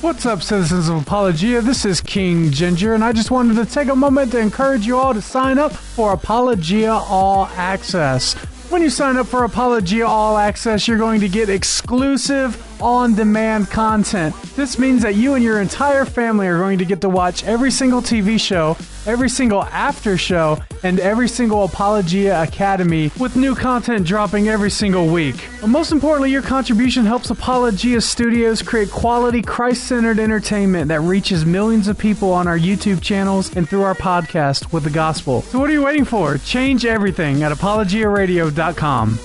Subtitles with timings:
[0.00, 1.60] What's up, citizens of Apologia?
[1.60, 4.96] This is King Ginger, and I just wanted to take a moment to encourage you
[4.96, 8.34] all to sign up for Apologia All Access.
[8.70, 13.70] When you sign up for Apologia All Access, you're going to get exclusive on demand
[13.70, 14.34] content.
[14.56, 17.70] This means that you and your entire family are going to get to watch every
[17.70, 18.76] single TV show,
[19.06, 25.06] every single after show, and every single Apologia Academy with new content dropping every single
[25.06, 25.48] week.
[25.60, 31.44] But most importantly, your contribution helps Apologia Studios create quality, Christ centered entertainment that reaches
[31.44, 35.42] millions of people on our YouTube channels and through our podcast with the gospel.
[35.42, 36.38] So, what are you waiting for?
[36.38, 39.18] Change everything at apologiaradio.com.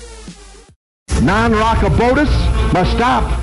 [1.21, 3.42] Non rockabotus must stop.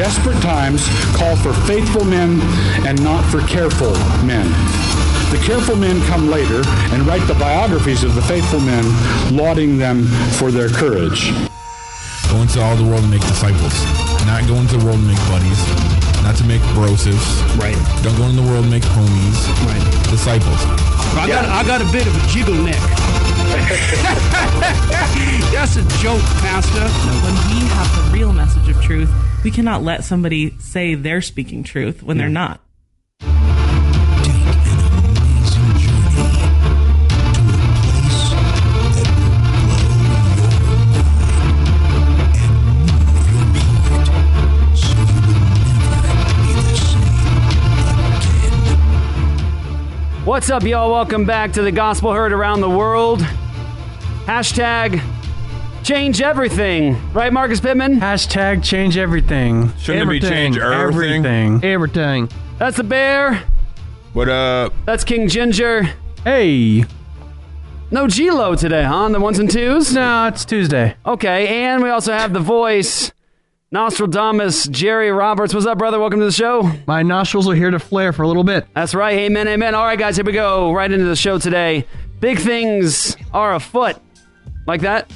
[0.00, 2.40] Desperate times call for faithful men
[2.88, 3.92] and not for careful
[4.24, 4.48] men.
[5.28, 6.62] The careful men come later
[6.96, 8.82] and write the biographies of the faithful men,
[9.36, 10.06] lauding them
[10.40, 11.28] for their courage.
[12.32, 13.76] Go into all the world and make disciples.
[14.24, 15.60] Not go into the world and make buddies.
[16.24, 17.20] Not to make brosives.
[17.60, 17.76] Right.
[18.00, 19.52] Don't go into the world and make homies.
[19.68, 19.84] Right.
[20.08, 20.64] Disciples.
[21.12, 22.80] I got, I got a bit of a jiggle neck.
[25.52, 26.88] That's a joke, Pastor.
[27.20, 29.12] When we have the real message of truth,
[29.42, 32.60] we cannot let somebody say they're speaking truth when they're not.
[33.20, 39.80] Take an amazing journey to a place that will blow
[40.44, 41.30] your mind
[42.36, 47.08] and move your heart so you will never be the same
[48.60, 50.24] again.
[50.26, 50.90] What's up, y'all?
[50.90, 53.20] Welcome back to the Gospel Heard Around the World.
[54.26, 55.00] Hashtag
[55.82, 57.12] change everything.
[57.12, 58.00] Right, Marcus Pittman?
[58.00, 59.72] Hashtag change everything.
[59.78, 61.24] Shouldn't it be change everything?
[61.24, 61.64] Everything.
[61.64, 62.28] Everything.
[62.58, 63.42] That's the bear.
[64.12, 64.72] What up?
[64.86, 65.84] That's King Ginger.
[66.24, 66.84] Hey.
[67.90, 69.08] No G-Lo today, huh?
[69.08, 69.92] The ones and twos?
[70.00, 70.96] No, it's Tuesday.
[71.04, 73.10] Okay, and we also have the voice,
[73.72, 75.52] Nostradamus, Jerry Roberts.
[75.54, 75.98] What's up, brother?
[75.98, 76.70] Welcome to the show.
[76.86, 78.66] My nostrils are here to flare for a little bit.
[78.74, 79.16] That's right.
[79.18, 79.74] Amen, amen.
[79.74, 80.72] All right, guys, here we go.
[80.72, 81.86] Right into the show today.
[82.20, 83.96] Big things are afoot.
[84.66, 85.10] Like that?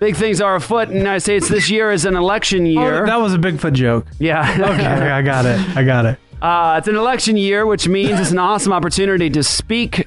[0.00, 1.48] Big things are afoot in the United States.
[1.48, 3.02] This year is an election year.
[3.02, 4.06] Oh, that was a Bigfoot joke.
[4.18, 4.48] yeah.
[4.52, 5.58] Okay, I got it.
[5.76, 6.18] I got it.
[6.40, 10.06] Uh, it's an election year, which means it's an awesome opportunity to speak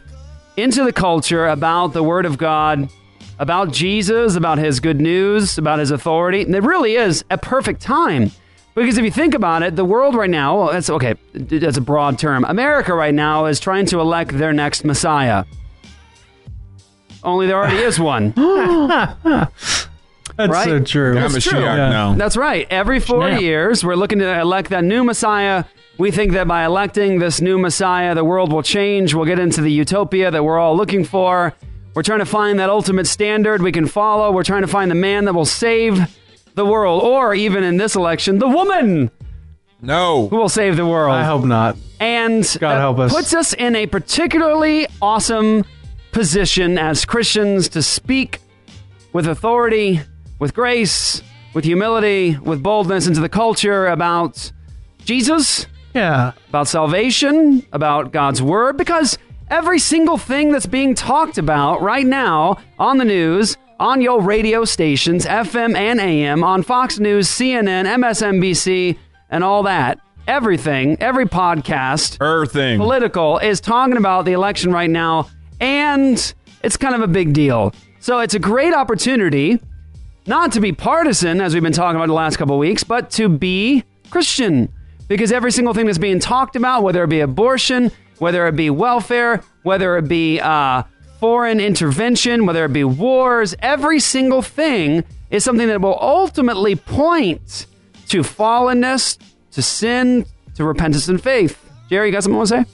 [0.56, 2.90] into the culture about the Word of God,
[3.38, 6.44] about Jesus, about His good news, about His authority.
[6.44, 8.32] And it really is a perfect time.
[8.76, 11.82] Because if you think about it, the world right now, well, that's okay, that's a
[11.82, 12.46] broad term.
[12.46, 15.44] America right now is trying to elect their next Messiah.
[17.24, 18.34] Only there already is one.
[20.42, 20.68] That's Right?
[20.68, 21.18] so true.
[21.18, 21.60] I'm a true.
[21.60, 21.90] Yeah.
[21.90, 22.14] now.
[22.16, 22.66] That's right.
[22.70, 23.42] Every four Snap.
[23.42, 25.66] years, we're looking to elect that new Messiah.
[25.98, 29.14] We think that by electing this new Messiah, the world will change.
[29.14, 31.54] We'll get into the utopia that we're all looking for.
[31.94, 34.32] We're trying to find that ultimate standard we can follow.
[34.32, 36.00] We're trying to find the man that will save
[36.56, 39.12] the world, or even in this election, the woman
[39.82, 40.28] no.
[40.30, 41.14] who will save the world.
[41.16, 41.78] I hope not.
[42.00, 43.14] And God help us.
[43.14, 45.64] puts us in a particularly awesome
[46.12, 48.40] position as Christians to speak
[49.14, 50.02] with authority,
[50.42, 51.22] with grace,
[51.54, 54.52] with humility, with boldness into the culture about
[55.06, 56.32] Jesus, Yeah.
[56.50, 59.20] about salvation, about God's word, because
[59.52, 64.66] every single thing that's being talked about right now on the news, on your radio
[64.66, 68.98] stations, FM and AM, on Fox News, CNN, MSNBC,
[69.30, 75.28] and all that, everything, every podcast, everything political is talking about the election right now,
[75.60, 77.76] and it's kind of a big deal.
[78.00, 79.60] So it's a great opportunity
[80.26, 83.30] not to be partisan, as we've been talking about the last couple weeks, but to
[83.30, 84.72] be Christian.
[85.08, 88.70] Because every single thing that's being talked about, whether it be abortion, whether it be
[88.70, 90.84] welfare, whether it be uh,
[91.20, 97.66] foreign intervention, whether it be wars, every single thing is something that will ultimately point
[98.10, 99.18] to fallenness,
[99.52, 100.26] to sin,
[100.56, 101.58] to repentance and faith.
[101.90, 102.66] Jerry, you got something to say?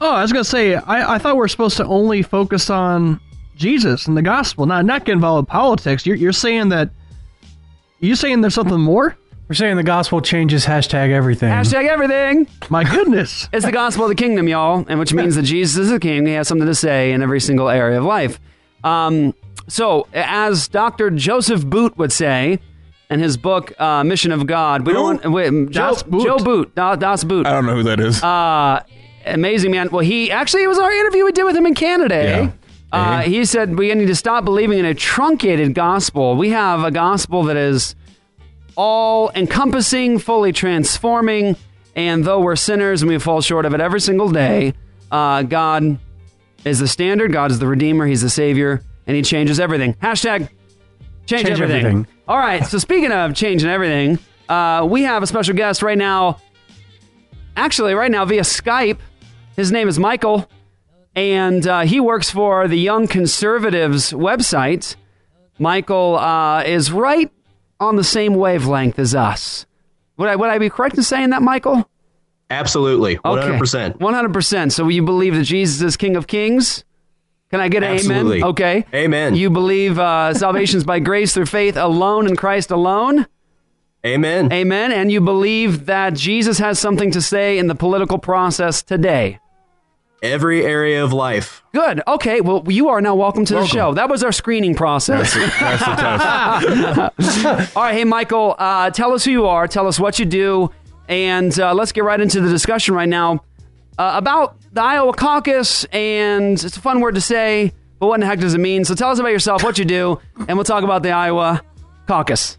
[0.00, 3.20] Oh, I was gonna say, I, I thought we're supposed to only focus on
[3.56, 6.06] Jesus and the gospel, not not get involved with politics.
[6.06, 6.90] You're you're saying that
[8.00, 9.16] you're saying there's something more?
[9.48, 11.50] We're saying the gospel changes hashtag everything.
[11.50, 12.48] Hashtag everything.
[12.68, 13.48] My goodness.
[13.52, 16.26] It's the gospel of the kingdom, y'all, and which means that Jesus is the king.
[16.26, 18.40] He has something to say in every single area of life.
[18.82, 19.34] Um,
[19.68, 21.10] so, as Dr.
[21.10, 22.58] Joseph Boot would say,
[23.08, 24.84] and his book uh, Mission of God.
[24.84, 26.24] We don't want wait, Joe, Das Boot.
[26.26, 26.74] Joe Boot.
[26.74, 27.46] Da, das Boot.
[27.46, 28.20] I don't know who that is.
[28.22, 28.82] Uh,
[29.26, 29.90] amazing man.
[29.90, 32.16] Well, he actually it was our interview we did with him in Canada.
[32.16, 32.40] eh?
[32.42, 32.50] Yeah.
[32.92, 36.36] Uh, he said we need to stop believing in a truncated gospel.
[36.36, 37.94] We have a gospel that is
[38.76, 41.56] all encompassing, fully transforming,
[41.94, 44.74] and though we're sinners and we fall short of it every single day,
[45.10, 45.98] uh, God
[46.64, 47.32] is the standard.
[47.32, 48.06] God is the redeemer.
[48.06, 49.94] He's the savior, and He changes everything.
[49.94, 50.48] Hashtag
[51.26, 51.86] change, Change everything.
[51.86, 52.06] everything.
[52.28, 52.64] All right.
[52.66, 54.18] So speaking of changing everything,
[54.48, 56.38] uh, we have a special guest right now.
[57.56, 58.98] Actually, right now via Skype.
[59.56, 60.48] His name is Michael,
[61.16, 64.94] and uh, he works for the Young Conservatives website.
[65.58, 67.32] Michael uh, is right
[67.80, 69.66] on the same wavelength as us.
[70.18, 71.88] Would I would I be correct in saying that, Michael?
[72.48, 73.16] Absolutely.
[73.16, 73.98] 100%.
[73.98, 74.72] One hundred percent.
[74.72, 76.84] So you believe that Jesus is King of Kings?
[77.50, 78.38] Can I get an Absolutely.
[78.38, 78.50] amen?
[78.50, 78.86] Okay.
[78.94, 79.34] Amen.
[79.34, 83.26] You believe uh, salvation is by grace through faith alone in Christ alone?
[84.04, 84.52] Amen.
[84.52, 84.92] Amen.
[84.92, 89.40] And you believe that Jesus has something to say in the political process today?
[90.32, 91.62] Every area of life.
[91.72, 92.02] Good.
[92.06, 92.40] Okay.
[92.40, 93.94] Well, you are now welcome to the show.
[93.94, 95.34] That was our screening process.
[95.34, 97.76] That's the test.
[97.76, 97.94] All right.
[97.94, 99.68] Hey, Michael, uh, tell us who you are.
[99.68, 100.70] Tell us what you do.
[101.08, 103.44] And uh, let's get right into the discussion right now
[103.98, 105.84] uh, about the Iowa caucus.
[105.92, 108.84] And it's a fun word to say, but what in the heck does it mean?
[108.84, 111.62] So tell us about yourself, what you do, and we'll talk about the Iowa
[112.06, 112.58] caucus.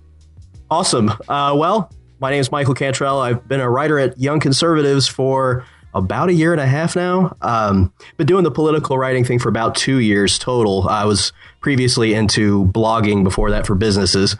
[0.69, 1.09] Awesome.
[1.09, 3.19] Uh, well, my name is Michael Cantrell.
[3.19, 7.35] I've been a writer at Young Conservatives for about a year and a half now.
[7.41, 10.87] Um, been doing the political writing thing for about two years total.
[10.87, 14.35] I was previously into blogging before that for businesses.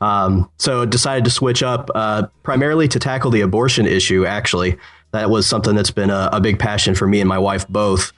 [0.00, 4.26] Um, so decided to switch up uh, primarily to tackle the abortion issue.
[4.26, 4.76] Actually,
[5.12, 8.12] that was something that's been a, a big passion for me and my wife both.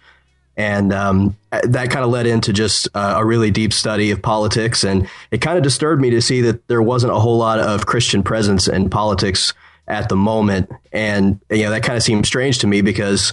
[0.57, 4.85] And um, that kind of led into just uh, a really deep study of politics.
[4.85, 7.85] And it kind of disturbed me to see that there wasn't a whole lot of
[7.85, 9.53] Christian presence in politics
[9.89, 10.71] at the moment.
[10.93, 13.33] And, you know, that kind of seems strange to me because,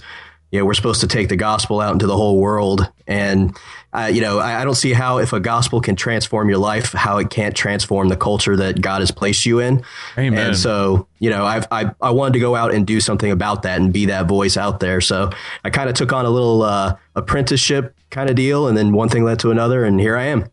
[0.50, 2.88] you know, we're supposed to take the gospel out into the whole world.
[3.08, 3.56] And,
[3.92, 6.92] uh, you know, I, I don't see how, if a gospel can transform your life,
[6.92, 9.82] how it can't transform the culture that God has placed you in.
[10.16, 10.48] Amen.
[10.48, 13.62] And so, you know, I've, I, I wanted to go out and do something about
[13.62, 15.00] that and be that voice out there.
[15.00, 15.30] So
[15.64, 18.68] I kind of took on a little uh, apprenticeship kind of deal.
[18.68, 19.84] And then one thing led to another.
[19.84, 20.46] And here I am.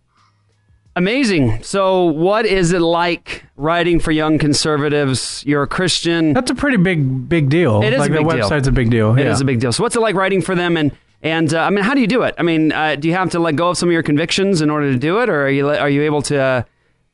[0.95, 1.63] Amazing.
[1.63, 5.43] So, what is it like writing for Young Conservatives?
[5.45, 6.33] You're a Christian.
[6.33, 7.81] That's a pretty big big deal.
[7.81, 8.49] It is like a big the deal.
[8.49, 9.17] website's a big deal.
[9.17, 9.31] It yeah.
[9.31, 9.71] is a big deal.
[9.71, 10.75] So, what's it like writing for them?
[10.75, 10.91] And
[11.23, 12.35] and uh, I mean, how do you do it?
[12.37, 14.69] I mean, uh, do you have to let go of some of your convictions in
[14.69, 16.63] order to do it, or are you are you able to uh,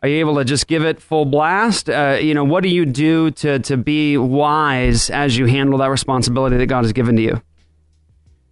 [0.02, 1.90] are you able to just give it full blast?
[1.90, 5.90] Uh, you know, what do you do to to be wise as you handle that
[5.90, 7.42] responsibility that God has given to you?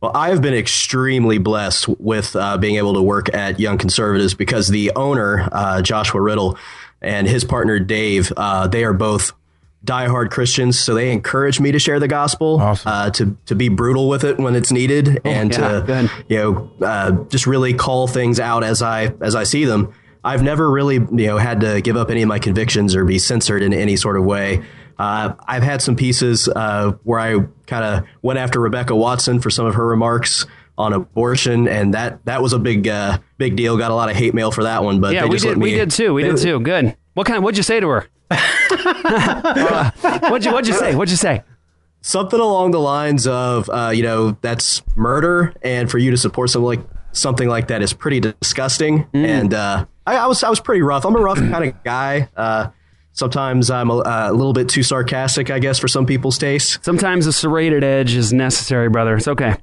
[0.01, 4.68] Well, I've been extremely blessed with uh, being able to work at Young Conservatives because
[4.68, 6.57] the owner, uh, Joshua Riddle,
[7.01, 9.31] and his partner Dave, uh, they are both
[9.86, 14.09] diehard Christians, so they encourage me to share the gospel, uh, to to be brutal
[14.09, 16.12] with it when it's needed, and yeah, to good.
[16.27, 19.94] you know uh, just really call things out as I as I see them.
[20.24, 23.19] I've never really you know had to give up any of my convictions or be
[23.19, 24.63] censored in any sort of way.
[24.97, 29.50] Uh, I've had some pieces uh, where I kind of went after Rebecca Watson for
[29.50, 30.45] some of her remarks
[30.77, 33.77] on abortion, and that that was a big uh, big deal.
[33.77, 35.57] Got a lot of hate mail for that one, but yeah, we did.
[35.57, 36.13] We did too.
[36.13, 36.59] We they- did too.
[36.59, 36.95] Good.
[37.13, 37.44] What kind?
[37.44, 38.07] What'd you say to her?
[38.30, 39.92] Uh,
[40.30, 40.95] what'd you What'd you say?
[40.95, 41.44] What'd you say?
[42.06, 46.49] something along the lines of uh, you know that's murder, and for you to support
[46.49, 49.06] something like something like that is pretty disgusting.
[49.14, 49.25] Mm.
[49.25, 51.06] And uh, I, I was I was pretty rough.
[51.06, 52.30] I'm a rough kind of guy.
[53.16, 56.84] Sometimes I'm a, a little bit too sarcastic, I guess, for some people's taste.
[56.84, 59.16] Sometimes a serrated edge is necessary, brother.
[59.16, 59.56] It's okay.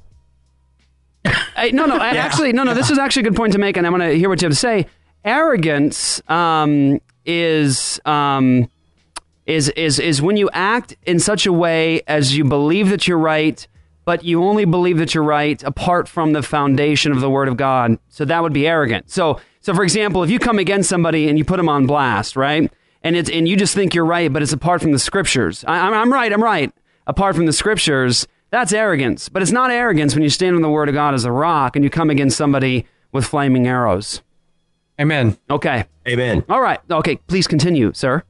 [1.54, 2.73] Hey, no, no, and actually, no, no.
[2.73, 4.47] This is actually a good point to make, and I want to hear what you
[4.47, 4.87] have to say.
[5.23, 8.71] Arrogance um, is um,
[9.44, 13.18] is is is when you act in such a way as you believe that you're
[13.18, 13.66] right,
[14.06, 17.59] but you only believe that you're right apart from the foundation of the Word of
[17.59, 17.99] God.
[18.09, 19.11] So that would be arrogant.
[19.11, 22.35] So, so for example, if you come against somebody and you put them on blast,
[22.35, 25.64] right, and it's and you just think you're right, but it's apart from the Scriptures.
[25.66, 26.32] I, I'm, I'm right.
[26.32, 26.73] I'm right.
[27.06, 29.28] Apart from the Scriptures, that's arrogance.
[29.28, 31.76] But it's not arrogance when you stand on the Word of God as a rock
[31.76, 34.23] and you come against somebody with flaming arrows.
[35.00, 35.37] Amen.
[35.50, 35.87] Okay.
[36.06, 36.44] Amen.
[36.49, 36.80] All right.
[36.90, 37.16] Okay.
[37.16, 38.23] Please continue, sir.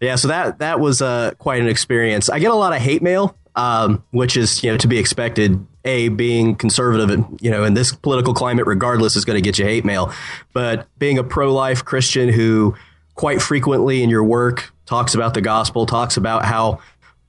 [0.00, 2.28] Yeah, so that that was uh, quite an experience.
[2.28, 5.66] I get a lot of hate mail, um, which is you know to be expected.
[5.86, 9.58] A being conservative, and, you know, in this political climate, regardless, is going to get
[9.58, 10.14] you hate mail.
[10.54, 12.74] But being a pro-life Christian who
[13.14, 16.80] quite frequently in your work talks about the gospel, talks about how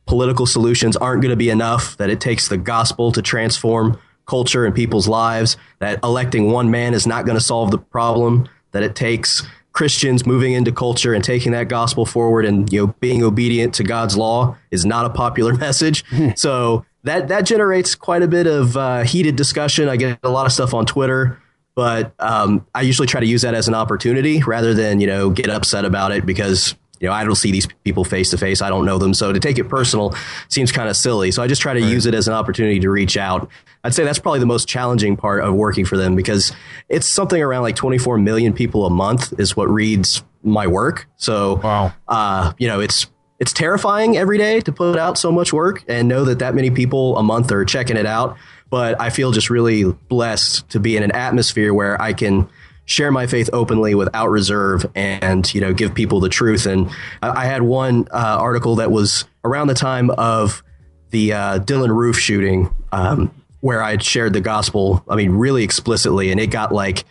[0.05, 4.65] political solutions aren't going to be enough, that it takes the gospel to transform culture
[4.65, 8.83] and people's lives, that electing one man is not going to solve the problem, that
[8.83, 13.23] it takes Christians moving into culture and taking that gospel forward and you know being
[13.23, 16.03] obedient to God's law is not a popular message.
[16.35, 19.89] so that that generates quite a bit of uh, heated discussion.
[19.89, 21.39] I get a lot of stuff on Twitter,
[21.75, 25.29] but um, I usually try to use that as an opportunity rather than you know
[25.29, 28.61] get upset about it because you know I don't see these people face to face.
[28.61, 30.15] I don't know them, so to take it personal
[30.47, 31.31] seems kind of silly.
[31.31, 33.49] So I just try to use it as an opportunity to reach out.
[33.83, 36.51] I'd say that's probably the most challenging part of working for them because
[36.89, 41.07] it's something around like 24 million people a month is what reads my work.
[41.17, 43.07] So wow, uh, you know it's
[43.39, 46.71] it's terrifying every day to put out so much work and know that that many
[46.71, 48.37] people a month are checking it out.
[48.69, 52.49] But I feel just really blessed to be in an atmosphere where I can
[52.85, 56.65] share my faith openly without reserve and you know give people the truth.
[56.65, 56.89] And
[57.21, 60.63] I, I had one uh, article that was around the time of
[61.09, 63.31] the uh, Dylann Roof shooting um,
[63.61, 65.03] where I had shared the gospel.
[65.09, 67.05] I mean, really explicitly, and it got like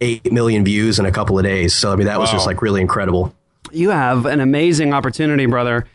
[0.00, 1.74] eight million views in a couple of days.
[1.74, 3.34] So I mean, that was just like really incredible.
[3.72, 5.86] You have an amazing opportunity, brother,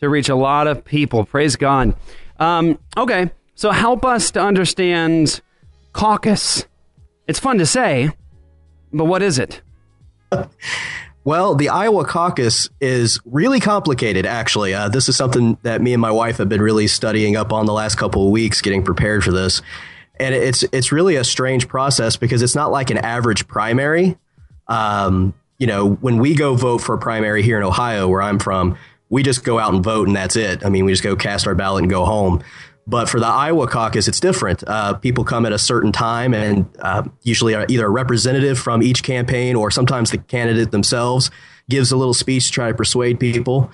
[0.00, 1.24] to reach a lot of people.
[1.24, 1.94] Praise God.
[2.38, 5.42] Um, okay, so help us to understand
[5.92, 6.64] caucus.
[7.26, 8.08] It's fun to say,
[8.90, 9.60] but what is it?
[11.22, 14.72] Well, the Iowa caucus is really complicated, actually.
[14.72, 17.66] Uh, this is something that me and my wife have been really studying up on
[17.66, 19.60] the last couple of weeks, getting prepared for this.
[20.18, 24.16] And it's it's really a strange process because it's not like an average primary.
[24.68, 28.38] Um, you know, when we go vote for a primary here in Ohio, where I'm
[28.38, 28.78] from,
[29.10, 30.64] we just go out and vote, and that's it.
[30.64, 32.42] I mean, we just go cast our ballot and go home.
[32.86, 34.64] But for the Iowa caucus, it's different.
[34.66, 38.82] Uh, people come at a certain time, and uh, usually are either a representative from
[38.82, 41.30] each campaign or sometimes the candidate themselves
[41.68, 43.70] gives a little speech to try to persuade people.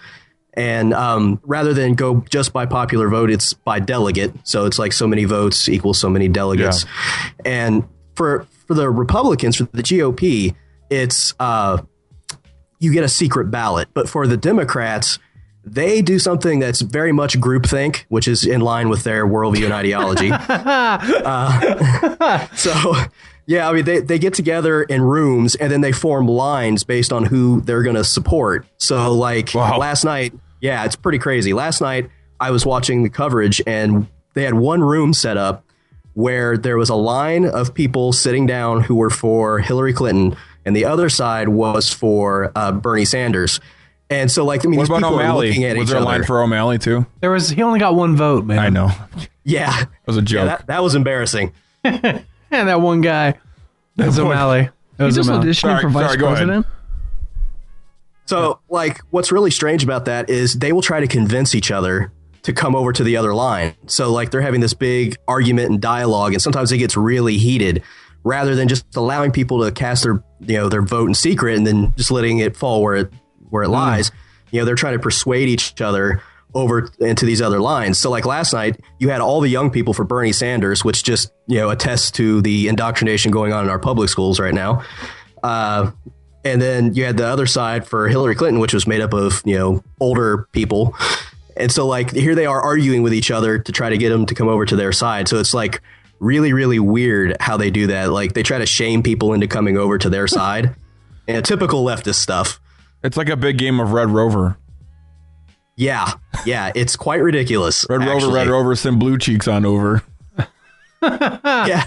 [0.55, 4.33] And um, rather than go just by popular vote, it's by delegate.
[4.45, 6.85] So it's like so many votes equals so many delegates.
[7.45, 7.85] And
[8.15, 10.55] for for the Republicans, for the GOP,
[10.91, 11.83] it's uh,
[12.79, 13.89] you get a secret ballot.
[13.93, 15.19] But for the Democrats,
[15.67, 19.75] they do something that's very much groupthink, which is in line with their worldview and
[19.75, 20.31] ideology.
[20.33, 22.95] uh, so,
[23.47, 27.13] yeah, I mean, they, they get together in rooms and then they form lines based
[27.13, 28.65] on who they're going to support.
[28.79, 31.53] So, like last night, yeah, it's pretty crazy.
[31.53, 35.65] Last night, I was watching the coverage and they had one room set up
[36.15, 40.75] where there was a line of people sitting down who were for Hillary Clinton, and
[40.75, 43.61] the other side was for uh, Bernie Sanders.
[44.09, 45.49] And so, like, I mean, What these about people are O'Malley?
[45.49, 46.11] looking at Was each there a other.
[46.11, 47.07] line for O'Malley too?
[47.21, 48.59] There was he only got one vote, man.
[48.59, 48.91] I know.
[49.49, 50.39] Yeah, it was a joke.
[50.41, 51.53] Yeah, that, that was embarrassing.
[51.85, 53.35] And that one guy.
[53.95, 54.71] That's one- O'Malley.
[54.97, 56.65] That was O'Malley.
[58.27, 62.11] So, like, what's really strange about that is they will try to convince each other
[62.43, 63.75] to come over to the other line.
[63.87, 67.83] So, like, they're having this big argument and dialogue, and sometimes it gets really heated,
[68.25, 71.65] rather than just allowing people to cast their, you know, their vote in secret and
[71.67, 73.13] then just letting it fall where it
[73.50, 74.11] where it lies.
[74.50, 76.23] You know, they're trying to persuade each other
[76.55, 77.99] over into these other lines.
[77.99, 81.31] So, like last night, you had all the young people for Bernie Sanders, which just
[81.47, 84.83] you know attests to the indoctrination going on in our public schools right now.
[85.43, 85.91] Uh,
[86.45, 89.43] and then you had the other side for Hillary Clinton, which was made up of
[89.45, 90.95] you know older people.
[91.57, 94.26] And so like here they are arguing with each other to try to get them
[94.26, 95.29] to come over to their side.
[95.29, 95.83] So it's like
[96.19, 98.11] really really weird how they do that.
[98.11, 100.75] Like they try to shame people into coming over to their side.
[101.29, 102.61] And typical leftist stuff.
[103.07, 104.59] It's like a big game of Red Rover.
[105.77, 106.13] Yeah,
[106.45, 107.87] yeah, it's quite ridiculous.
[107.89, 108.33] Red Rover.
[108.33, 110.03] Red Rover, send blue cheeks on over.
[111.03, 111.87] yeah.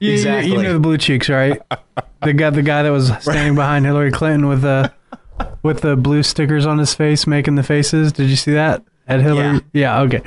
[0.00, 0.52] You, you- Exactly.
[0.52, 1.60] you know the blue cheeks, right?
[2.22, 4.92] the guy, the guy that was standing behind Hillary Clinton with the
[5.62, 8.12] with the blue stickers on his face, making the faces.
[8.12, 9.60] Did you see that at Hillary?
[9.72, 10.00] Yeah.
[10.02, 10.20] okay.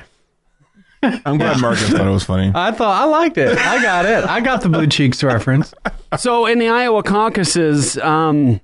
[1.04, 2.52] I'm glad Marcus thought it was funny.
[2.56, 3.56] I thought I liked it.
[3.58, 4.24] I got it.
[4.26, 5.74] I got the blue cheeks reference.
[6.18, 8.60] So in the Iowa caucuses um,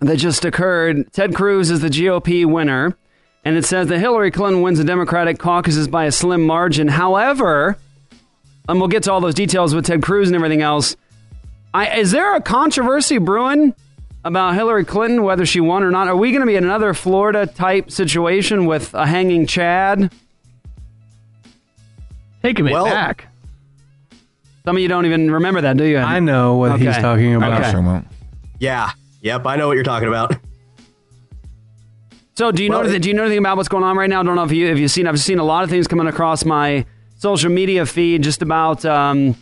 [0.00, 2.96] that just occurred, Ted Cruz is the GOP winner,
[3.44, 6.88] and it says that Hillary Clinton wins the Democratic caucuses by a slim margin.
[6.88, 7.76] However,
[8.68, 10.96] and we'll get to all those details with Ted Cruz and everything else.
[11.72, 13.74] I, is there a controversy brewing
[14.24, 16.08] about Hillary Clinton, whether she won or not?
[16.08, 20.12] Are we going to be in another Florida type situation with a hanging Chad?
[22.42, 23.28] Taking me Well- back.
[24.64, 25.98] Some of you don't even remember that, do you?
[25.98, 27.60] I know what he's talking about.
[27.60, 28.06] Okay.
[28.58, 28.92] Yeah.
[29.24, 30.36] Yep, I know what you're talking about.
[32.36, 34.10] So, do you know Well, anything, do you know anything about what's going on right
[34.10, 34.20] now?
[34.20, 35.06] I don't know if you if you've seen.
[35.06, 36.84] I've seen a lot of things coming across my
[37.16, 39.34] social media feed just about um,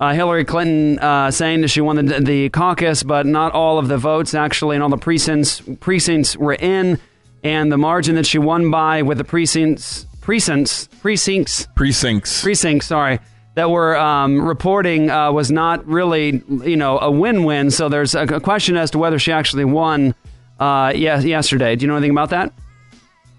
[0.00, 3.86] uh, Hillary Clinton uh, saying that she won the, the caucus, but not all of
[3.88, 6.98] the votes actually, and all the precincts precincts were in,
[7.44, 12.42] and the margin that she won by with the precincts precincts precincts Precincts.
[12.42, 12.86] precincts.
[12.86, 13.20] Sorry,
[13.58, 17.72] that we're um, reporting uh, was not really, you know, a win-win.
[17.72, 20.14] So there's a, a question as to whether she actually won
[20.60, 21.74] uh, yes, yesterday.
[21.74, 22.52] Do you know anything about that?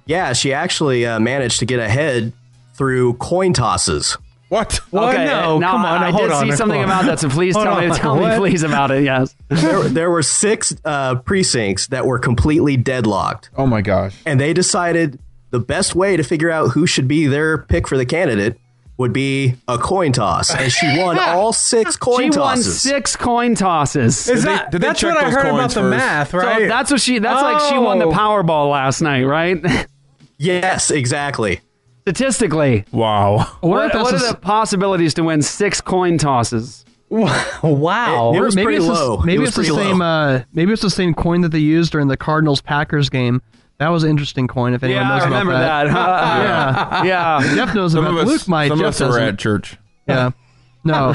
[0.06, 2.34] Yeah, she actually uh, managed to get ahead
[2.74, 4.18] through coin tosses.
[4.50, 4.82] What?
[4.94, 7.88] okay, uh, now, I, I did see something about that, so please Hold tell me,
[7.88, 7.96] on.
[7.96, 9.04] tell me, please about it.
[9.04, 9.34] Yes.
[9.48, 13.52] there, there were six uh, precincts that were completely deadlocked.
[13.56, 14.20] Oh my gosh.
[14.26, 15.18] And they decided
[15.52, 18.60] the best way to figure out who should be their pick for the candidate
[19.00, 20.54] would be a coin toss.
[20.54, 22.82] And she won all six coin she won tosses.
[22.82, 24.28] six coin tosses.
[24.28, 25.80] Is Did they- that- did they that's check what I those heard about coins the
[25.82, 25.98] first?
[25.98, 26.60] math, right?
[26.64, 27.18] So that's what she.
[27.20, 28.12] That's like she won the Oh.
[28.12, 29.64] Powerball last night, right?
[30.38, 31.62] yes, exactly.
[32.02, 33.38] Statistically, wow.
[33.62, 36.86] What, what are the possibilities to win six coin tosses?
[37.64, 38.34] Wow.
[38.34, 39.18] It- it was maybe pretty it's low.
[39.18, 40.00] The, It maybe was it's the pretty same.
[40.00, 40.06] low.
[40.06, 43.42] Uh, maybe it's the same coin that they used during the Cardinals Packers game.
[43.80, 44.74] That was an interesting coin.
[44.74, 47.04] If anyone Yeah, I knows remember about that.
[47.04, 47.56] yeah, Yeah.
[47.56, 48.20] Jeff knows Some about.
[48.20, 48.68] of us, Luke might.
[48.68, 49.24] some of us were doesn't.
[49.24, 49.78] at church.
[50.08, 50.32] Yeah.
[50.86, 51.12] No.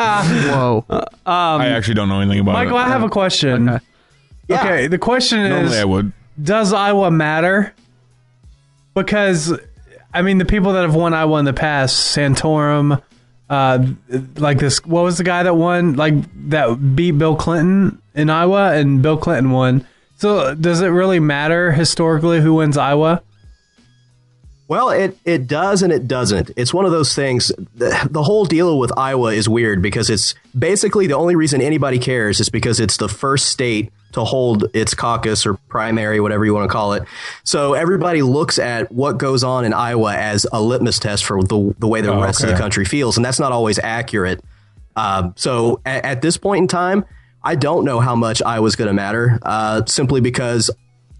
[0.00, 0.84] Whoa.
[1.26, 2.80] I actually don't know anything about Michael, it.
[2.80, 3.80] Michael, I have a question.
[4.50, 6.12] Okay, the question is I would.
[6.42, 7.72] Does Iowa matter?
[8.94, 9.56] Because,
[10.12, 13.00] I mean, the people that have won Iowa in the past, Santorum,
[13.48, 13.86] uh,
[14.36, 16.14] like this, what was the guy that won, like,
[16.48, 19.86] that beat Bill Clinton in Iowa and Bill Clinton won?
[20.20, 23.22] So, does it really matter historically who wins Iowa?
[24.68, 26.50] Well, it, it does and it doesn't.
[26.56, 27.50] It's one of those things.
[27.74, 31.98] The, the whole deal with Iowa is weird because it's basically the only reason anybody
[31.98, 36.52] cares is because it's the first state to hold its caucus or primary, whatever you
[36.52, 37.02] want to call it.
[37.42, 41.74] So everybody looks at what goes on in Iowa as a litmus test for the,
[41.78, 43.16] the way the Oh, rest of the country feels.
[43.16, 44.44] And that's not always accurate.
[44.96, 47.06] Um, so at, at this point in time,
[47.42, 50.70] I don't know how much Iowa's going to matter uh, simply because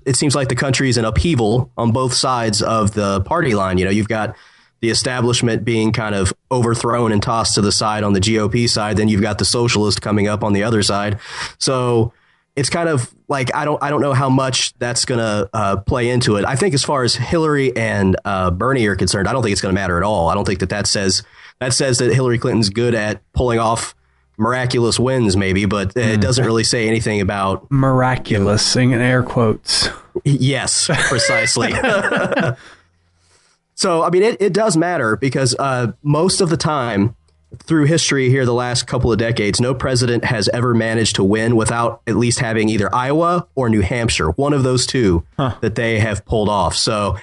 [0.05, 3.79] it seems like the country is in upheaval on both sides of the party line.
[3.79, 4.37] You know, you've got
[4.81, 8.97] the establishment being kind of overthrown and tossed to the side on the GOP side.
[8.97, 11.19] Then you've got the socialist coming up on the other side.
[11.59, 12.12] So
[12.57, 15.77] it's kind of like I don't I don't know how much that's going to uh,
[15.79, 16.45] play into it.
[16.45, 19.61] I think as far as Hillary and uh, Bernie are concerned, I don't think it's
[19.61, 20.29] going to matter at all.
[20.29, 21.23] I don't think that that says
[21.61, 23.94] that says that Hillary Clinton's good at pulling off
[24.40, 29.88] miraculous wins, maybe, but it doesn't really say anything about Miraculous, in air quotes.
[30.24, 31.72] Yes, precisely.
[33.74, 37.14] so, I mean, it, it does matter because uh, most of the time
[37.59, 41.57] through history here, the last couple of decades, no president has ever managed to win
[41.57, 45.98] without at least having either Iowa or New Hampshire, one of those two that they
[45.98, 46.76] have pulled off.
[46.76, 47.18] So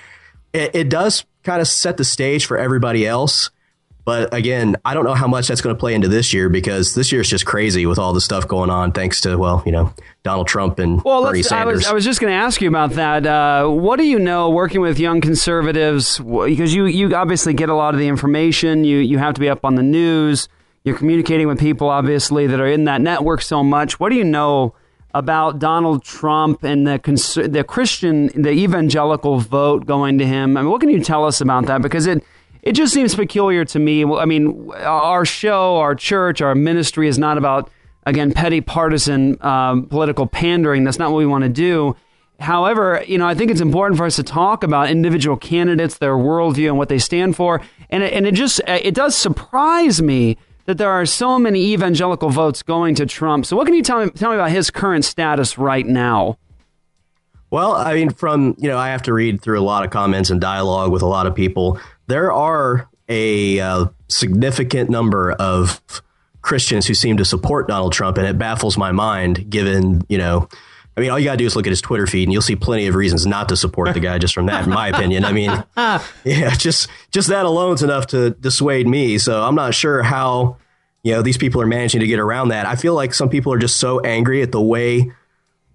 [0.54, 3.50] it, it does kind of set the stage for everybody else.
[4.08, 6.96] But again, I don't know how much that's going to play into this year because
[6.96, 9.74] this year is just crazy with all the stuff going on, thanks to well, you
[9.74, 9.94] know,
[10.24, 11.80] Donald Trump and Well, Bernie let's, I Sanders.
[11.80, 13.26] was I was just going to ask you about that.
[13.28, 16.20] Uh, what do you know working with young conservatives?
[16.20, 18.86] Because you you obviously get a lot of the information.
[18.86, 20.48] You you have to be up on the news.
[20.86, 24.00] You're communicating with people obviously that are in that network so much.
[24.00, 24.74] What do you know
[25.14, 30.56] about Donald Trump and the cons- the Christian the evangelical vote going to him?
[30.56, 31.82] I mean, what can you tell us about that?
[31.82, 32.24] Because it
[32.68, 34.04] it just seems peculiar to me.
[34.04, 37.72] I mean, our show, our church, our ministry is not about
[38.06, 40.84] again petty partisan um, political pandering.
[40.84, 41.96] That's not what we want to do.
[42.40, 46.16] However, you know, I think it's important for us to talk about individual candidates, their
[46.16, 47.62] worldview, and what they stand for.
[47.90, 52.30] And it, and it just it does surprise me that there are so many evangelical
[52.30, 53.46] votes going to Trump.
[53.46, 56.38] So, what can you tell me tell me about his current status right now?
[57.50, 60.30] Well, I mean, from you know, I have to read through a lot of comments
[60.30, 61.80] and dialogue with a lot of people.
[62.08, 65.82] There are a uh, significant number of
[66.42, 69.50] Christians who seem to support Donald Trump, and it baffles my mind.
[69.50, 70.48] Given you know,
[70.96, 72.56] I mean, all you gotta do is look at his Twitter feed, and you'll see
[72.56, 75.26] plenty of reasons not to support the guy just from that, in my opinion.
[75.26, 75.52] I mean,
[76.24, 79.18] yeah, just just that alone's enough to dissuade me.
[79.18, 80.58] So I'm not sure how
[81.04, 82.66] you know these people are managing to get around that.
[82.66, 85.12] I feel like some people are just so angry at the way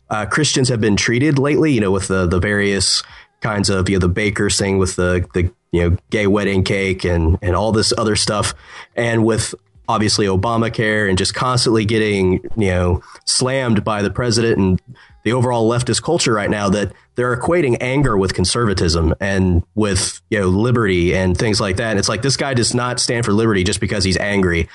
[0.09, 1.73] uh, Christians have been treated lately.
[1.73, 3.03] You know, with the the various
[3.43, 7.05] kinds of you know the bakers thing with the the you know gay wedding cake
[7.05, 8.55] and and all this other stuff,
[8.97, 9.55] and with
[9.89, 14.81] obviously Obamacare and just constantly getting you know slammed by the president and
[15.25, 20.39] the overall leftist culture right now that they're equating anger with conservatism and with you
[20.39, 21.91] know liberty and things like that.
[21.91, 24.69] And it's like this guy does not stand for liberty just because he's angry.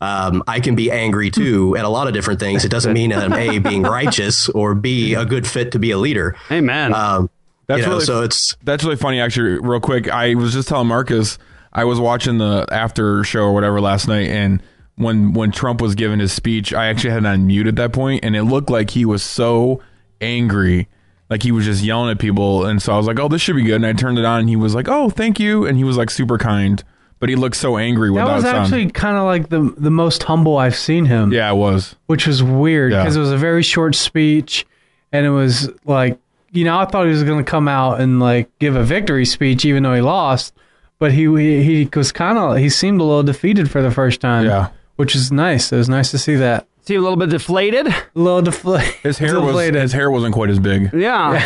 [0.00, 2.64] Um, I can be angry too at a lot of different things.
[2.64, 5.90] It doesn't mean that I'm a being righteous or b a good fit to be
[5.90, 6.36] a leader.
[6.50, 6.94] Amen.
[6.94, 7.30] Um,
[7.68, 9.20] That's you know, really so it's that's really funny.
[9.20, 11.38] Actually, real quick, I was just telling Marcus
[11.72, 14.62] I was watching the after show or whatever last night, and
[14.96, 17.92] when when Trump was giving his speech, I actually had it on mute at that
[17.92, 19.80] point, and it looked like he was so
[20.20, 20.88] angry,
[21.30, 23.56] like he was just yelling at people, and so I was like, "Oh, this should
[23.56, 25.76] be good." And I turned it on, and he was like, "Oh, thank you," and
[25.76, 26.82] he was like super kind.
[27.20, 30.56] but he looked so angry That was actually kind of like the the most humble
[30.56, 31.32] I've seen him.
[31.32, 31.96] yeah, it was.
[32.06, 33.02] which was weird Yeah.
[33.02, 34.64] because it was a very short speech,
[35.12, 36.18] and it was like
[36.58, 39.24] you know I thought he was going to come out and like give a victory
[39.24, 40.52] speech even though he lost,
[40.98, 44.20] but he he, he was kind of he seemed a little defeated for the first
[44.20, 44.46] time.
[44.46, 44.68] Yeah.
[44.96, 45.72] which is nice.
[45.72, 46.66] It was nice to see that.
[46.82, 47.86] See a little bit deflated.
[47.86, 48.94] A little deflated.
[49.02, 49.82] His hair was deflated.
[49.82, 50.90] his hair wasn't quite as big.
[50.94, 51.38] Yeah,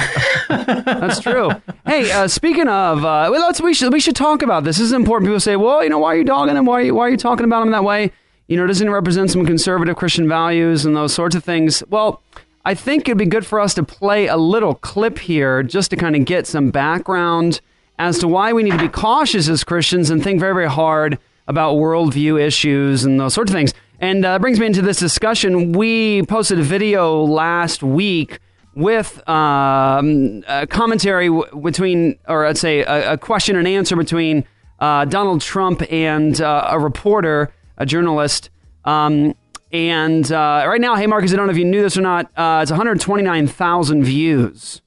[0.49, 1.51] that's true.
[1.85, 4.77] Hey, uh, speaking of, uh, well, let's we should we should talk about this.
[4.77, 5.29] This is important.
[5.29, 6.65] People say, well, you know, why are you dogging him?
[6.65, 8.13] Why are you, why are you talking about him that way?
[8.47, 11.83] You know, doesn't it represent some conservative Christian values and those sorts of things?
[11.91, 12.23] Well,
[12.65, 15.97] I think it'd be good for us to play a little clip here just to
[15.97, 17.61] kind of get some background
[17.99, 21.19] as to why we need to be cautious as Christians and think very, very hard
[21.49, 23.75] about worldview issues and those sorts of things.
[23.99, 25.73] And uh, brings me into this discussion.
[25.73, 28.39] We posted a video last week
[28.75, 34.45] with um, a commentary w- between, or I'd say a, a question and answer between
[34.79, 38.51] uh, Donald Trump and uh, a reporter, a journalist.
[38.85, 39.35] Um,
[39.73, 42.27] and uh, right now, hey, Marcus, I don't know if you knew this or not,
[42.37, 44.83] uh, it's 129,000 views.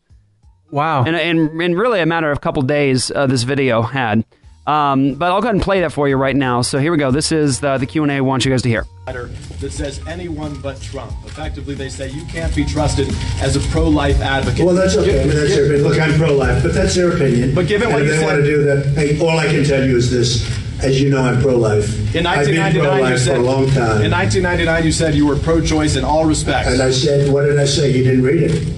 [0.71, 1.03] Wow.
[1.03, 4.25] And, and, and really a matter of a couple days, uh, this video had.
[4.67, 6.61] Um, but I'll go ahead and play that for you right now.
[6.61, 7.11] So here we go.
[7.11, 8.85] This is the, the Q&A I want you guys to hear.
[9.07, 9.27] Letter
[9.59, 11.13] that says anyone but Trump.
[11.25, 13.07] Effectively, they say you can't be trusted
[13.39, 14.65] as a pro-life advocate.
[14.65, 15.21] Well, that's okay.
[15.21, 15.87] I mean, that's their opinion.
[15.87, 17.53] Look, I'm pro-life, but that's their opinion.
[17.53, 19.45] But given what and you if they said- want to do that, hey, all I
[19.45, 20.43] can tell you is this:
[20.83, 22.15] as you know, I'm pro-life.
[22.15, 24.01] In I've been 1999, you pro-life said for a long time.
[24.03, 26.71] In 1999, you said you were pro-choice in all respects.
[26.71, 27.91] and I said, what did I say?
[27.95, 28.73] You didn't read it.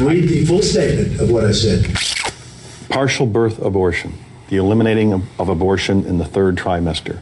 [0.00, 1.86] Read the full statement of what I said.
[2.88, 4.14] Partial birth abortion,
[4.48, 7.20] the eliminating of, of abortion in the third trimester,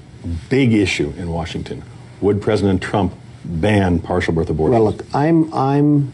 [0.49, 1.83] big issue in Washington.
[2.21, 4.73] Would President Trump ban partial birth abortion?
[4.73, 6.13] Well, look, I'm I'm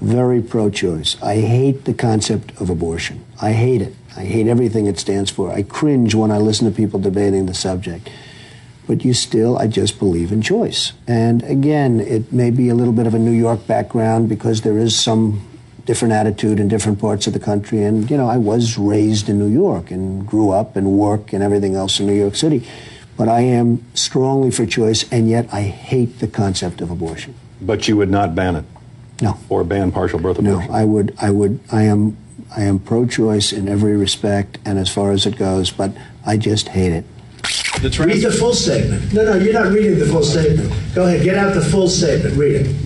[0.00, 1.20] very pro-choice.
[1.22, 3.24] I hate the concept of abortion.
[3.40, 3.94] I hate it.
[4.16, 5.52] I hate everything it stands for.
[5.52, 8.10] I cringe when I listen to people debating the subject.
[8.86, 10.94] But you still, I just believe in choice.
[11.06, 14.78] And again, it may be a little bit of a New York background because there
[14.78, 15.46] is some
[15.84, 17.82] different attitude in different parts of the country.
[17.82, 21.42] And, you know, I was raised in New York and grew up and work and
[21.42, 22.66] everything else in New York City.
[23.16, 27.34] But I am strongly for choice, and yet I hate the concept of abortion.
[27.60, 28.64] But you would not ban it?
[29.20, 29.38] No.
[29.48, 30.70] Or ban partial birth abortion?
[30.70, 30.74] No.
[30.74, 32.16] I would, I would, I am,
[32.56, 35.92] I am pro-choice in every respect and as far as it goes, but
[36.24, 37.04] I just hate it.
[37.82, 39.12] Read the full statement.
[39.12, 40.72] No, no, you're not reading the full statement.
[40.94, 42.36] Go ahead, get out the full statement.
[42.36, 42.76] Read it.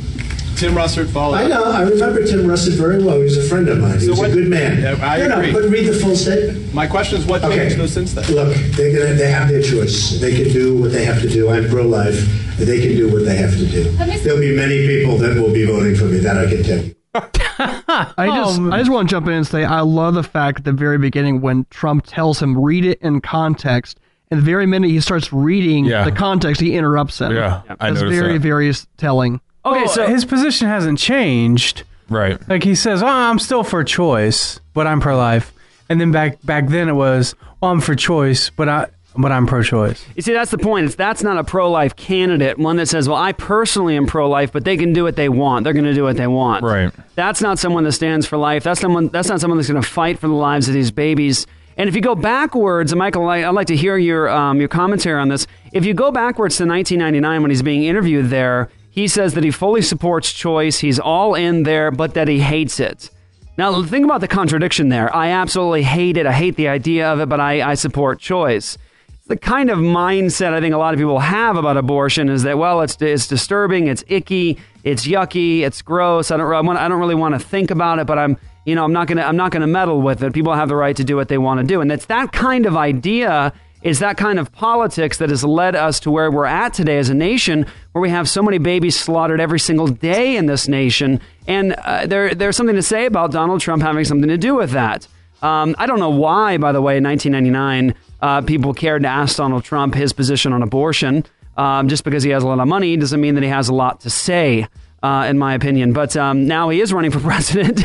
[0.57, 1.37] Tim Russert followed.
[1.37, 1.65] I know.
[1.65, 3.17] I remember Tim Russert very well.
[3.17, 3.99] He was a friend of mine.
[3.99, 4.81] He So was what- a good man.
[4.81, 5.53] Yeah, I no, agree.
[5.53, 6.73] No, but read the full statement.
[6.73, 7.69] My question is, what Okay.
[7.75, 8.25] changed since then?
[8.35, 10.19] Look, they're gonna, they have their choice.
[10.21, 11.51] They can do what they have to do.
[11.51, 12.17] I'm pro-life.
[12.59, 13.83] They can do what they have to do.
[14.23, 16.19] There'll be many people that will be voting for me.
[16.19, 16.95] That I can tell you.
[17.59, 20.65] I just I just want to jump in and say I love the fact at
[20.65, 23.99] the very beginning when Trump tells him read it in context,
[24.31, 26.05] and the very minute he starts reading Yeah.
[26.05, 27.33] the context, he interrupts him.
[27.35, 28.39] Yeah, I that's noticed very that.
[28.41, 29.41] very telling.
[29.65, 31.85] Okay, so his position hasn't changed.
[32.09, 32.39] Right.
[32.49, 35.53] Like he says, oh, I'm still for choice, but I'm pro-life.
[35.89, 39.47] And then back back then it was, well, I'm for choice, but I but I'm
[39.47, 40.05] pro-choice.
[40.17, 40.87] You see, that's the point.
[40.87, 44.65] It's that's not a pro-life candidate, one that says, "Well, I personally am pro-life, but
[44.65, 45.65] they can do what they want.
[45.65, 46.93] They're going to do what they want." Right.
[47.15, 48.65] That's not someone that stands for life.
[48.65, 49.09] That's someone.
[49.09, 51.47] That's not someone that's going to fight for the lives of these babies.
[51.77, 54.69] And if you go backwards, and Michael, I- I'd like to hear your um, your
[54.69, 55.47] commentary on this.
[55.73, 59.51] If you go backwards to 1999 when he's being interviewed there, he says that he
[59.51, 60.79] fully supports choice.
[60.79, 63.11] He's all in there, but that he hates it.
[63.59, 65.15] Now, think about the contradiction there.
[65.15, 66.27] I absolutely hate it.
[66.27, 68.79] I hate the idea of it, but I, I support choice
[69.27, 72.59] the kind of mindset I think a lot of people have about abortion is that
[72.59, 76.31] well, it's it's disturbing, it's icky, it's yucky, it's gross.
[76.31, 78.75] I don't I, want, I don't really want to think about it, but I'm you
[78.75, 80.33] know I'm not gonna I'm not gonna meddle with it.
[80.35, 82.67] People have the right to do what they want to do, and it's that kind
[82.67, 83.53] of idea.
[83.85, 87.11] Is that kind of politics that has led us to where we're at today as
[87.11, 91.21] a nation, where we have so many babies slaughtered every single day in this nation,
[91.47, 94.71] and uh, there there's something to say about Donald Trump having something to do with
[94.71, 95.07] that.
[95.43, 99.37] Um, I don't know why, by the way, in 1999, uh, people cared to ask
[99.37, 101.25] Donald Trump his position on abortion.
[101.57, 103.75] Um, just because he has a lot of money doesn't mean that he has a
[103.75, 104.67] lot to say,
[105.05, 105.93] uh, in my opinion.
[105.93, 107.85] But um, now he is running for president.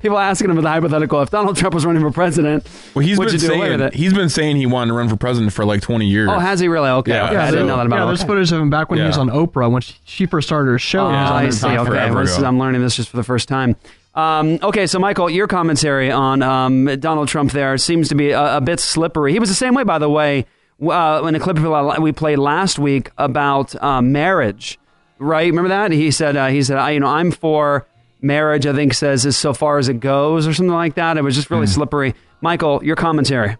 [0.00, 3.26] people asking him the hypothetical: if Donald Trump was running for president, Well, he's would
[3.26, 3.94] been you do away saying with it?
[3.94, 6.28] he's been saying he wanted to run for president for like 20 years.
[6.30, 6.88] Oh, has he really?
[6.90, 7.36] Okay, Yeah, okay.
[7.36, 8.08] I didn't know that about yeah, him.
[8.08, 8.28] there's Okay.
[8.28, 10.78] footage of him back when he was on Oprah when she, she first started her
[10.78, 11.00] show.
[11.02, 11.66] Oh, on I see.
[11.66, 13.76] Okay, this is, I'm learning this just for the first time.
[14.14, 18.58] Um, okay, so Michael, your commentary on um, Donald Trump there seems to be a,
[18.58, 19.32] a bit slippery.
[19.32, 20.44] He was the same way, by the way,
[20.82, 21.58] uh, in a clip
[21.98, 24.78] we played last week about uh, marriage.
[25.22, 25.46] Right?
[25.46, 25.92] Remember that?
[25.92, 27.86] He said, uh, he said, I, you know, I'm for
[28.20, 28.66] marriage.
[28.66, 31.16] I think says as so far as it goes, or something like that.
[31.16, 32.14] It was just really slippery.
[32.40, 33.56] Michael, your commentary.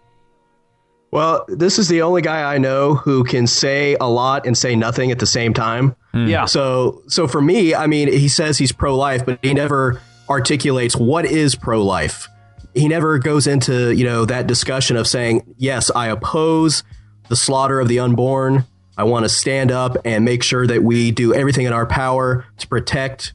[1.11, 4.75] Well, this is the only guy I know who can say a lot and say
[4.75, 5.95] nothing at the same time.
[6.13, 6.45] Yeah.
[6.45, 11.25] So, so for me, I mean, he says he's pro-life, but he never articulates what
[11.25, 12.27] is pro-life.
[12.73, 16.83] He never goes into you know that discussion of saying, yes, I oppose
[17.29, 18.65] the slaughter of the unborn.
[18.97, 22.45] I want to stand up and make sure that we do everything in our power
[22.57, 23.33] to protect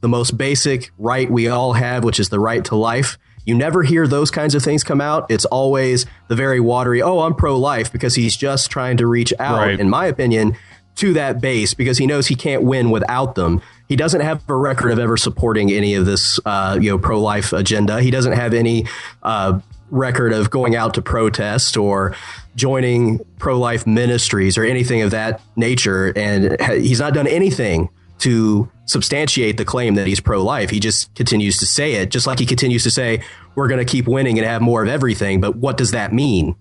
[0.00, 3.18] the most basic right we all have, which is the right to life.
[3.44, 5.30] You never hear those kinds of things come out.
[5.30, 9.32] It's always the very watery, oh, I'm pro life because he's just trying to reach
[9.38, 9.78] out, Right.
[9.78, 10.56] in my opinion,
[10.96, 13.60] to that base because he knows he can't win without them.
[13.88, 17.20] He doesn't have a record of ever supporting any of this, uh, you know, pro
[17.20, 18.00] life agenda.
[18.02, 18.86] He doesn't have any
[19.22, 19.60] uh,
[19.90, 22.14] record of going out to protest or
[22.56, 26.12] joining pro life ministries or anything of that nature.
[26.16, 30.70] And he's not done anything to substantiate the claim that he's pro life.
[30.70, 33.22] He just continues to say it, just like he continues to say,
[33.54, 35.40] we're going to keep winning and have more of everything.
[35.40, 36.56] But what does that mean?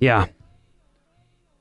[0.00, 0.26] Yeah.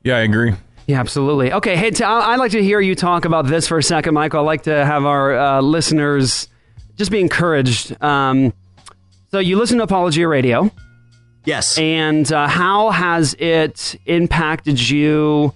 [0.03, 0.53] Yeah, I agree.
[0.87, 1.53] Yeah, absolutely.
[1.53, 4.15] Okay, hey, t- I- I'd like to hear you talk about this for a second,
[4.15, 4.39] Michael.
[4.39, 6.47] I'd like to have our uh, listeners
[6.95, 8.01] just be encouraged.
[8.01, 8.53] Um,
[9.31, 10.71] so, you listen to Apologia Radio.
[11.45, 11.77] Yes.
[11.77, 15.53] And uh, how has it impacted you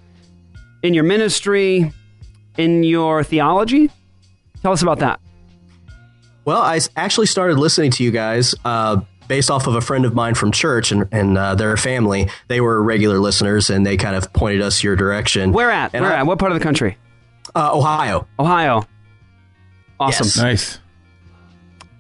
[0.82, 1.92] in your ministry,
[2.58, 3.90] in your theology?
[4.62, 5.20] Tell us about that.
[6.46, 10.14] Well, I actually started listening to you guys uh, based off of a friend of
[10.14, 12.30] mine from church and, and uh, their family.
[12.48, 15.52] They were regular listeners and they kind of pointed us your direction.
[15.54, 15.94] Where at?
[15.94, 16.26] And Where I- at?
[16.26, 16.98] What part of the country?
[17.56, 18.28] Uh, Ohio.
[18.40, 18.86] Ohio.
[20.00, 20.26] Awesome.
[20.26, 20.38] Yes.
[20.38, 20.80] Nice.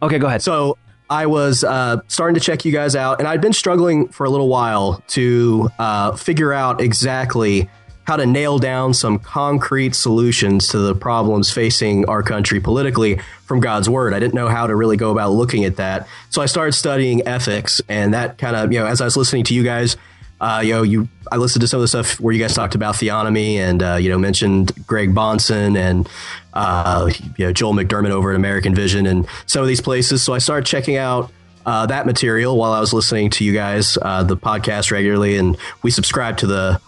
[0.02, 0.42] Okay, go ahead.
[0.42, 0.78] So
[1.14, 4.32] I was uh, starting to check you guys out, and I'd been struggling for a
[4.32, 7.70] little while to uh, figure out exactly
[8.08, 13.60] how to nail down some concrete solutions to the problems facing our country politically from
[13.60, 14.16] God's Word.
[14.16, 17.28] I didn't know how to really go about looking at that, so I started studying
[17.28, 19.98] ethics, and that kind of you know as I was listening to you guys.
[20.42, 22.76] Uh, you know, you I listened to some of the stuff where you guys talked
[22.76, 26.10] about theonomy and uh, you know mentioned Greg Bahnsen and
[26.54, 30.22] uh, you know Joel McDurmon over at American Vision and some of these places.
[30.22, 31.32] So I started checking out
[31.66, 35.58] uh, that material while I was listening to you guys uh, the podcast regularly, and
[35.82, 36.82] we subscribe to the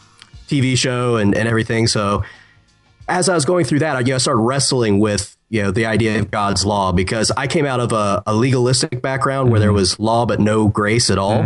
[0.48, 1.88] TV show and, and everything.
[1.88, 2.24] So
[3.08, 5.72] as I was going through that, I, you know, I started wrestling with you know
[5.72, 9.60] the idea of God's law because I came out of a, a legalistic background where
[9.60, 11.42] there was law but no grace at all.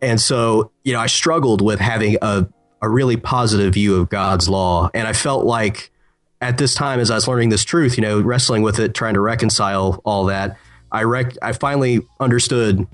[0.00, 2.48] And so, you know, I struggled with having a,
[2.80, 4.90] a really positive view of God's law.
[4.94, 5.90] And I felt like
[6.40, 9.14] at this time, as I was learning this truth, you know, wrestling with it, trying
[9.14, 10.56] to reconcile all that,
[10.92, 12.86] I rec- I finally understood,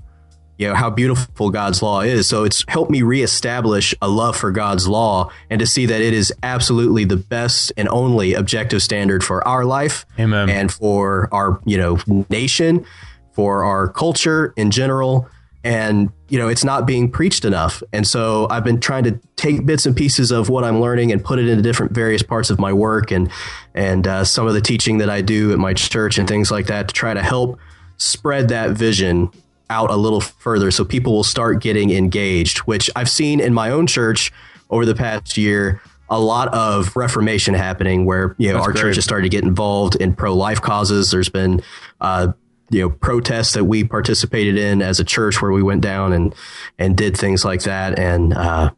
[0.58, 2.26] you know, how beautiful God's law is.
[2.26, 6.14] So it's helped me reestablish a love for God's law and to see that it
[6.14, 10.48] is absolutely the best and only objective standard for our life Amen.
[10.48, 11.98] and for our, you know,
[12.30, 12.86] nation,
[13.32, 15.28] for our culture in general
[15.64, 19.64] and you know it's not being preached enough and so i've been trying to take
[19.64, 22.60] bits and pieces of what i'm learning and put it into different various parts of
[22.60, 23.30] my work and
[23.74, 26.66] and uh, some of the teaching that i do at my church and things like
[26.66, 27.58] that to try to help
[27.96, 29.30] spread that vision
[29.70, 33.70] out a little further so people will start getting engaged which i've seen in my
[33.70, 34.30] own church
[34.68, 38.80] over the past year a lot of reformation happening where you know That's our great.
[38.82, 41.62] church has started to get involved in pro-life causes there's been
[42.02, 42.32] uh,
[42.70, 46.34] you know protests that we participated in as a church where we went down and
[46.78, 47.98] and did things like that.
[47.98, 48.70] And uh,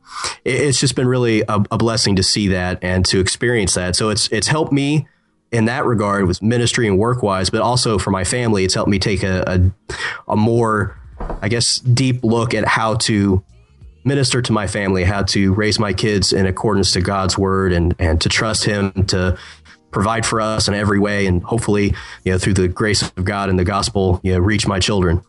[0.44, 3.96] it, it's just been really a, a blessing to see that and to experience that.
[3.96, 5.07] So it's it's helped me
[5.53, 8.90] in that regard with ministry and work wise but also for my family it's helped
[8.90, 10.99] me take a, a a more
[11.40, 13.44] I guess deep look at how to
[14.07, 17.94] minister to my family, how to raise my kids in accordance to God's word and,
[17.99, 19.37] and to trust him to
[19.96, 21.26] provide for us in every way.
[21.26, 24.66] And hopefully, you know, through the grace of God and the gospel, you know, reach
[24.66, 25.22] my children.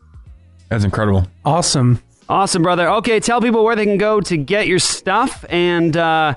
[0.68, 1.26] That's incredible.
[1.46, 2.04] Awesome.
[2.28, 2.90] Awesome, brother.
[2.96, 6.36] Okay, tell people where they can go to get your stuff and uh,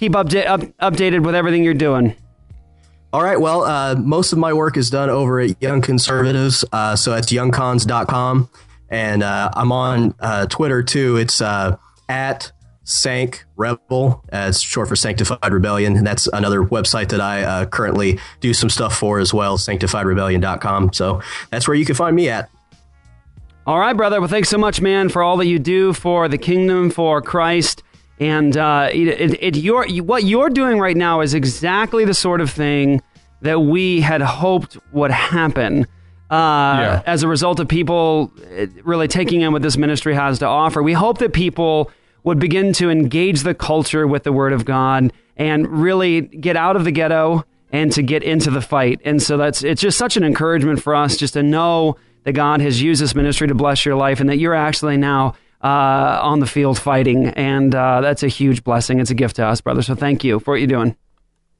[0.00, 2.16] keep upda- up- updated with everything you're doing.
[3.12, 3.40] All right.
[3.40, 6.64] Well, uh, most of my work is done over at Young Conservatives.
[6.72, 8.50] Uh, so it's youngcons.com.
[8.90, 11.16] And uh, I'm on uh, Twitter too.
[11.16, 11.76] It's uh,
[12.08, 12.50] at
[12.88, 14.24] Sank Rebel.
[14.32, 15.94] Uh, it's short for Sanctified Rebellion.
[15.94, 20.94] And that's another website that I uh, currently do some stuff for as well, sanctifiedrebellion.com.
[20.94, 21.20] So
[21.50, 22.48] that's where you can find me at.
[23.66, 24.20] All right, brother.
[24.20, 27.82] Well, thanks so much, man, for all that you do for the kingdom, for Christ.
[28.20, 32.40] And uh, it, it, it, you're, what you're doing right now is exactly the sort
[32.40, 33.02] of thing
[33.42, 35.86] that we had hoped would happen
[36.30, 40.46] uh, as a result of people uh, really taking in what this ministry has to
[40.46, 40.82] offer.
[40.82, 41.90] We hope that people
[42.24, 46.76] would begin to engage the culture with the Word of God and really get out
[46.76, 49.00] of the ghetto and to get into the fight.
[49.04, 52.60] And so that's it's just such an encouragement for us just to know that God
[52.60, 56.40] has used this ministry to bless your life and that you're actually now uh, on
[56.40, 59.00] the field fighting, and uh, that's a huge blessing.
[59.00, 59.82] It's a gift to us, brother.
[59.82, 60.96] So thank you for what you're doing.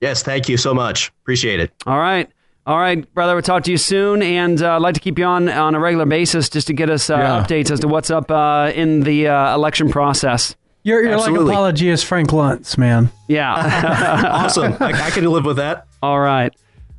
[0.01, 1.09] Yes, thank you so much.
[1.23, 1.73] Appreciate it.
[1.87, 2.31] All right.
[2.69, 3.33] All right, brother.
[3.35, 5.81] We'll talk to you soon, and uh, I'd like to keep you on on a
[5.81, 7.43] regular basis just to get us uh, Yeah.
[7.43, 10.55] updates as to what's up uh, in the uh, election process.
[10.83, 11.55] You're, you're like Absolutely.
[11.55, 13.11] Apologia's Frank Luntz, man.
[13.27, 13.55] Yeah.
[14.31, 14.77] awesome.
[14.81, 15.87] I, I can live with that.
[16.03, 16.55] All right.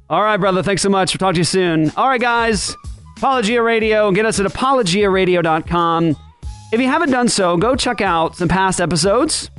[0.09, 0.63] All right, brother.
[0.63, 1.13] Thanks so much.
[1.13, 1.91] We'll talk to you soon.
[1.95, 2.75] All right, guys.
[3.17, 4.11] Apologia Radio.
[4.11, 6.15] Get us at apologiaradio.com.
[6.71, 9.51] If you haven't done so, go check out some past episodes.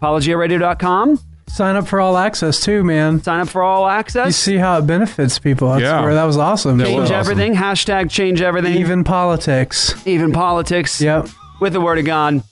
[0.00, 1.18] Apologiaradio.com.
[1.54, 3.22] Sign up for all access too, man.
[3.22, 4.26] Sign up for all access.
[4.26, 5.68] You see how it benefits people.
[5.68, 6.00] That's Yeah.
[6.02, 6.78] where that was awesome.
[6.78, 7.54] Change everything.
[7.54, 8.74] Hashtag change everything.
[8.78, 9.94] Even politics.
[10.06, 10.98] Even politics.
[11.00, 11.28] Yep.
[11.60, 12.42] With the Word of God.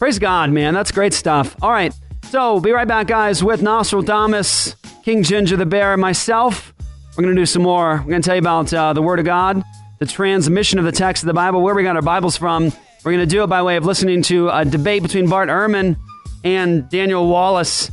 [0.00, 0.74] Praise God, man.
[0.74, 1.54] That's great stuff.
[1.62, 1.94] All right.
[2.30, 6.74] So, be right back, guys, with Nostradamus, King Ginger the Bear, and myself.
[7.16, 7.98] We're going to do some more.
[8.04, 9.62] We're going to tell you about uh, the Word of God,
[9.98, 12.64] the transmission of the text of the Bible, where we got our Bibles from.
[13.04, 15.96] We're going to do it by way of listening to a debate between Bart Ehrman
[16.44, 17.90] and Daniel Wallace.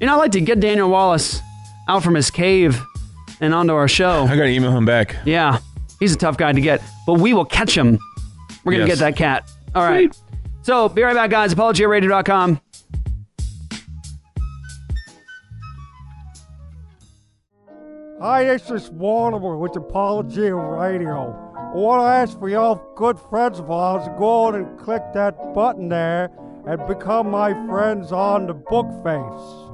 [0.00, 1.40] You know, I'd like to get Daniel Wallace
[1.88, 2.82] out from his cave
[3.40, 4.24] and onto our show.
[4.24, 5.16] I got to email him back.
[5.24, 5.58] Yeah,
[6.00, 7.98] he's a tough guy to get, but we will catch him.
[8.64, 8.98] We're going to Yes.
[8.98, 9.50] get that cat.
[9.74, 10.14] All right.
[10.62, 11.54] So be right back, guys.
[11.54, 12.60] ApologiaRadio.com.
[18.20, 21.34] Hi, this is Mortimer with Apology Radio.
[21.56, 25.02] I want to ask for your good friends of ours to go on and click
[25.12, 26.30] that button there
[26.66, 29.65] and become my friends on the book face.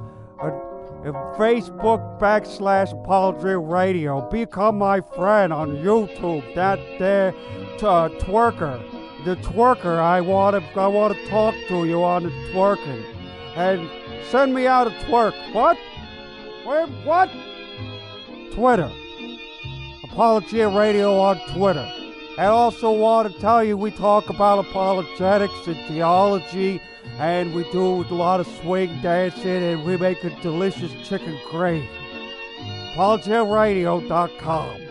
[1.37, 4.29] Facebook backslash Apology Radio.
[4.31, 6.55] Become my friend on YouTube.
[6.55, 7.35] That there
[7.83, 8.81] uh, twerker.
[9.25, 13.05] The twerker, I want to I want to talk to you on the twerking.
[13.57, 13.89] And
[14.31, 15.35] send me out a twerk.
[15.53, 15.79] What?
[16.67, 17.31] Wait, what?
[18.53, 18.91] Twitter.
[20.05, 22.02] Apologia Radio on Twitter.
[22.39, 26.81] And also want to tell you we talk about apologetics and theology,
[27.19, 31.87] and we do a lot of swing dancing, and we make a delicious chicken gravy.
[32.95, 34.82] ApologiaRadio.com.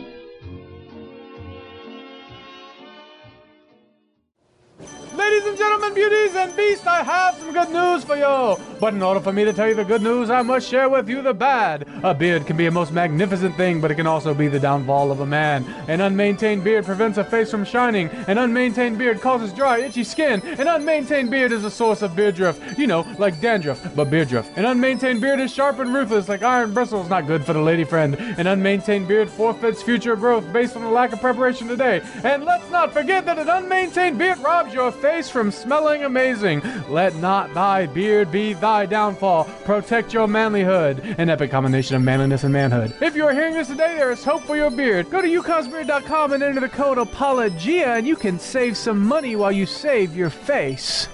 [5.32, 8.62] Ladies and gentlemen, beauties and beasts, I have some good news for you.
[8.82, 11.08] But in order for me to tell you the good news, I must share with
[11.08, 11.88] you the bad.
[12.04, 15.10] A beard can be a most magnificent thing, but it can also be the downfall
[15.10, 15.64] of a man.
[15.88, 18.10] An unmaintained beard prevents a face from shining.
[18.28, 20.42] An unmaintained beard causes dry, itchy skin.
[20.42, 22.78] An unmaintained beard is a source of beard drift.
[22.78, 24.58] You know, like dandruff, but beard drift.
[24.58, 27.86] An unmaintained beard is sharp and ruthless, like iron bristles, not good for the lady
[27.86, 28.16] friend.
[28.16, 32.02] An unmaintained beard forfeits future growth based on a lack of preparation today.
[32.26, 36.62] And let's not forget that an unmaintained beard robs your face from smelling amazing.
[36.90, 39.46] Let not thy beard be thy downfall.
[39.66, 41.16] Protect your manlyhood.
[41.18, 42.96] An epic combination of manliness and manhood.
[43.02, 45.10] If you are hearing this today, there is hope for your beard.
[45.10, 49.52] Go to yukonsbeard.com and enter the code APOLOGIA, and you can save some money while
[49.52, 51.08] you save your face.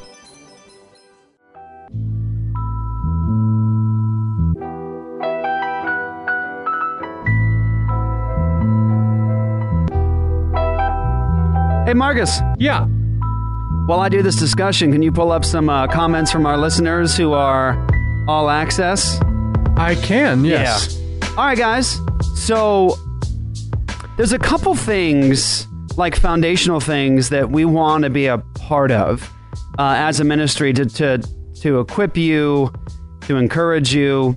[11.87, 12.41] Hey, Marcus.
[12.57, 12.85] Yeah.
[13.87, 17.15] While I do this discussion, can you pull up some uh, comments from our listeners
[17.15, 17.87] who are
[18.27, 19.17] all access?
[19.77, 20.99] I can, yes.
[20.99, 21.29] Yeah.
[21.37, 21.97] All right, guys.
[22.35, 22.97] So
[24.17, 29.33] there's a couple things, like foundational things, that we want to be a part of
[29.79, 31.19] uh, as a ministry to, to
[31.61, 32.73] to equip you,
[33.21, 34.35] to encourage you.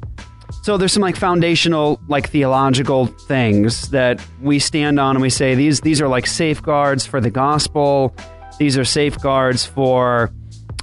[0.62, 5.56] So there's some like foundational, like theological things that we stand on, and we say
[5.56, 8.14] these these are like safeguards for the gospel.
[8.60, 10.30] These are safeguards for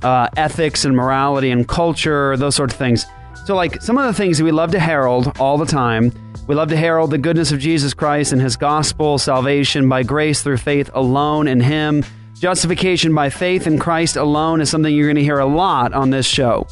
[0.01, 3.05] uh, ethics and morality and culture, those sorts of things.
[3.45, 6.11] So, like some of the things that we love to herald all the time,
[6.47, 10.41] we love to herald the goodness of Jesus Christ and His gospel, salvation by grace
[10.41, 12.03] through faith alone in Him.
[12.39, 16.09] Justification by faith in Christ alone is something you're going to hear a lot on
[16.09, 16.65] this show.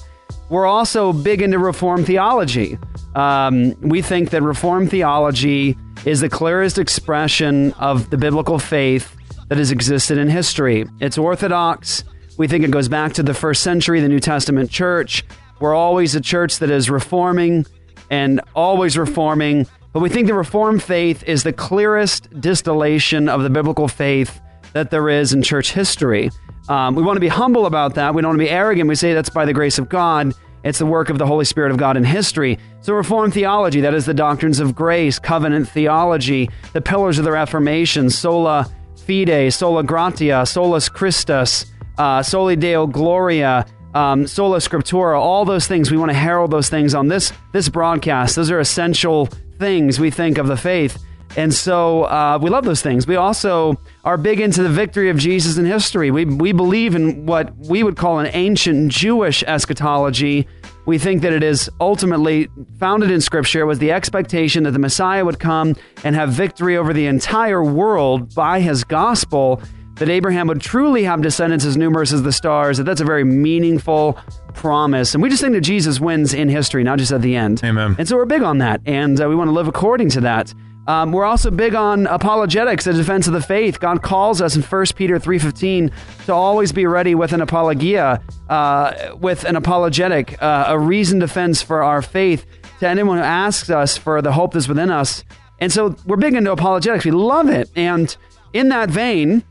[0.50, 2.80] We're also big into Reformed theology.
[3.14, 9.15] Um, we think that Reformed theology is the clearest expression of the biblical faith
[9.48, 10.86] that has existed in history.
[11.00, 12.04] It's orthodox.
[12.38, 15.24] We think it goes back to the first century, the New Testament church.
[15.60, 17.66] We're always a church that is reforming
[18.10, 19.68] and always reforming.
[19.94, 24.42] But we think the Reformed faith is the clearest distillation of the biblical faith
[24.74, 26.30] that there is in church history.
[26.68, 28.14] Um, we want to be humble about that.
[28.14, 28.90] We don't want to be arrogant.
[28.90, 30.34] We say that's by the grace of God.
[30.66, 32.58] It's the work of the Holy Spirit of God in history.
[32.82, 37.32] So, Reformed theology, that is the doctrines of grace, covenant theology, the pillars of the
[37.32, 38.68] Reformation, sola
[39.06, 41.66] fide, sola gratia, solus Christus,
[41.98, 45.92] uh, soli Deo gloria, um, sola scriptura, all those things.
[45.92, 48.36] We want to herald those things on this this broadcast.
[48.36, 49.28] Those are essential
[49.58, 50.98] things we think of the faith.
[51.38, 53.08] And so uh, we love those things.
[53.08, 56.10] We also are big into the victory of Jesus in history.
[56.10, 60.48] We, we believe in what we would call an ancient Jewish eschatology.
[60.86, 62.48] We think that it is ultimately
[62.80, 63.66] founded in Scripture.
[63.66, 68.34] Was the expectation that the Messiah would come and have victory over the entire world
[68.36, 69.62] by his gospel,
[69.96, 73.24] that Abraham would truly have descendants as numerous as the stars, that that's a very
[73.24, 74.20] meaningful
[74.54, 75.14] promise.
[75.14, 77.62] And we just think that Jesus wins in history, not just at the end.
[77.64, 77.96] Amen.
[77.98, 80.54] And so we're big on that, and uh, we want to live according to that.
[80.88, 83.80] Um, we're also big on apologetics, the defense of the faith.
[83.80, 85.92] God calls us in 1 Peter 3.15
[86.26, 91.62] to always be ready with an apologia, uh, with an apologetic, uh, a reasoned defense
[91.62, 92.46] for our faith
[92.80, 95.24] to anyone who asks us for the hope that's within us.
[95.60, 97.06] And so we're big into apologetics.
[97.06, 97.70] We love it.
[97.76, 98.16] And
[98.54, 99.44] in that vein,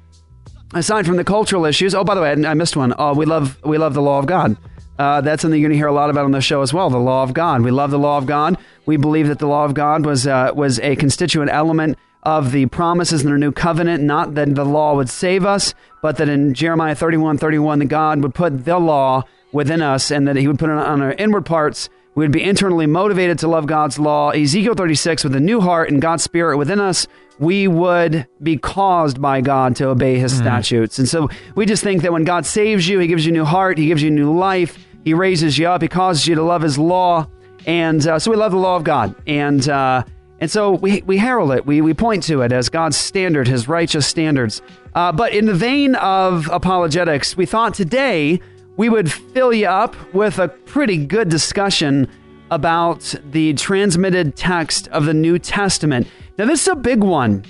[0.72, 2.94] aside from the cultural issues, oh, by the way, I I missed one.
[2.98, 4.56] Oh, we love we love the law of God.
[4.98, 6.88] Uh, that's something you're going to hear a lot about on the show as well.
[6.88, 7.62] The law of God.
[7.62, 8.56] We love the law of God.
[8.86, 12.66] We believe that the law of God was uh, was a constituent element of the
[12.66, 14.02] promises in the new covenant.
[14.02, 18.22] Not that the law would save us, but that in Jeremiah 31, 31, that God
[18.22, 21.46] would put the law within us, and that He would put it on our inward
[21.46, 21.88] parts.
[22.14, 24.30] We would be internally motivated to love God's law.
[24.30, 27.08] Ezekiel 36, with a new heart and God's spirit within us,
[27.38, 30.98] we would be caused by God to obey his statutes.
[30.98, 33.44] And so we just think that when God saves you, he gives you a new
[33.44, 36.42] heart, he gives you a new life, he raises you up, he causes you to
[36.42, 37.28] love his law.
[37.66, 39.14] And uh, so we love the law of God.
[39.26, 40.04] And, uh,
[40.40, 43.68] and so we, we herald it, we, we point to it as God's standard, his
[43.68, 44.62] righteous standards.
[44.94, 48.40] Uh, but in the vein of apologetics, we thought today
[48.76, 52.08] we would fill you up with a pretty good discussion
[52.50, 56.06] about the transmitted text of the New Testament.
[56.38, 57.44] Now, this is a big one.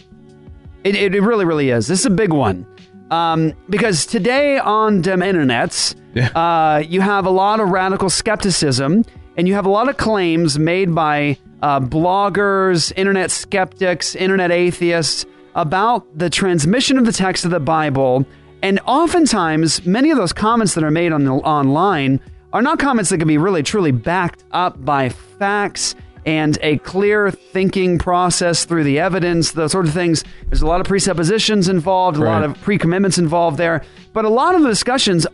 [0.85, 1.87] It, it, really, really is.
[1.87, 2.67] This is a big one.
[3.11, 5.95] Um, because today on dem internets,
[6.35, 9.05] uh, you have a lot of radical skepticism
[9.37, 15.27] and you have a lot of claims made by uh, bloggers, internet skeptics, internet atheists
[15.55, 18.27] about the transmission of the text of the Bible.
[18.63, 22.21] And oftentimes, many of those comments that are made on the, online
[22.53, 25.95] are not comments that can be really truly backed up by facts
[26.27, 30.25] and a clear thinking process through the evidence, those sort of things.
[30.49, 33.83] There's a lot of presuppositions involved, a lot of pre commitments involved there.
[34.13, 35.27] But a lot of the discussions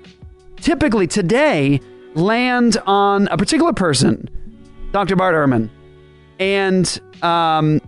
[0.57, 1.80] typically today
[2.14, 4.28] land on a particular person,
[4.92, 5.16] Dr.
[5.16, 5.68] Bart Ehrman.
[6.38, 7.80] And um,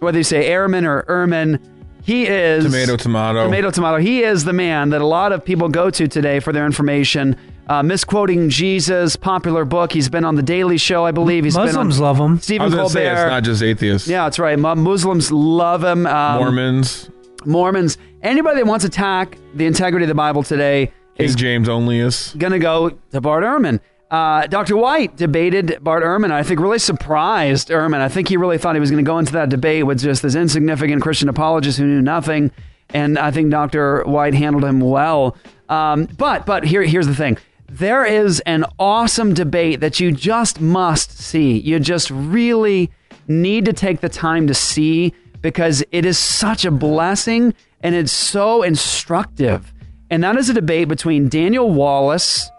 [0.00, 1.60] whether you say Ehrman or Ehrman,
[2.04, 3.44] he is Tomato, tomato.
[3.44, 3.96] Tomato, tomato.
[3.98, 7.36] He is the man that a lot of people go to today for their information.
[7.68, 9.92] Uh, misquoting Jesus, popular book.
[9.92, 11.44] He's been on the Daily Show, I believe.
[11.44, 12.34] He's Muslims been on love him.
[12.34, 13.16] I Stephen was going to Colbert.
[13.16, 14.08] say it's not just atheists.
[14.08, 14.58] Yeah, that's right.
[14.58, 16.04] Mu- Muslims love him.
[16.08, 17.08] Um, Mormons,
[17.46, 17.98] Mormons.
[18.20, 22.36] Anybody that wants to attack the integrity of the Bible today King is James onlyists.
[22.38, 23.80] going to go to Bart Ehrman.
[24.10, 24.76] Uh, Dr.
[24.76, 26.30] White debated Bart Ehrman.
[26.30, 28.00] I think really surprised Ehrman.
[28.00, 30.22] I think he really thought he was going to go into that debate with just
[30.22, 32.50] this insignificant Christian apologist who knew nothing.
[32.90, 34.02] And I think Dr.
[34.04, 35.36] White handled him well.
[35.70, 37.38] Um, but but here here's the thing.
[37.70, 41.58] There is an awesome debate that you just must see.
[41.58, 42.90] You just really
[43.28, 48.12] need to take the time to see because it is such a blessing and it's
[48.12, 49.71] so instructive.
[50.12, 52.50] And that is a debate between Daniel Wallace,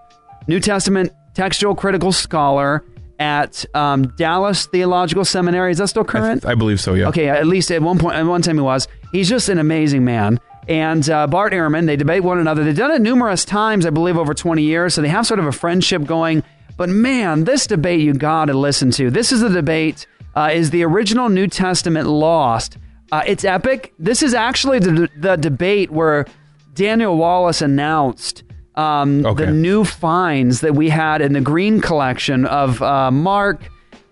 [0.48, 2.84] New Testament textual critical scholar
[3.20, 5.70] at um, Dallas Theological Seminary.
[5.72, 6.48] Is that still current?
[6.48, 7.10] I believe so, yeah.
[7.10, 8.88] Okay, at least at one point, at one time he was.
[9.12, 10.40] He's just an amazing man.
[10.68, 12.64] And uh, Bart Ehrman, they debate one another.
[12.64, 14.96] They've done it numerous times, I believe, over 20 years.
[14.96, 16.42] So they have sort of a friendship going.
[16.76, 19.12] But man, this debate you got to listen to.
[19.12, 20.08] This is the debate.
[20.36, 22.80] Uh, is the original New Testament lost?
[23.12, 23.94] Uh, it's epic.
[24.00, 26.26] This is actually the, the debate where
[26.74, 28.44] Daniel Wallace announced
[28.76, 29.46] um, Okay.
[29.46, 33.62] the new finds that we had in the Green collection of uh, Mark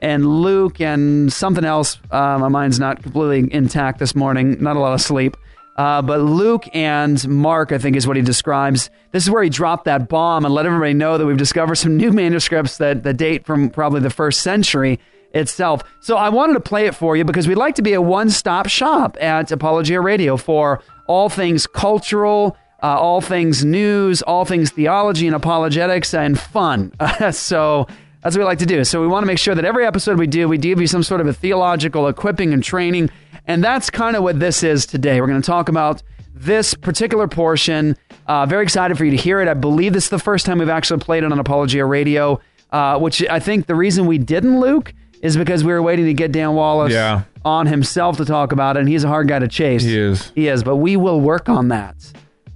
[0.02, 1.98] and Luke and something else.
[2.12, 4.62] Uh, my mind's not completely intact this morning.
[4.62, 5.36] Not a lot of sleep.
[5.78, 8.90] Uh, but Luke and Mark, I think, is what he describes.
[9.12, 11.98] This is where he dropped that bomb and let everybody know that we've discovered some
[11.98, 15.00] new manuscripts that, that date from probably the first century
[15.34, 15.84] itself.
[16.00, 18.30] So I wanted to play it for you because we'd like to be a one
[18.30, 24.72] stop shop at Apologia Radio for all things cultural, uh, all things news, all things
[24.72, 26.92] theology and apologetics, and fun.
[27.32, 27.88] so
[28.22, 28.84] that's what we like to do.
[28.84, 31.04] So we want to make sure that every episode we do, we give you some
[31.04, 33.10] sort of a theological equipping and training.
[33.48, 35.20] And that's kind of what this is today.
[35.20, 36.04] We're going to talk about
[36.34, 37.98] this particular portion.
[38.28, 39.48] Uh, very excited for you to hear it.
[39.48, 42.40] I believe this is the first time we've actually played it on Apologia Radio,
[42.72, 46.14] uh, which I think the reason we didn't, Luke, is because we were waiting to
[46.14, 47.22] get Dan Wallace Yeah.
[47.46, 48.82] on himself to talk about it.
[48.82, 49.84] And he's a hard guy to chase.
[49.84, 50.32] He is.
[50.36, 51.96] He is, but we will work on that.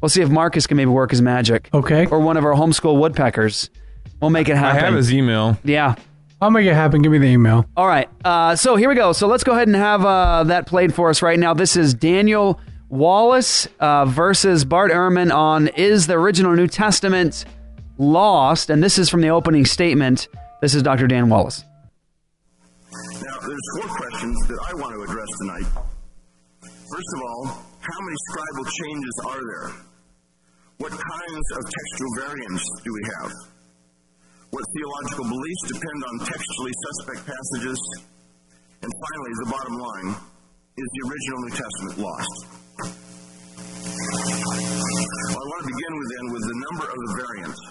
[0.01, 1.69] We'll see if Marcus can maybe work his magic.
[1.73, 2.05] Okay.
[2.07, 3.69] Or one of our homeschool woodpeckers.
[4.21, 4.77] We'll make it happen.
[4.83, 5.57] I have his email.
[5.63, 5.95] Yeah.
[6.41, 7.01] I'll make it happen.
[7.01, 7.65] Give me the email.
[7.77, 8.09] All right.
[8.23, 9.13] Uh, so here we go.
[9.13, 11.53] So let's go ahead and have uh, that played for us right now.
[11.53, 12.59] This is Daniel
[12.89, 17.45] Wallace uh, versus Bart Ehrman on Is the Original New Testament
[17.97, 18.69] Lost?
[18.69, 20.27] And this is from the opening statement.
[20.61, 21.07] This is Dr.
[21.07, 21.63] Dan Wallace.
[22.95, 25.67] Now, there's four questions that I want to address tonight.
[26.63, 27.43] First of all,
[27.81, 29.69] how many scribal changes are there?
[30.77, 33.31] What kinds of textual variants do we have?
[34.51, 37.79] What theological beliefs depend on textually suspect passages?
[38.79, 40.09] And finally, the bottom line
[40.77, 42.35] is the original New Testament lost?
[45.35, 47.61] Well, I want to begin with then with the number of the variants.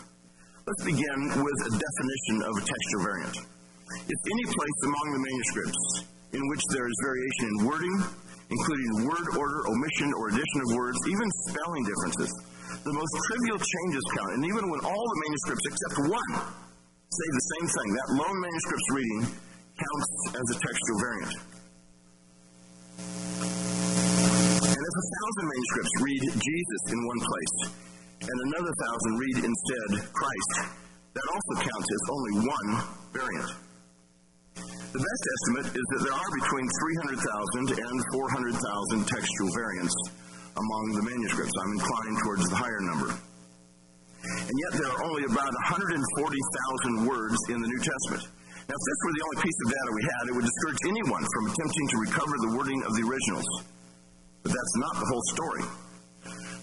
[0.67, 3.54] Let's begin with a definition of a textual variant.
[4.05, 5.83] If any place among the manuscripts
[6.35, 7.97] in which there is variation in wording,
[8.51, 12.31] including word order, omission, or addition of words, even spelling differences,
[12.85, 16.33] the most trivial changes count, and even when all the manuscripts except one
[17.15, 19.23] say the same thing, that lone manuscript's reading
[19.79, 21.35] counts as a textual variant.
[24.75, 27.57] And if a thousand manuscripts read Jesus in one place,
[28.27, 30.53] and another thousand read instead Christ,
[31.15, 32.69] that also counts as only one
[33.15, 33.64] variant.
[34.95, 36.67] The best estimate is that there are between
[37.19, 39.91] 300,000 and 400,000 textual variants
[40.55, 41.51] among the manuscripts.
[41.51, 43.11] I'm inclined towards the higher number.
[43.11, 48.23] And yet there are only about 140,000 words in the New Testament.
[48.71, 51.25] Now, if this were the only piece of data we had, it would discourage anyone
[51.27, 53.51] from attempting to recover the wording of the originals.
[54.47, 55.65] But that's not the whole story.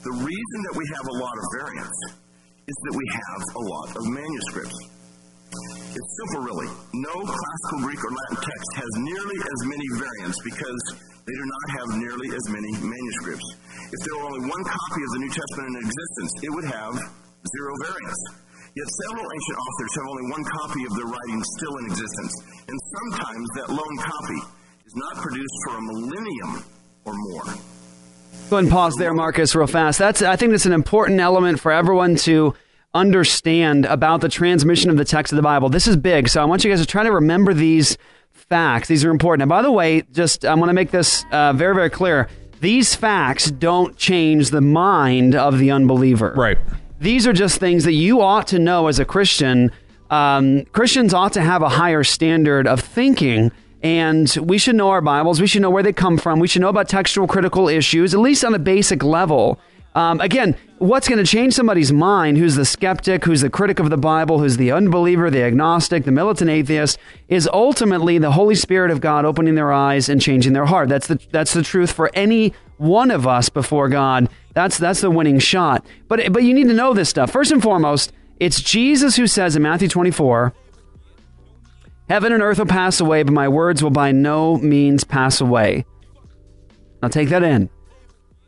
[0.08, 2.00] The reason that we have a lot of variants
[2.64, 5.01] is that we have a lot of manuscripts.
[5.52, 6.70] It's simple, really.
[6.96, 10.82] No classical Greek or Latin text has nearly as many variants because
[11.28, 13.48] they do not have nearly as many manuscripts.
[13.92, 16.94] If there were only one copy of the New Testament in existence, it would have
[16.96, 18.22] zero variants.
[18.72, 22.34] Yet several ancient authors have only one copy of their writings still in existence,
[22.72, 24.40] and sometimes that lone copy
[24.88, 26.64] is not produced for a millennium
[27.04, 27.44] or more.
[28.50, 30.00] Go ahead and pause there, Marcus, real fast.
[30.00, 32.54] That's I think that's an important element for everyone to
[32.94, 35.70] understand about the transmission of the text of the Bible.
[35.70, 37.98] This is big, so I want you guys to try to remember these
[38.32, 38.88] facts.
[38.88, 39.44] These are important.
[39.44, 42.28] And by the way, just I want to make this uh, very, very clear.
[42.60, 46.34] These facts don't change the mind of the unbeliever.
[46.36, 46.58] Right.
[47.00, 49.72] These are just things that you ought to know as a Christian.
[50.10, 53.52] Um, Christians ought to have a higher standard of thinking
[53.84, 55.42] and we should know our Bibles.
[55.42, 56.40] We should know where they come from.
[56.40, 59.60] We should know about textual critical issues, at least on a basic level.
[59.94, 63.90] Um, again, what's going to change somebody's mind, who's the skeptic, who's the critic of
[63.90, 68.90] the Bible, who's the unbeliever, the agnostic, the militant atheist, is ultimately the Holy Spirit
[68.90, 70.88] of God opening their eyes and changing their heart.
[70.88, 74.30] That's the, that's the truth for any one of us before God.
[74.54, 75.86] That's, that's the winning shot.
[76.08, 77.32] But, but you need to know this stuff.
[77.32, 80.54] First and foremost, it's Jesus who says in Matthew 24,
[82.10, 85.86] Heaven and earth will pass away, but my words will by no means pass away.
[87.02, 87.70] Now take that in.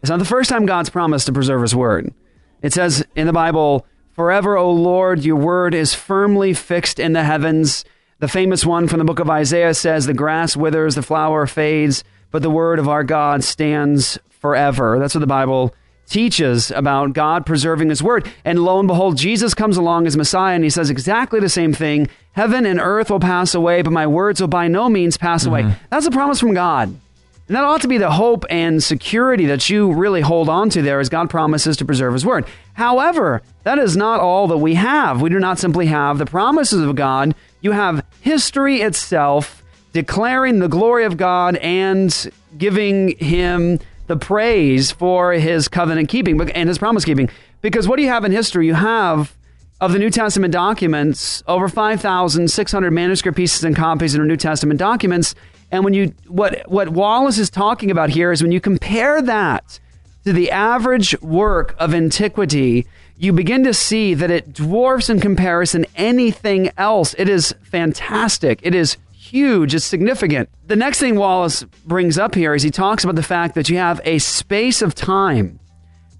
[0.03, 2.13] It's not the first time God's promised to preserve his word.
[2.61, 7.23] It says in the Bible, Forever, O Lord, your word is firmly fixed in the
[7.23, 7.85] heavens.
[8.19, 12.03] The famous one from the book of Isaiah says, The grass withers, the flower fades,
[12.31, 14.99] but the word of our God stands forever.
[14.99, 15.73] That's what the Bible
[16.05, 18.29] teaches about God preserving his word.
[18.43, 21.71] And lo and behold, Jesus comes along as Messiah and he says exactly the same
[21.71, 25.45] thing Heaven and earth will pass away, but my words will by no means pass
[25.45, 25.61] away.
[25.61, 25.85] Mm-hmm.
[25.91, 26.99] That's a promise from God.
[27.47, 30.81] And that ought to be the hope and security that you really hold on to
[30.81, 32.45] there as God promises to preserve his word.
[32.73, 35.21] However, that is not all that we have.
[35.21, 39.63] We do not simply have the promises of God, you have history itself
[39.93, 46.67] declaring the glory of God and giving him the praise for his covenant keeping and
[46.67, 47.29] his promise keeping.
[47.61, 48.67] Because what do you have in history?
[48.67, 49.35] You have
[49.79, 54.79] of the New Testament documents, over 5,600 manuscript pieces and copies in our New Testament
[54.79, 55.35] documents.
[55.73, 59.79] And when you what what Wallace is talking about here is when you compare that
[60.23, 62.85] to the average work of antiquity,
[63.17, 67.15] you begin to see that it dwarfs in comparison anything else.
[67.17, 68.59] It is fantastic.
[68.61, 69.73] It is huge.
[69.73, 70.47] It's significant.
[70.67, 73.77] The next thing Wallace brings up here is he talks about the fact that you
[73.77, 75.59] have a space of time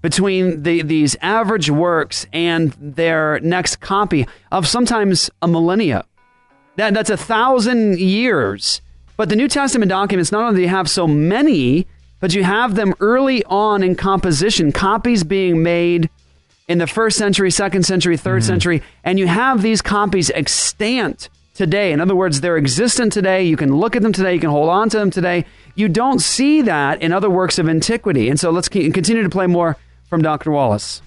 [0.02, 6.04] between the, these average works and their next copy of sometimes a millennia.
[6.74, 8.80] That, that's a thousand years.
[9.16, 11.86] But the New Testament documents, not only do you have so many,
[12.20, 16.10] but you have them early on in composition, copies being made
[16.66, 18.40] in the first century, second century, 3rd mm-hmm.
[18.40, 21.92] century, and you have these copies extant today.
[21.92, 23.44] In other words, they're existent today.
[23.44, 24.34] You can look at them today.
[24.34, 25.44] You can hold on to them today.
[25.74, 28.28] You don't see that in other works of antiquity.
[28.28, 29.76] And so let's continue to play more
[30.08, 30.50] from Dr.
[30.50, 31.02] Wallace.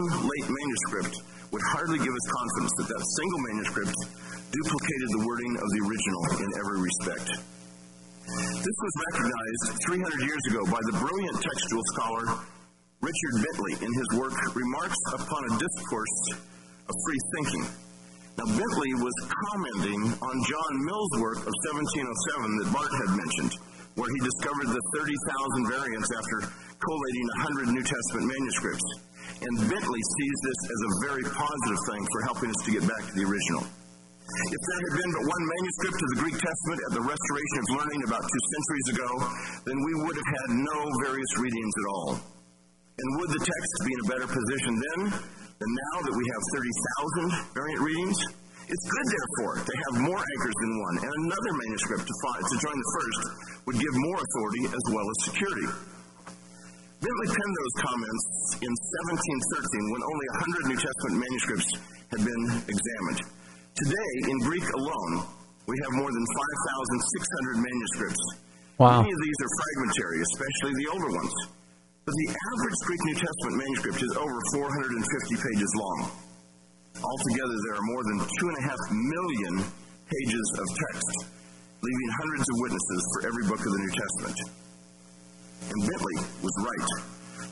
[0.00, 4.21] Late manuscript would hardly give us confidence that that single manuscript
[4.52, 7.28] duplicated the wording of the original in every respect.
[8.60, 12.24] This was recognized 300 years ago by the brilliant textual scholar
[13.00, 16.18] Richard Bentley in his work Remarks Upon a Discourse
[16.86, 17.64] of Free Thinking.
[18.38, 23.52] Now, Bentley was commenting on John Mill's work of 1707 that Bart had mentioned,
[23.96, 26.36] where he discovered the 30,000 variants after
[26.78, 27.26] collating
[27.68, 28.86] 100 New Testament manuscripts.
[29.42, 33.02] And Bentley sees this as a very positive thing for helping us to get back
[33.02, 33.66] to the original.
[34.22, 37.68] If there had been but one manuscript of the Greek Testament at the Restoration of
[37.82, 39.10] Learning about two centuries ago,
[39.66, 42.10] then we would have had no various readings at all.
[42.22, 46.42] And would the text be in a better position then than now that we have
[46.54, 48.18] 30,000 variant readings?
[48.62, 52.56] It's good, therefore, to have more anchors than one, and another manuscript to, find, to
[52.62, 53.20] join the first
[53.66, 55.68] would give more authority as well as security.
[57.02, 58.24] Bentley penned those comments
[58.62, 61.68] in 1713 when only 100 New Testament manuscripts
[62.14, 63.41] had been examined.
[63.72, 65.24] Today, in Greek alone,
[65.64, 68.24] we have more than 5,600 manuscripts.
[68.76, 69.00] Wow.
[69.00, 71.34] Many of these are fragmentary, especially the older ones.
[72.04, 75.98] But the average Greek New Testament manuscript is over 450 pages long.
[77.00, 78.60] Altogether, there are more than 2.5
[78.92, 79.54] million
[80.04, 81.32] pages of text,
[81.80, 84.38] leaving hundreds of witnesses for every book of the New Testament.
[85.72, 86.90] And Bentley was right.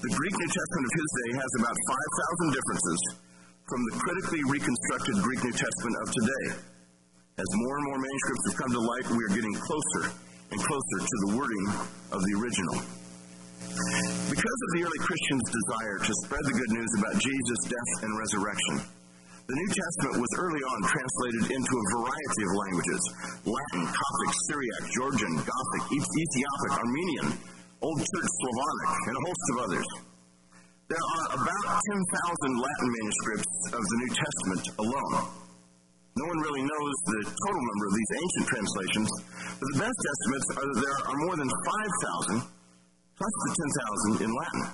[0.04, 3.00] The Greek New Testament of his day has about 5,000 differences
[3.70, 6.44] from the critically reconstructed Greek New Testament of today.
[7.38, 10.02] As more and more manuscripts have come to light, we are getting closer
[10.50, 11.64] and closer to the wording
[12.10, 12.82] of the original.
[14.26, 18.10] Because of the early Christians' desire to spread the good news about Jesus' death and
[18.18, 18.74] resurrection,
[19.46, 23.02] the New Testament was early on translated into a variety of languages
[23.46, 27.28] Latin, Coptic, Syriac, Georgian, Gothic, Ethiopic, Armenian,
[27.86, 30.09] Old Church Slavonic, and a host of others.
[30.90, 32.02] There are about 10,000
[32.58, 35.14] Latin manuscripts of the New Testament alone.
[36.18, 39.08] No one really knows the total number of these ancient translations,
[39.54, 43.52] but the best estimates are that there are more than 5,000 plus the
[44.18, 44.64] 10,000 in Latin.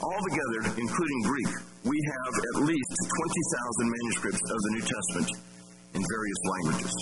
[0.00, 1.52] Altogether, including Greek,
[1.84, 5.28] we have at least 20,000 manuscripts of the New Testament
[5.92, 6.92] in various languages.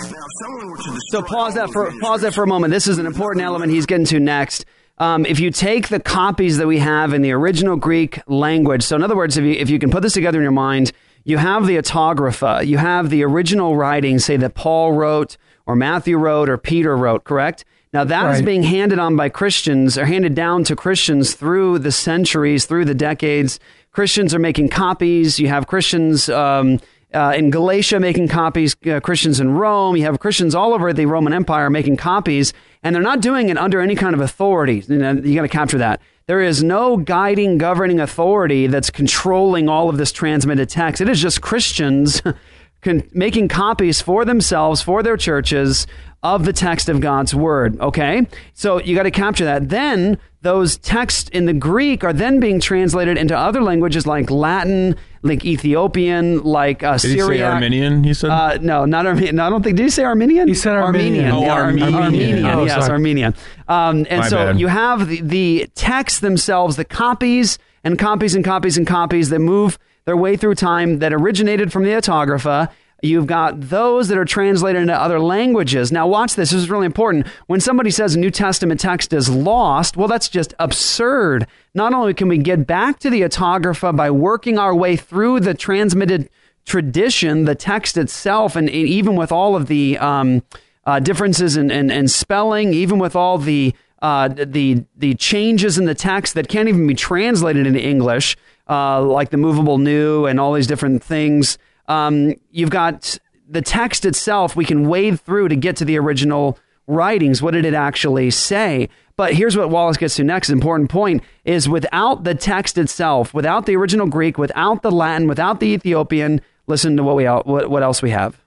[0.00, 2.72] Now, if someone were to So pause that for pause that for a moment.
[2.72, 4.64] This is an important element he's getting to next.
[4.98, 8.96] Um, if you take the copies that we have in the original Greek language, so
[8.96, 10.92] in other words, if you if you can put this together in your mind,
[11.24, 15.36] you have the autographa, you have the original writing, say that Paul wrote,
[15.66, 17.64] or Matthew wrote, or Peter wrote, correct?
[17.92, 18.44] Now that is Right.
[18.46, 22.94] being handed on by Christians or handed down to Christians through the centuries, through the
[22.94, 23.58] decades.
[23.92, 25.38] Christians are making copies.
[25.38, 26.78] You have Christians um,
[27.14, 29.96] uh, in Galatia making copies, uh, Christians in Rome.
[29.96, 32.52] You have Christians all over the Roman Empire making copies,
[32.82, 34.84] and they're not doing it under any kind of authority.
[34.86, 36.00] You, know, you got to capture that.
[36.26, 41.00] There is no guiding, governing authority that's controlling all of this transmitted text.
[41.00, 42.20] It is just Christians
[42.86, 45.86] con- making copies for themselves, for their churches
[46.22, 47.78] of the text of God's word.
[47.80, 48.26] Okay?
[48.54, 49.68] So you got to capture that.
[49.68, 54.96] Then those texts in the Greek are then being translated into other languages like Latin,
[55.22, 58.04] like Ethiopian, like uh, Did he say Armenian?
[58.04, 58.30] He said.
[58.30, 59.36] Uh, no, not Armenian.
[59.36, 59.76] No, I don't think.
[59.76, 60.48] Did he say Armenian?
[60.48, 61.30] He said Armenian.
[61.30, 61.94] Oh, yeah, Armenian.
[61.94, 62.46] Armenian.
[62.46, 62.92] Oh, yes, sorry.
[62.92, 63.34] Armenian.
[63.68, 64.60] Um, and My so bad.
[64.60, 69.40] you have the, the texts themselves, the copies and copies and copies and copies that
[69.40, 72.70] move their way through time that originated from the autographa.
[73.02, 75.92] You've got those that are translated into other languages.
[75.92, 76.50] Now, watch this.
[76.50, 77.26] This is really important.
[77.46, 81.46] When somebody says a New Testament text is lost, well, that's just absurd.
[81.74, 85.52] Not only can we get back to the autographa by working our way through the
[85.52, 86.30] transmitted
[86.64, 90.42] tradition, the text itself, and even with all of the um,
[90.86, 95.86] uh, differences in, in, in spelling, even with all the uh, the the changes in
[95.86, 98.36] the text that can't even be translated into English,
[98.68, 101.58] uh, like the movable nu and all these different things.
[101.88, 104.56] Um, you've got the text itself.
[104.56, 107.42] We can wade through to get to the original writings.
[107.42, 108.88] What did it actually say?
[109.16, 110.50] But here's what Wallace gets to next.
[110.50, 115.60] Important point is without the text itself, without the original Greek, without the Latin, without
[115.60, 116.40] the Ethiopian.
[116.66, 118.38] Listen to what we what, what else we have.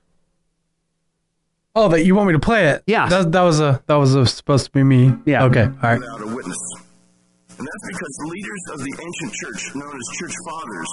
[1.76, 2.84] Oh, that you want me to play it?
[2.86, 3.08] Yeah.
[3.08, 5.14] That, that was a that was a, supposed to be me.
[5.26, 5.46] Yeah.
[5.46, 5.64] Okay.
[5.64, 6.02] All right.
[7.60, 10.92] And that's because leaders of the ancient church, known as church fathers,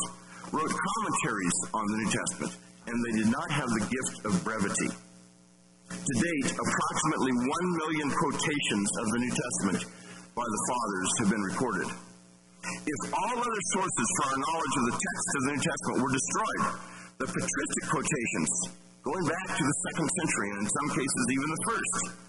[0.51, 2.53] wrote commentaries on the New Testament,
[2.91, 4.91] and they did not have the gift of brevity.
[4.91, 9.81] To date, approximately 1 million quotations of the New Testament
[10.35, 11.89] by the fathers have been recorded.
[12.67, 16.15] If all other sources for our knowledge of the text of the New Testament were
[16.19, 16.63] destroyed,
[17.23, 18.51] the patristic quotations,
[19.07, 22.26] going back to the second century and in some cases even the first,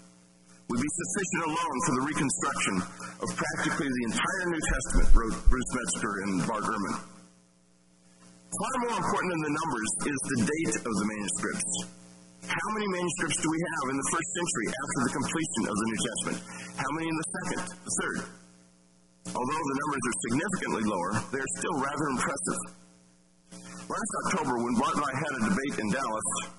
[0.68, 2.74] would be sufficient alone for the reconstruction
[3.24, 6.96] of practically the entire New Testament, wrote Bruce Metzger and Bart Ehrman.
[8.52, 11.72] Far more important than the numbers is the date of the manuscripts.
[12.48, 15.86] How many manuscripts do we have in the first century after the completion of the
[15.88, 16.38] New Testament?
[16.80, 18.18] How many in the second, the third?
[19.36, 22.60] Although the numbers are significantly lower, they're still rather impressive.
[23.88, 26.57] Last October, when Bart and I had a debate in Dallas,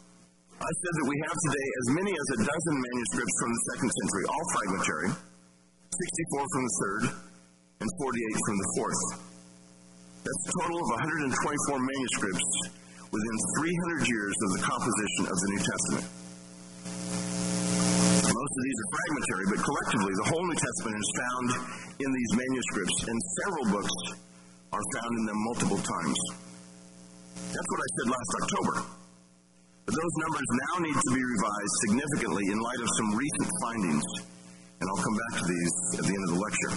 [0.60, 3.90] I said that we have today as many as a dozen manuscripts from the second
[3.96, 7.04] century, all fragmentary, 64 from the third,
[7.80, 9.02] and 48 from the fourth.
[10.20, 11.32] That's a total of 124
[11.80, 12.52] manuscripts
[13.08, 13.36] within
[14.04, 16.06] 300 years of the composition of the New Testament.
[18.20, 21.48] Most of these are fragmentary, but collectively, the whole New Testament is found
[22.04, 23.96] in these manuscripts, and several books
[24.76, 26.20] are found in them multiple times.
[27.48, 28.99] That's what I said last October.
[29.90, 34.04] But those numbers now need to be revised significantly in light of some recent findings,
[34.82, 36.70] and I'll come back to these at the end of the lecture.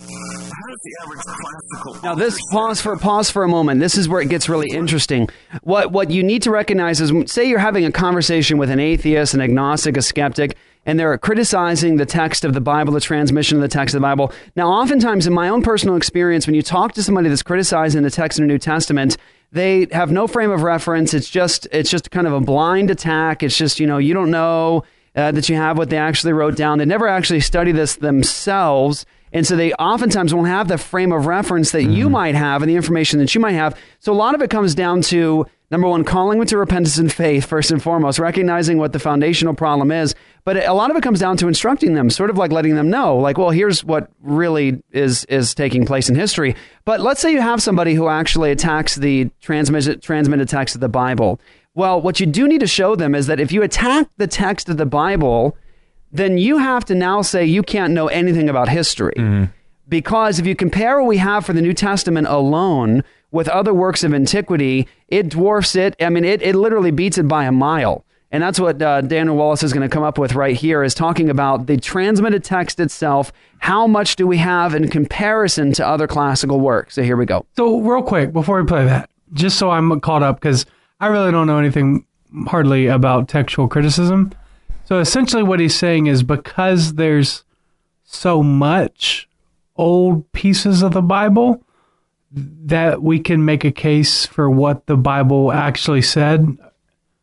[0.00, 3.80] How does the average classical Now, this pause for pause for a moment.
[3.80, 5.28] This is where it gets really interesting.
[5.64, 9.34] What what you need to recognize is, say you're having a conversation with an atheist,
[9.34, 10.56] an agnostic, a skeptic,
[10.86, 14.06] and they're criticizing the text of the Bible, the transmission of the text of the
[14.06, 14.32] Bible.
[14.54, 18.10] Now, oftentimes, in my own personal experience, when you talk to somebody that's criticizing the
[18.10, 19.16] text in the New Testament,
[19.52, 21.14] they have no frame of reference.
[21.14, 23.42] It's just it's just kind of a blind attack.
[23.42, 24.84] It's just you know you don't know
[25.16, 26.78] uh, that you have what they actually wrote down.
[26.78, 29.06] They never actually study this themselves.
[29.32, 32.70] And so they oftentimes won't have the frame of reference that you might have and
[32.70, 33.78] the information that you might have.
[34.00, 37.12] So a lot of it comes down to number one, calling them to repentance and
[37.12, 40.14] faith, first and foremost, recognizing what the foundational problem is.
[40.44, 42.90] But a lot of it comes down to instructing them, sort of like letting them
[42.90, 46.56] know, like, well, here's what really is is taking place in history.
[46.84, 50.88] But let's say you have somebody who actually attacks the transmitted transmitted text of the
[50.88, 51.40] Bible.
[51.74, 54.68] Well, what you do need to show them is that if you attack the text
[54.68, 55.56] of the Bible,
[56.10, 59.14] then you have to now say you can't know anything about history.
[59.16, 59.44] Mm-hmm.
[59.88, 64.02] Because if you compare what we have for the New Testament alone with other works
[64.04, 65.94] of antiquity, it dwarfs it.
[66.00, 68.04] I mean, it, it literally beats it by a mile.
[68.32, 70.94] And that's what uh, Daniel Wallace is going to come up with right here is
[70.94, 73.32] talking about the transmitted text itself.
[73.58, 76.94] How much do we have in comparison to other classical works?
[76.94, 77.44] So here we go.
[77.56, 80.64] So, real quick, before we play that, just so I'm caught up, because
[81.00, 82.04] I really don't know anything
[82.46, 84.32] hardly about textual criticism.
[84.84, 87.44] So, essentially, what he's saying is because there's
[88.04, 89.28] so much
[89.76, 91.64] old pieces of the Bible
[92.32, 96.58] that we can make a case for what the Bible actually said.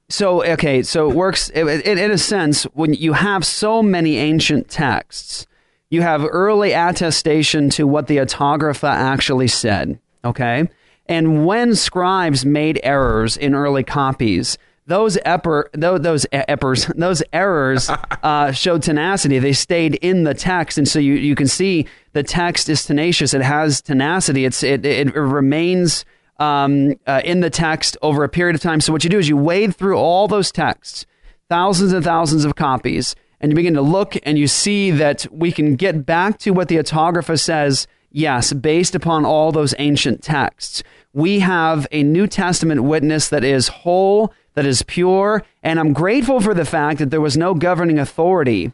[0.10, 4.18] So okay, so it works in, in, in a sense when you have so many
[4.18, 5.46] ancient texts,
[5.90, 10.00] you have early attestation to what the autographa actually said.
[10.24, 10.70] Okay,
[11.08, 17.90] and when scribes made errors in early copies, those those those eppers, those errors
[18.24, 19.40] uh, showed tenacity.
[19.40, 23.34] They stayed in the text, and so you, you can see the text is tenacious.
[23.34, 24.46] It has tenacity.
[24.46, 26.06] It's it it, remains
[26.40, 28.82] um, uh, in the text over a period of time.
[28.82, 31.06] So what you do is you wade through all those texts,
[31.50, 35.52] thousands and thousands of copies, and you begin to look and you see that we
[35.52, 37.88] can get back to what the autographa says.
[38.12, 40.82] Yes, based upon all those ancient texts,
[41.14, 46.40] we have a New Testament witness that is whole, that is pure, and I'm grateful
[46.40, 48.74] for the fact that there was no governing authority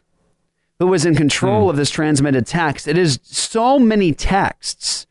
[0.78, 2.88] who was in control of this transmitted text.
[2.88, 5.03] It is so many texts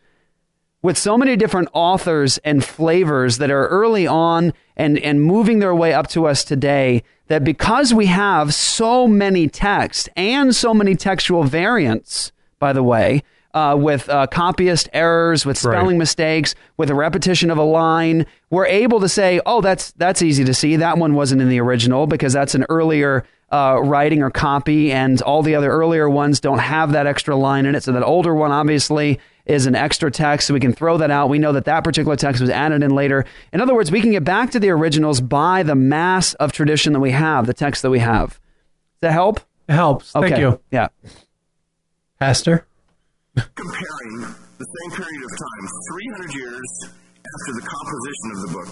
[0.83, 5.73] with so many different authors and flavors that are early on and, and moving their
[5.73, 10.93] way up to us today that because we have so many texts and so many
[10.95, 13.23] textual variants, by the way,
[13.53, 15.97] uh, with uh, copyist errors, with spelling Right.
[15.99, 20.43] mistakes, with a repetition of a line, we're able to say, "Oh, that's that's easy
[20.43, 20.75] to see.
[20.75, 25.21] That one wasn't in the original because that's an earlier uh, writing or copy, and
[25.21, 27.83] all the other earlier ones don't have that extra line in it.
[27.83, 31.29] So that older one obviously is an extra text, so we can throw that out.
[31.29, 33.25] We know that that particular text was added in later.
[33.51, 36.93] In other words, we can get back to the originals by the mass of tradition
[36.93, 38.29] that we have, the text that we have.
[38.31, 38.39] Does
[39.01, 39.41] that help?
[39.67, 40.11] It helps.
[40.11, 40.39] Thank Okay.
[40.41, 40.59] you.
[40.71, 40.87] Yeah.
[42.19, 42.65] Pastor?
[43.35, 44.21] comparing
[44.59, 48.71] the same period of time, 300 years after the composition of the book,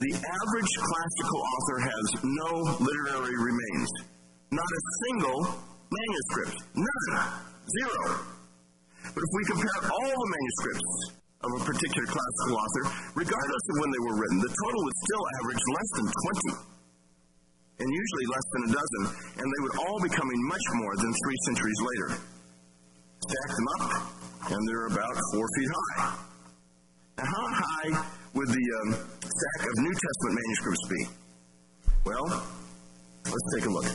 [0.00, 3.90] the average classical author has no literary remains.
[4.50, 5.40] Not a single
[5.92, 6.64] manuscript.
[6.74, 7.32] None.
[7.78, 8.18] Zero.
[9.12, 10.92] But if we compare all the manuscripts
[11.44, 12.84] of a particular classical author,
[13.18, 16.72] regardless of when they were written, the total would still average less than 20.
[17.84, 19.02] And usually less than a dozen,
[19.42, 22.10] and they would all be coming much more than three centuries later
[23.28, 23.84] stack them up,
[24.50, 26.16] and they're about four feet high.
[27.16, 27.90] Now, how high
[28.34, 28.90] would the um,
[29.20, 31.00] stack of New Testament manuscripts be?
[32.04, 32.26] Well,
[33.24, 33.88] let's take a look.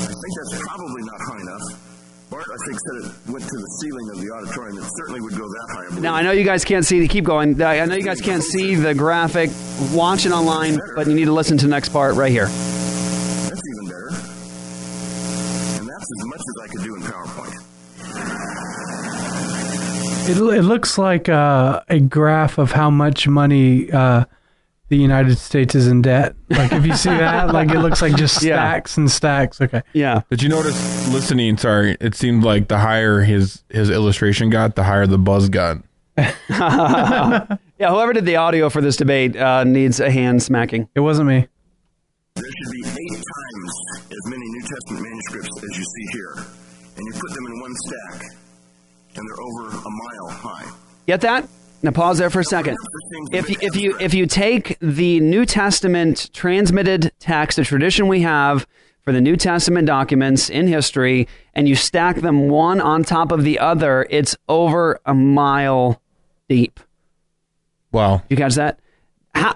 [0.00, 1.62] I think that's probably not high enough.
[2.30, 4.78] Bart Bart, I think, said it went to the ceiling of the auditorium.
[4.78, 5.96] It certainly would go that high.
[5.96, 6.00] I.
[6.00, 7.06] Now I know you guys can't see.
[7.08, 7.60] Keep going.
[7.62, 9.50] I know you guys can't see the graphic.
[9.92, 12.46] Watch it online, but you need to listen to the next part right here.
[12.46, 14.08] That's even better.
[15.80, 17.64] And that's as much as I could do in PowerPoint.
[20.28, 24.26] It, it looks like uh, a graph of how much money uh,
[24.88, 26.34] the United States is in debt.
[26.50, 28.56] Like if you see that, like it looks like just Yeah.
[28.56, 29.60] stacks and stacks.
[29.60, 29.82] Okay.
[29.92, 30.22] Yeah.
[30.30, 30.74] Did you notice
[31.12, 31.56] listening?
[31.58, 35.78] Sorry, it seemed like the higher his his illustration got, the higher the buzz got.
[36.18, 37.46] yeah,
[37.80, 40.88] whoever did the audio for this debate uh, needs a hand smacking.
[40.94, 41.46] It wasn't me.
[42.34, 43.72] There should be eight times
[44.02, 46.34] as many New Testament manuscripts as you see here.
[46.96, 48.22] And you put them in one stack,
[49.16, 50.70] and they're over a mile high.
[51.06, 51.48] Get that?
[51.82, 52.76] Now pause there for a second.
[53.30, 58.20] If you, if you if you take the New Testament transmitted text, the tradition we
[58.22, 58.66] have
[59.02, 63.44] for the New Testament documents in history, and you stack them one on top of
[63.44, 66.02] the other, it's over a mile
[66.48, 66.80] deep.
[67.92, 68.22] Wow.
[68.28, 68.80] You catch that?
[69.34, 69.54] How,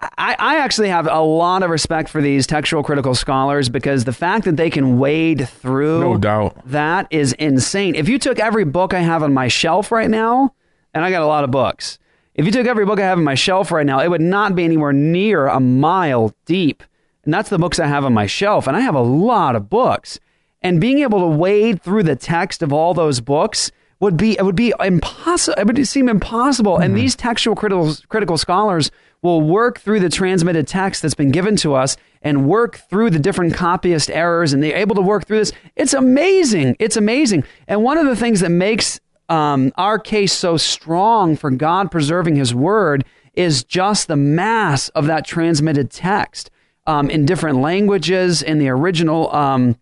[0.00, 4.12] I, I actually have a lot of respect for these textual critical scholars because the
[4.12, 6.56] fact that they can wade through No doubt.
[6.66, 7.94] that is insane.
[7.94, 10.54] If you took every book I have on my shelf right now,
[10.94, 11.98] and I got a lot of books,
[12.34, 14.54] if you took every book I have on my shelf right now, it would not
[14.54, 16.82] be anywhere near a mile deep.
[17.24, 18.66] And that's the books I have on my shelf.
[18.66, 20.18] And I have a lot of books.
[20.62, 23.70] And being able to wade through the text of all those books
[24.00, 25.54] would be it would be impossible.
[25.58, 26.76] It would seem impossible.
[26.76, 27.02] And mm-hmm.
[27.02, 28.90] these textual critical critical scholars
[29.22, 33.18] will work through the transmitted text that's been given to us and work through the
[33.18, 35.52] different copyist errors, and they're able to work through this.
[35.76, 36.76] It's amazing.
[36.80, 37.44] It's amazing.
[37.68, 39.00] And one of the things that makes
[39.32, 43.02] um, our case so strong for God preserving His Word
[43.32, 46.50] is just the mass of that transmitted text
[46.86, 49.34] um, in different languages in the original.
[49.34, 49.76] Um,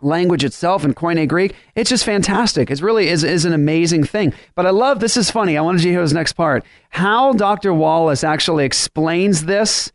[0.00, 1.54] language itself in Koine Greek.
[1.74, 2.70] It's just fantastic.
[2.70, 4.34] It really is, is an amazing thing.
[4.54, 5.56] But I love this is funny.
[5.56, 6.62] I wanted to hear this next part.
[6.90, 7.72] How Dr.
[7.72, 9.92] Wallace actually explains this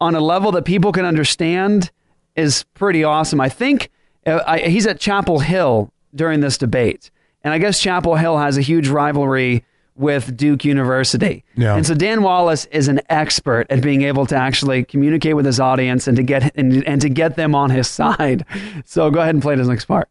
[0.00, 1.90] on a level that people can understand
[2.34, 3.40] is pretty awesome.
[3.40, 3.90] I think
[4.26, 7.10] uh, I, he's at Chapel Hill during this debate.
[7.44, 9.64] And I guess Chapel Hill has a huge rivalry
[9.96, 11.44] with Duke University.
[11.56, 11.76] Yeah.
[11.76, 15.60] And so Dan Wallace is an expert at being able to actually communicate with his
[15.60, 18.44] audience and to get and, and to get them on his side.
[18.86, 20.08] So go ahead and play this next part.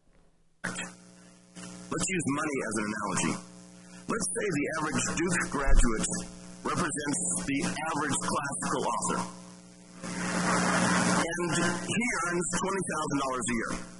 [0.64, 3.34] Let's use money as an analogy.
[4.08, 6.06] Let's say the average Duke graduate
[6.64, 9.20] represents the average classical author.
[11.24, 11.50] And
[11.86, 13.93] he earns $20,000 a year.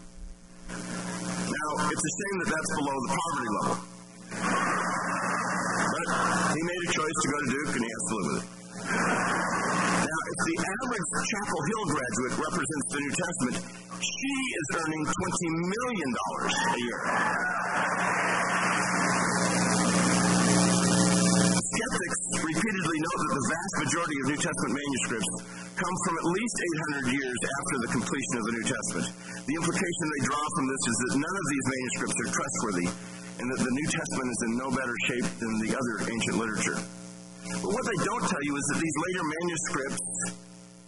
[0.74, 3.76] Now, it's a shame that that's below the poverty level.
[5.94, 6.06] But
[6.54, 8.46] he made a choice to go to Duke and he has to live with it.
[10.04, 13.56] Now, if the average Chapel Hill graduate represents the New Testament,
[14.02, 17.00] she is earning $20 million a year.
[21.54, 26.56] Skeptics repeatedly note that the vast majority of New Testament manuscripts come from at least
[27.02, 29.06] 800 years after the completion of the New Testament.
[29.42, 32.88] The implication they draw from this is that none of these manuscripts are trustworthy
[33.42, 36.78] and that the New Testament is in no better shape than the other ancient literature.
[37.58, 40.02] But what they don't tell you is that these later manuscripts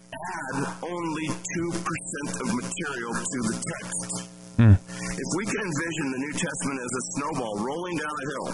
[0.07, 0.57] add
[0.87, 4.09] only 2% of material to the text.
[4.57, 4.75] Hmm.
[4.79, 8.47] If we can envision the New Testament as a snowball rolling down a hill,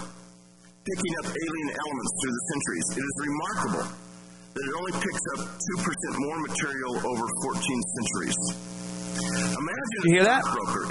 [0.82, 4.03] picking up alien elements through the centuries, it is remarkable
[4.54, 5.46] that it only picks up
[6.14, 8.36] 2% more material over 14 centuries.
[9.16, 10.42] Imagine You hear that?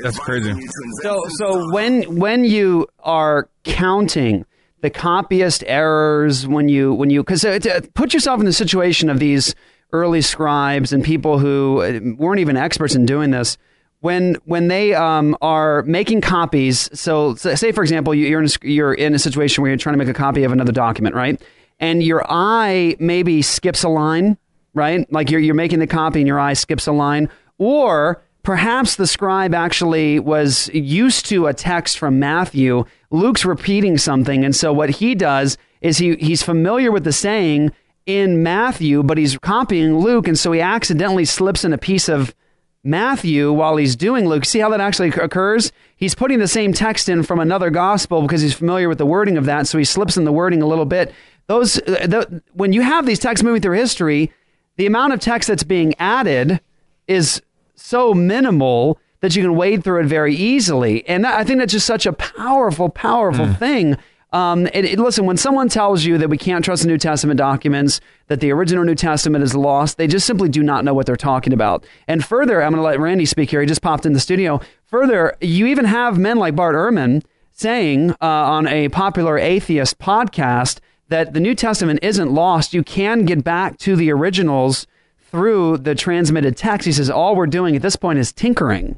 [0.02, 0.50] That's crazy.
[0.50, 4.46] advising you to invest So so when when you are counting
[4.82, 7.60] the copyist errors when you when you because uh,
[7.94, 9.56] put yourself in the situation of these
[9.92, 13.58] early scribes and people who uh, weren't even experts in doing this
[14.00, 18.68] when when they um, are making copies so say for example you- you're in a,
[18.68, 21.42] you're in a situation where you're trying to make a copy of another document right
[21.80, 24.38] and your eye maybe skips a line
[24.74, 28.98] right like you're, you're making the copy and your eye skips a line or perhaps
[28.98, 32.86] the scribe actually was used to a text from Matthew.
[33.10, 34.44] Luke's repeating something.
[34.44, 37.72] And so what he does is he, he's familiar with the saying
[38.06, 40.28] in Matthew, but he's copying Luke.
[40.28, 42.36] And so he accidentally slips in a piece of
[42.84, 44.44] Matthew while he's doing Luke.
[44.44, 45.72] See how that actually occurs?
[45.96, 49.38] He's putting the same text in from another gospel because he's familiar with the wording
[49.38, 49.68] of that.
[49.68, 51.14] So he slips in the wording a little bit.
[51.48, 54.32] Those, uh, the, when you have these texts moving through history,
[54.78, 56.60] the amount of text that's being added
[57.08, 57.42] is
[57.76, 61.08] so minimal that you can wade through it very easily.
[61.08, 63.98] And that, I think that's just such a powerful, powerful thing
[64.34, 67.38] Um, it, it- listen, when someone tells you that we can't trust the New Testament
[67.38, 71.06] documents, that the original New Testament is lost, they just simply do not know what
[71.06, 71.86] they're talking about.
[72.08, 73.62] And further, I'm going to let Randy speak here.
[73.62, 74.60] He just popped in the studio.
[74.88, 80.80] Further, you even have men like Bart Ehrman saying uh, on a popular atheist podcast
[81.14, 82.74] that the New Testament isn't lost.
[82.74, 84.88] You can get back to the originals
[85.30, 86.88] through the transmitted text.
[86.88, 88.98] He says all we're doing at this point is tinkering.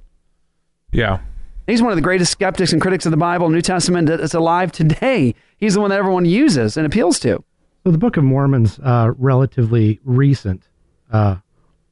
[0.93, 1.19] Yeah.
[1.67, 4.71] He's one of the greatest skeptics and critics of the Bible, New Testament that's alive
[4.71, 5.35] today.
[5.57, 7.43] He's the one that everyone uses and appeals to.
[7.83, 10.69] So the Book of Mormon's uh, relatively recent
[11.11, 11.35] uh,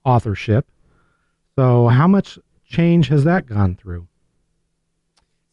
[0.05, 0.65] authorship.
[1.57, 4.07] So how much change has that gone through?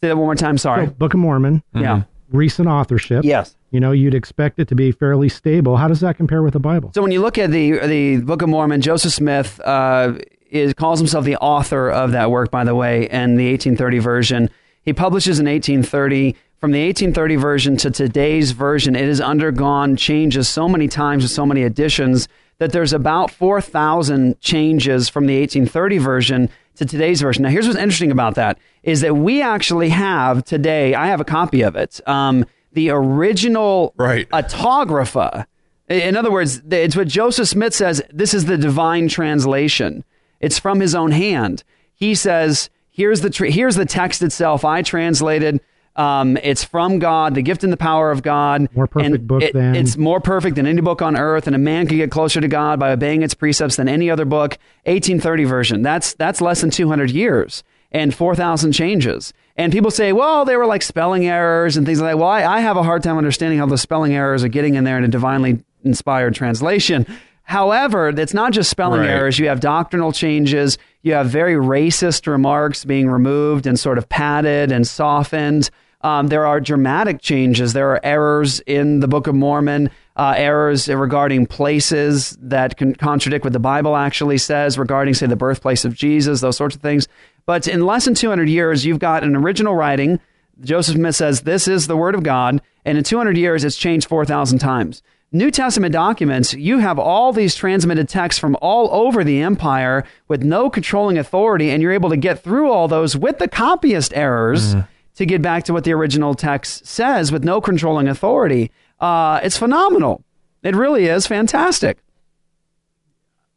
[0.00, 0.58] Say that one more time.
[0.58, 0.86] Sorry.
[0.86, 1.64] So Book of Mormon.
[1.74, 2.04] Yeah.
[2.30, 3.24] Recent authorship.
[3.24, 3.56] Yes.
[3.70, 5.76] You know, you'd expect it to be fairly stable.
[5.76, 6.92] How does that compare with the Bible?
[6.94, 10.14] So when you look at the the Book of Mormon, Joseph Smith uh,
[10.50, 12.50] is calls himself the author of that work.
[12.50, 14.50] By the way, and the 1830 version,
[14.82, 16.36] he publishes in 1830.
[16.58, 21.32] From the 1830 version to today's version, it has undergone changes so many times with
[21.32, 22.28] so many additions
[22.58, 26.50] that there's about 4,000 changes from the 1830 version
[26.80, 27.42] to today's version.
[27.42, 30.94] Now, here's what's interesting about that is that we actually have today.
[30.94, 32.00] I have a copy of it.
[32.08, 34.26] Um, the original right.
[34.32, 35.46] autographa.
[35.90, 38.02] In other words, it's what Joseph Smith says.
[38.10, 40.04] This is the divine translation.
[40.40, 41.64] It's from his own hand.
[41.92, 44.64] He says, "Here's the tr- here's the text itself.
[44.64, 45.60] I translated.
[45.96, 48.68] Um, it's from God, the gift and the power of God.
[48.74, 51.54] More perfect And book it- than- It's more perfect than any book on earth, and
[51.56, 54.56] a man can get closer to God by obeying its precepts than any other book.
[54.86, 55.82] 1830 version.
[55.82, 57.62] That's that's less than 200 years
[57.92, 59.32] and 4,000 changes.
[59.56, 62.18] And people say, well, they were like spelling errors and things like that.
[62.18, 64.84] Well, I, I have a hard time understanding how the spelling errors are getting in
[64.84, 67.04] there in a divinely inspired translation.
[67.42, 69.10] However, it's not just spelling Right.
[69.10, 69.38] errors.
[69.40, 70.78] You have doctrinal changes.
[71.02, 75.68] You have very racist remarks being removed and sort of padded and softened.
[76.02, 77.72] Um, there are dramatic changes.
[77.72, 83.44] There are errors in the Book of Mormon, uh, errors regarding places that can contradict
[83.44, 87.06] what the Bible actually says regarding, say, the birthplace of Jesus, those sorts of things.
[87.44, 90.20] But in less than 200 years, you've got an original writing.
[90.62, 94.08] Joseph Smith says this is the Word of God, and in 200 years, it's changed
[94.08, 95.02] 4,000 times.
[95.32, 100.42] New Testament documents, you have all these transmitted texts from all over the empire with
[100.42, 104.74] no controlling authority, and you're able to get through all those with the copyist errors
[105.20, 108.70] to get back to what the original text says with no controlling authority.
[108.98, 110.24] Uh, it's phenomenal.
[110.62, 111.98] It really is fantastic.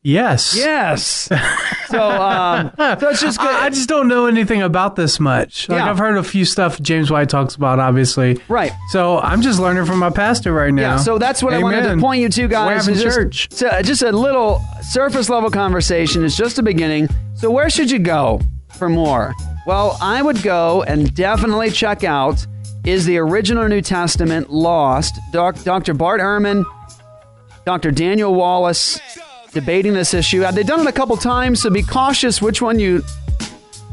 [0.05, 0.53] Yes.
[0.57, 1.29] Yes.
[1.87, 3.49] So, um, so it's just good.
[3.49, 5.69] I, I just don't know anything about this much.
[5.69, 5.89] Like Yeah.
[5.89, 8.41] I've heard a few stuff James White talks about, obviously.
[8.49, 8.73] Right.
[8.89, 10.81] So I'm just learning from my pastor right now.
[10.81, 12.87] Yeah, so that's what I wanted to point you to, guys.
[12.87, 13.47] We're just, church.
[13.51, 16.25] So just a little surface level conversation.
[16.25, 17.07] It's just a beginning.
[17.35, 18.41] So where should you go
[18.75, 19.33] for more?
[19.65, 22.45] Well, I would go and definitely check out
[22.83, 25.17] is the original New Testament lost?
[25.31, 25.93] Doc, Dr.
[25.93, 26.65] Bart Ehrman,
[27.65, 27.91] Dr.
[27.91, 28.99] Daniel Wallace
[29.53, 30.43] debating this issue.
[30.43, 33.01] Uh, They've done it a couple times, so be cautious which one you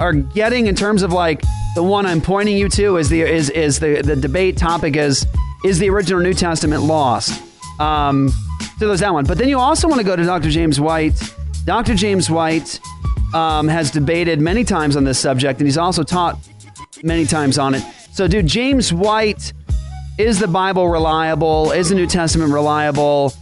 [0.00, 1.42] are getting in terms of like
[1.76, 5.24] the one I'm pointing you to is the is is the the debate topic is
[5.64, 7.40] is the original New Testament lost.
[7.78, 8.30] Um,
[8.78, 9.24] so there's that one.
[9.24, 10.50] But then you also want to go to Dr.
[10.50, 11.20] James White.
[11.64, 11.94] Dr.
[11.94, 12.80] James White
[13.34, 16.38] um, has debated many times on this subject, and he's also taught
[17.02, 17.82] many times on it.
[18.12, 19.52] So, dude, James White
[20.18, 21.70] is the Bible reliable?
[21.72, 23.32] Is the New Testament reliable?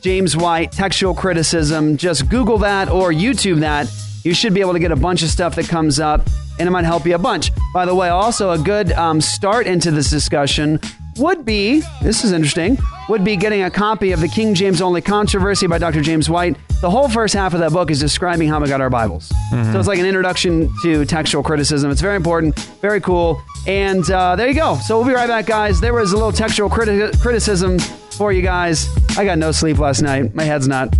[0.00, 1.96] James White, textual criticism.
[1.96, 3.90] Just Google that or YouTube that.
[4.22, 6.26] You should be able to get a bunch of stuff that comes up,
[6.58, 7.50] and it might help you a bunch.
[7.72, 10.80] By the way, also a good um, start into this discussion
[11.16, 12.76] would be this is interesting
[13.08, 16.00] would be getting a copy of the King James Only Controversy by Dr.
[16.00, 16.56] James White.
[16.84, 19.32] The whole first half of that book is describing how we got our Bibles.
[19.50, 21.90] So it's like an introduction to textual criticism.
[21.90, 23.40] It's very important, very cool.
[23.66, 24.76] And uh, there you go.
[24.76, 25.80] So we'll be right back, guys.
[25.80, 28.86] There was a little textual criti- criticism for you guys.
[29.16, 30.34] I got no sleep last night.
[30.34, 30.94] My head's not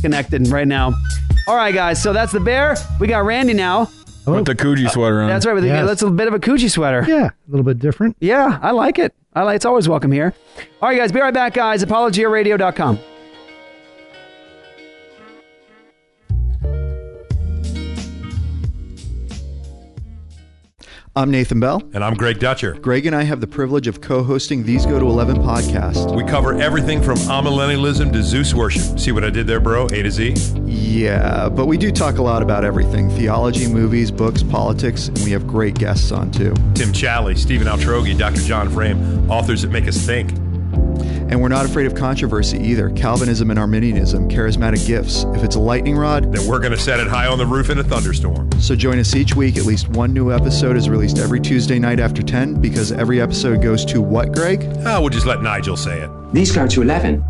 [0.00, 0.94] connected right now.
[1.48, 2.00] All right, guys.
[2.00, 2.76] So that's the bear.
[3.00, 3.90] We got Randy now.
[4.28, 5.28] With the Coogi sweater on.
[5.28, 5.54] That's right.
[5.54, 7.04] With the, That's a bit of a coochie sweater.
[7.08, 8.16] Yeah, a little bit different.
[8.20, 9.12] Yeah, I like it.
[9.34, 9.56] I like.
[9.56, 10.34] It's always welcome here.
[10.80, 11.10] All right, guys.
[11.10, 11.84] Be right back, guys.
[11.84, 13.00] ApologiaRadio.com.
[21.16, 21.82] I'm Nathan Bell.
[21.94, 22.74] And I'm Greg Dutcher.
[22.74, 26.14] Greg and I have the privilege of co hosting These Go to 11 podcast.
[26.14, 29.00] We cover everything from amillennialism to Zeus worship.
[29.00, 29.86] See what I did there, bro?
[29.86, 30.34] A to Z?
[30.66, 35.30] Yeah, but we do talk a lot about everything theology, movies, books, politics, and we
[35.30, 36.52] have great guests on too.
[36.74, 38.42] Tim Challies, Stephen Altrogge, Dr.
[38.42, 40.30] John Frame, authors that make us think.
[41.28, 42.90] And we're not afraid of controversy either.
[42.90, 45.24] Calvinism and Arminianism, charismatic gifts.
[45.34, 47.70] If it's a lightning rod, then we're going to set it high on the roof
[47.70, 48.50] in a thunderstorm.
[48.60, 49.56] So join us each week.
[49.56, 53.62] At least one new episode is released every Tuesday night after 10 because every episode
[53.62, 54.64] goes to what, Greg?
[54.86, 56.10] Ah, we'll just let Nigel say it.
[56.32, 57.24] These go to 11.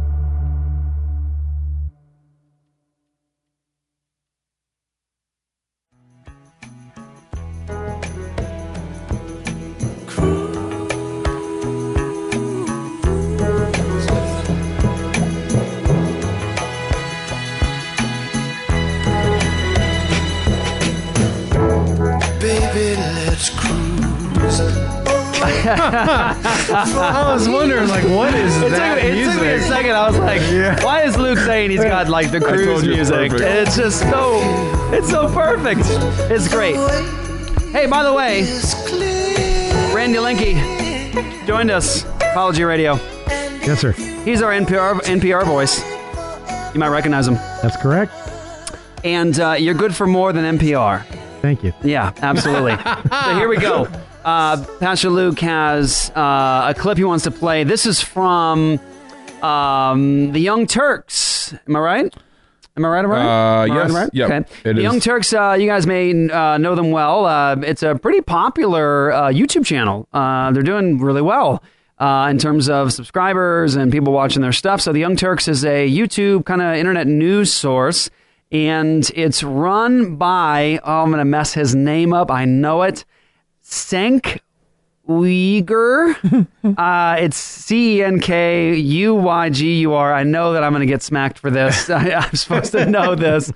[25.68, 29.92] I was wondering, like, what is It took, that me, it took me a second.
[29.92, 30.82] I was like, Yeah.
[30.84, 33.30] why is Luke saying he's got like the I cruise told you it's music?
[33.32, 33.68] perfect.
[33.68, 34.40] It's just so,
[34.92, 35.80] it's so perfect.
[36.30, 36.76] It's great.
[37.72, 38.42] Hey, by the way,
[39.94, 42.94] Randy Linky joined us, Apology Radio.
[43.64, 43.92] Yes, sir.
[43.92, 45.82] He's our NPR NPR voice.
[46.74, 47.34] You might recognize him.
[47.62, 48.12] That's correct.
[49.04, 51.04] And uh, you're good for more than NPR.
[51.42, 51.72] Thank you.
[51.82, 52.76] Yeah, absolutely.
[53.10, 53.88] so here we go.
[54.26, 57.62] Uh, Pastor Luke has uh, a clip he wants to play.
[57.62, 58.80] This is from
[59.40, 61.54] um, the Young Turks.
[61.68, 62.14] Am I right?
[62.76, 63.04] Am I right?
[63.04, 63.62] Am I right?
[63.62, 63.90] Uh, yes.
[63.92, 64.10] right?
[64.12, 64.72] Yep, Okay.
[64.72, 64.82] the.
[64.82, 65.32] Young Turks.
[65.32, 67.24] Uh, you guys may uh, know them well.
[67.24, 70.08] Uh, it's a pretty popular uh, YouTube channel.
[70.12, 71.62] Uh, they're doing really well.
[71.98, 74.82] Uh, in terms of subscribers and people watching their stuff.
[74.82, 78.10] So, the Young Turks is a YouTube kind of internet news source,
[78.52, 82.30] and it's run by, oh, I'm going to mess his name up.
[82.30, 83.06] I know it.
[83.68, 84.40] Cenk
[85.08, 86.46] Uygur.
[86.78, 90.14] uh, it's C E N K U Y G U R.
[90.14, 91.90] I know that I'm going to get smacked for this.
[91.90, 93.52] I, I'm supposed to know this.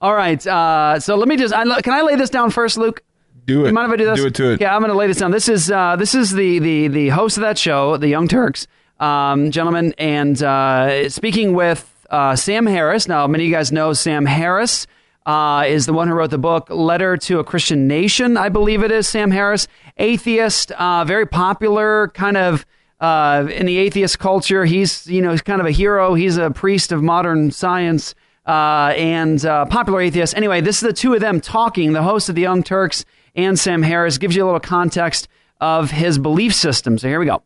[0.00, 0.44] All right.
[0.46, 1.54] Uh, so let me just.
[1.54, 3.02] I, can I lay this down first, Luke?
[3.46, 3.68] Do it.
[3.68, 4.20] You mind if I do this?
[4.20, 4.60] Do it to it.
[4.60, 5.32] Yeah, I'm going to lay this down.
[5.32, 8.68] This is uh, this is the the the host of that show, the Young Turks,
[9.00, 13.08] um, gentlemen, and uh, speaking with uh, Sam Harris.
[13.08, 14.86] Now, many of you guys know Sam Harris.
[15.24, 18.82] Uh, is the one who wrote the book Letter to a Christian Nation, I believe
[18.82, 19.08] it is.
[19.08, 22.66] Sam Harris, atheist, uh, very popular, kind of
[22.98, 24.64] uh, in the atheist culture.
[24.64, 26.14] He's you know he's kind of a hero.
[26.14, 28.14] He's a priest of modern science
[28.46, 30.36] uh, and uh, popular atheist.
[30.36, 31.92] Anyway, this is the two of them talking.
[31.92, 33.04] The host of the Young Turks
[33.34, 35.28] and Sam Harris gives you a little context
[35.60, 36.98] of his belief system.
[36.98, 37.42] So here we go.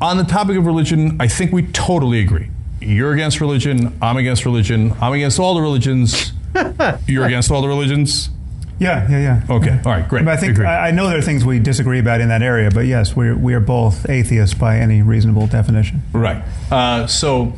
[0.00, 2.50] On the topic of religion, I think we totally agree.
[2.84, 3.96] You're against religion.
[4.00, 4.94] I'm against religion.
[5.00, 6.32] I'm against all the religions.
[7.06, 8.30] You're against all the religions.
[8.78, 9.18] Yeah, yeah,
[9.48, 9.54] yeah.
[9.56, 9.80] Okay.
[9.84, 10.08] All right.
[10.08, 10.24] Great.
[10.24, 10.58] But I think.
[10.58, 13.36] I, I know there are things we disagree about in that area, but yes, we're
[13.36, 16.02] we are both atheists by any reasonable definition.
[16.12, 16.42] Right.
[16.70, 17.52] Uh, so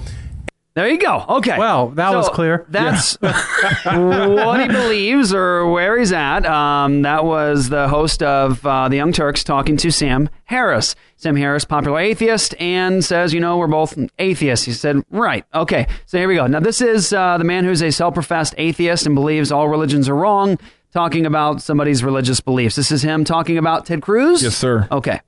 [0.76, 1.24] There you go.
[1.26, 1.56] Okay.
[1.56, 2.66] Wow, that was clear.
[2.68, 6.44] That's what he believes or where he's at.
[6.44, 10.94] Um, that was the host of uh, the Young Turks talking to Sam Harris.
[11.16, 14.66] Sam Harris, popular atheist, and says, you know, we're both atheists.
[14.66, 15.46] He said, right.
[15.54, 15.86] Okay.
[16.04, 16.46] So here we go.
[16.46, 20.10] Now, this is uh, the man who's a self professed atheist and believes all religions
[20.10, 20.58] are wrong,
[20.92, 22.76] talking about somebody's religious beliefs.
[22.76, 24.42] This is him talking about Ted Cruz?
[24.42, 24.88] Yes, sir.
[24.92, 25.22] Okay.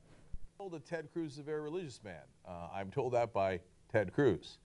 [0.59, 2.21] told that Ted Cruz is a very religious man.
[2.47, 4.59] Uh, I'm told that by Ted Cruz.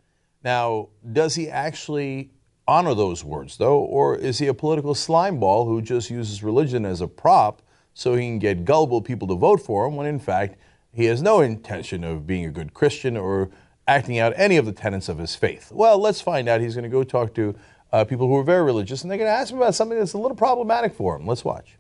[0.44, 2.32] Now, does he actually
[2.68, 7.02] honor those words, though, or is he a political slimeball who just uses religion as
[7.02, 7.62] a prop
[7.94, 10.58] so he can get gullible people to vote for him when, in fact,
[10.92, 13.50] he has no intention of being a good Christian or
[13.88, 15.72] acting out any of the tenets of his faith?
[15.72, 16.62] Well, let's find out.
[16.62, 17.56] He's going to go talk to
[17.92, 20.14] uh, people who are very religious, and they're going to ask him about something that's
[20.14, 21.28] a little problematic for him.
[21.28, 21.78] Let's watch.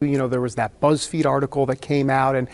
[0.00, 2.48] You know, there was that BuzzFeed article that came out, and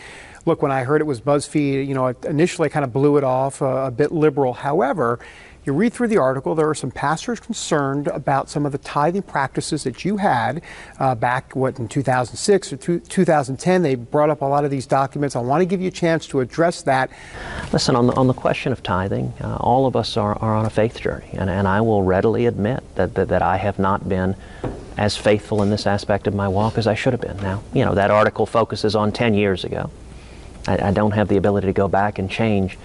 [0.47, 3.23] look, when I heard it was BuzzFeed, you know, initially I kind of blew it
[3.23, 4.53] off, uh, a bit liberal.
[4.53, 5.19] However,
[5.65, 9.23] you read through the article, there are some pastors concerned about some of the tithing
[9.23, 10.61] practices that you had
[10.97, 13.81] uh, back, what, in 2006 or two, 2010.
[13.81, 15.35] They brought up a lot of these documents.
[15.35, 17.11] I want to give you a chance to address that.
[17.73, 20.65] Listen, on the, on the question of tithing, uh, all of us are, are on
[20.65, 24.07] a faith journey, and, and I will readily admit that, that, that I have not
[24.07, 24.37] been
[24.97, 27.37] as faithful in this aspect of my walk as I should have been.
[27.37, 29.91] Now, you know, that article focuses on 10 years ago.
[30.67, 32.77] I, I don't have the ability to go back and change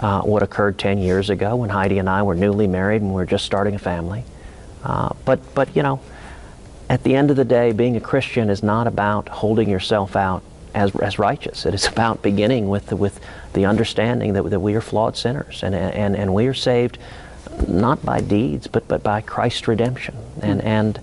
[0.00, 3.16] uh, what occurred 10 years ago when Heidi and I were newly married and we
[3.16, 4.24] were just starting a family.
[4.82, 6.00] Uh, but, but, you know,
[6.88, 10.42] at the end of the day, being a Christian is not about holding yourself out
[10.74, 11.66] as, as righteous.
[11.66, 13.20] It is about beginning with the, with
[13.52, 16.98] the understanding that, that we are flawed sinners and, and, and we are saved
[17.68, 20.16] not by deeds, but, but by Christ's redemption.
[20.40, 21.00] And, and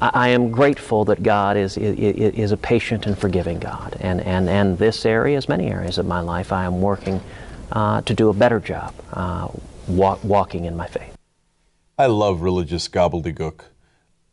[0.00, 1.98] I, I am grateful that God is, is,
[2.34, 3.96] is a patient and forgiving God.
[4.00, 7.20] And, and, and this area, as many areas of my life, I am working
[7.72, 9.48] uh, to do a better job uh,
[9.86, 11.16] walk, walking in my faith.
[11.98, 13.64] I love religious gobbledygook.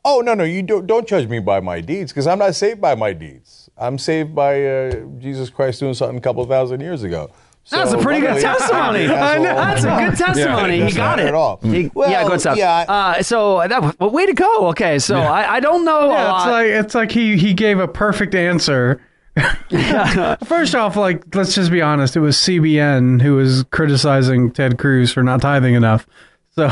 [0.05, 2.79] Oh no, no, you don't don't judge me by my deeds because I'm not saved
[2.79, 3.69] by my deeds.
[3.77, 7.29] I'm saved by uh, Jesus Christ doing something a couple thousand years ago.
[7.69, 9.05] That's a pretty good testimony.
[9.07, 9.43] I'm.
[9.43, 10.79] That's a good testimony.
[10.79, 11.27] Yeah, he got it.
[11.27, 11.59] At all.
[11.61, 12.57] He- Well, yeah, good stuff.
[12.57, 14.67] yeah, uh, so that well, way to go.
[14.69, 17.87] Okay, so I, I don't know Yeah, it's like it's like he he gave a
[17.87, 19.01] perfect answer.
[20.45, 25.11] First off, like let's just be honest, it was CBN who was criticizing Ted Cruz
[25.11, 26.07] for not tithing enough.
[26.51, 26.69] So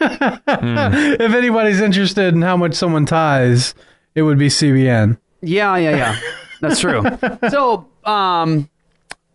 [0.00, 3.74] if anybody's interested in how much someone tithes,
[4.16, 5.18] it would be CBN.
[5.42, 6.18] Yeah, yeah, yeah.
[6.60, 7.04] That's true.
[7.48, 8.68] so, um,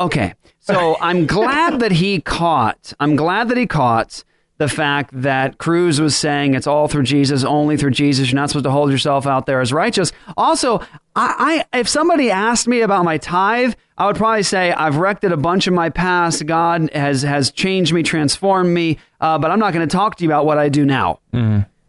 [0.02, 0.34] okay.
[0.64, 2.94] So I'm glad that he caught.
[2.99, 4.23] I'm glad that he caught
[4.60, 8.31] the fact that Cruz was saying it's all through Jesus, only through Jesus.
[8.31, 10.11] You're not supposed to hold yourself out there as righteous.
[10.38, 10.80] Also,
[11.15, 15.23] I, I if somebody asked me about my tithe, I would probably say I've wrecked
[15.23, 16.45] it a bunch in my past.
[16.45, 20.23] God has has changed me, transformed me, uh, but I'm not going to talk to
[20.23, 21.19] you about what I do now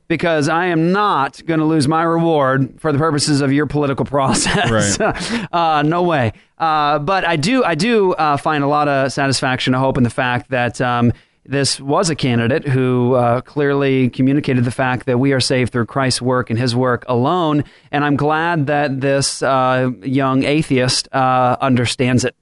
[0.09, 4.05] because I am not going to lose my reward for the purposes of your political
[4.17, 4.99] process.
[5.53, 6.33] uh, no way.
[6.59, 10.03] Uh, but I do, I do uh, find a lot of satisfaction, I hope, in
[10.05, 11.13] the fact that um,
[11.47, 15.87] this was a candidate who uh, clearly communicated the fact that we are saved through
[15.87, 17.65] Christ's work and His work alone.
[17.93, 22.35] And I'm glad that this uh, young atheist uh, understands it.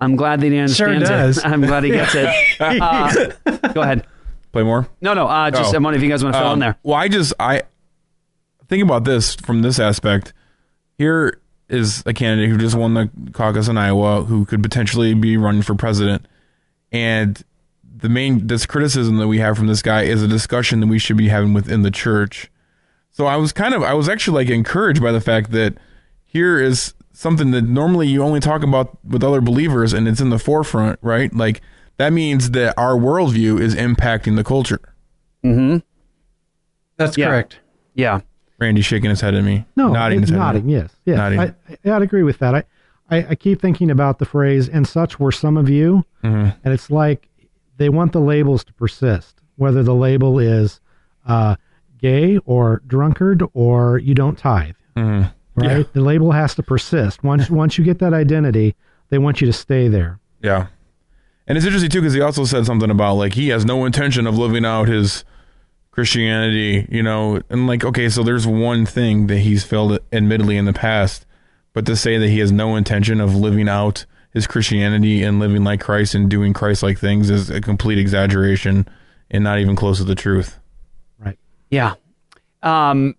[0.00, 1.38] I'm glad that he Sure understands does.
[1.38, 1.46] it.
[1.46, 2.28] I'm glad he gets it.
[2.60, 3.26] Uh,
[3.72, 4.06] go ahead.
[4.56, 4.88] Play more?
[5.02, 5.26] No, no.
[5.26, 5.76] Uh, just Oh.
[5.76, 6.76] I'm wondering if you guys want to fill in Um, there.
[6.82, 7.64] Well, I just I
[8.68, 10.32] think about this from this aspect.
[10.96, 11.38] Here
[11.68, 15.60] is a candidate who just won the caucus in Iowa who could potentially be running
[15.60, 16.26] for president,
[16.90, 17.42] and
[17.98, 20.98] the main this criticism that we have from this guy is a discussion that we
[20.98, 22.50] should be having within the church.
[23.10, 25.74] So I was kind of I was actually like encouraged by the fact that
[26.24, 30.30] here is something that normally you only talk about with other believers and it's in
[30.30, 31.34] the forefront, right?
[31.34, 31.60] Like
[31.98, 34.80] that means that our worldview is impacting the culture.
[35.44, 35.78] Mm-hmm.
[36.96, 37.28] That's Yeah.
[37.28, 37.60] correct.
[37.94, 38.20] Yeah.
[38.58, 39.66] Randy shaking his head at me.
[39.76, 40.36] No, nodding his head.
[40.38, 40.44] at me.
[40.46, 40.68] nodding.
[40.70, 41.16] Yes, yes.
[41.18, 41.40] Nodding.
[41.40, 41.54] I,
[41.84, 42.54] I, I'd agree with that.
[42.54, 42.62] I,
[43.10, 46.56] I, I keep thinking about the phrase "and such were some of you," Mhm.
[46.64, 47.28] and it's like
[47.76, 50.80] they want the labels to persist, whether the label is
[51.26, 51.56] uh,
[51.98, 54.74] gay or drunkard or you don't tithe.
[54.96, 55.32] Mhm.
[55.54, 57.22] Right, the label has to persist.
[57.22, 58.74] Once once you get that identity,
[59.10, 60.18] they want you to stay there.
[60.42, 60.66] Yeah.
[61.46, 64.26] And it's interesting too because he also said something about like he has no intention
[64.26, 65.24] of living out his
[65.90, 70.64] Christianity, you know, and like okay, so there's one thing that he's failed admittedly in
[70.64, 71.24] the past,
[71.72, 75.64] but to say that he has no intention of living out his Christianity and living
[75.64, 78.86] like Christ and doing Christ-like things is a complete exaggeration
[79.30, 80.58] and not even close to the truth.
[81.18, 81.38] Right.
[81.70, 81.94] Yeah.
[82.62, 83.14] Um,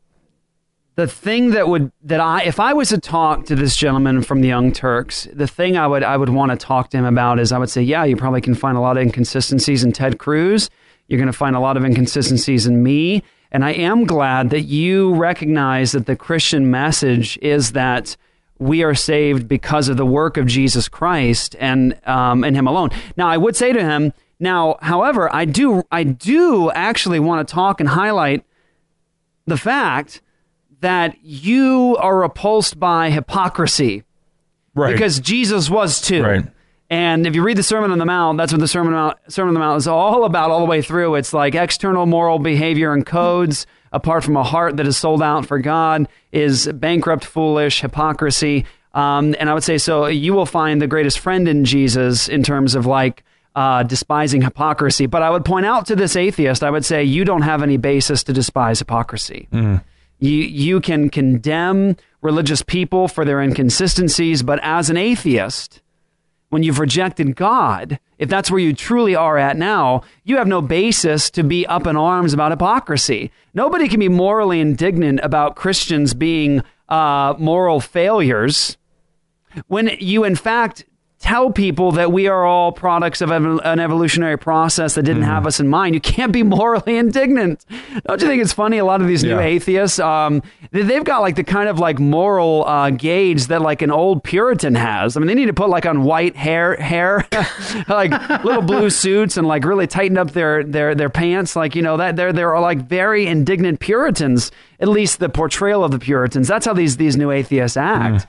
[0.98, 4.42] the thing that would that I if I was to talk to this gentleman from
[4.42, 7.40] the Young Turks, the thing I would I would want to talk to him about
[7.40, 10.18] is I would say, yeah, you probably can find a lot of inconsistencies in Ted
[10.18, 10.72] Cruz.
[11.08, 13.22] You're going to find a lot of inconsistencies in me,
[13.52, 18.18] and I am glad that you recognize that the Christian message is that
[18.58, 22.90] we are saved because of the work of Jesus Christ and um, and Him alone.
[23.16, 27.54] Now, I would say to him, now, however, I do I do actually want to
[27.54, 28.44] talk and highlight
[29.46, 30.22] the fact
[30.82, 34.04] that you are repulsed by hypocrisy,
[34.76, 34.92] right?
[34.94, 36.46] Because Jesus was too, Right.
[36.90, 39.50] And if you read the Sermon on the Mount, that's what the Sermon on, Sermon
[39.50, 41.16] on the Mount is all about, all the way through.
[41.16, 45.46] It's like external moral behavior and codes, apart from a heart that is sold out
[45.46, 48.66] for God, is bankrupt, foolish, hypocrisy.
[48.94, 50.06] Um, and I would say so.
[50.06, 53.24] You will find the greatest friend in Jesus in terms of like
[53.54, 55.08] uh, despising hypocrisy.
[55.08, 57.76] But I would point out to this atheist, I would say you don't have any
[57.76, 59.50] basis to despise hypocrisy.
[60.20, 65.82] You you can condemn religious people for their inconsistencies, but as an atheist,
[66.50, 70.62] when you've rejected God, if that's where you truly are at now, you have no
[70.62, 73.32] basis to be up in arms about hypocrisy.
[73.54, 78.78] Nobody can be morally indignant about Christians being uh, moral failures
[79.68, 80.86] when you, in fact,
[81.20, 85.60] tell people that we are all products of an evolutionary process that didn't have us
[85.60, 85.96] in mind.
[85.96, 87.66] You can't be morally indignant.
[88.06, 88.78] Don't you think it's funny?
[88.78, 89.40] A lot of these new Yeah.
[89.42, 93.82] atheists, um, they- they've got like the kind of like moral uh, gauge that like
[93.82, 95.18] an old Puritan has.
[95.18, 97.26] I mean, they need to put like on white hair, hair,
[97.88, 98.12] like
[98.44, 101.56] little blue suits, and like really tighten up their their their pants.
[101.56, 104.52] Like you know that they're they're like very indignant Puritans.
[104.80, 106.48] At least the portrayal of the Puritans.
[106.48, 108.28] That's how these these new atheists act.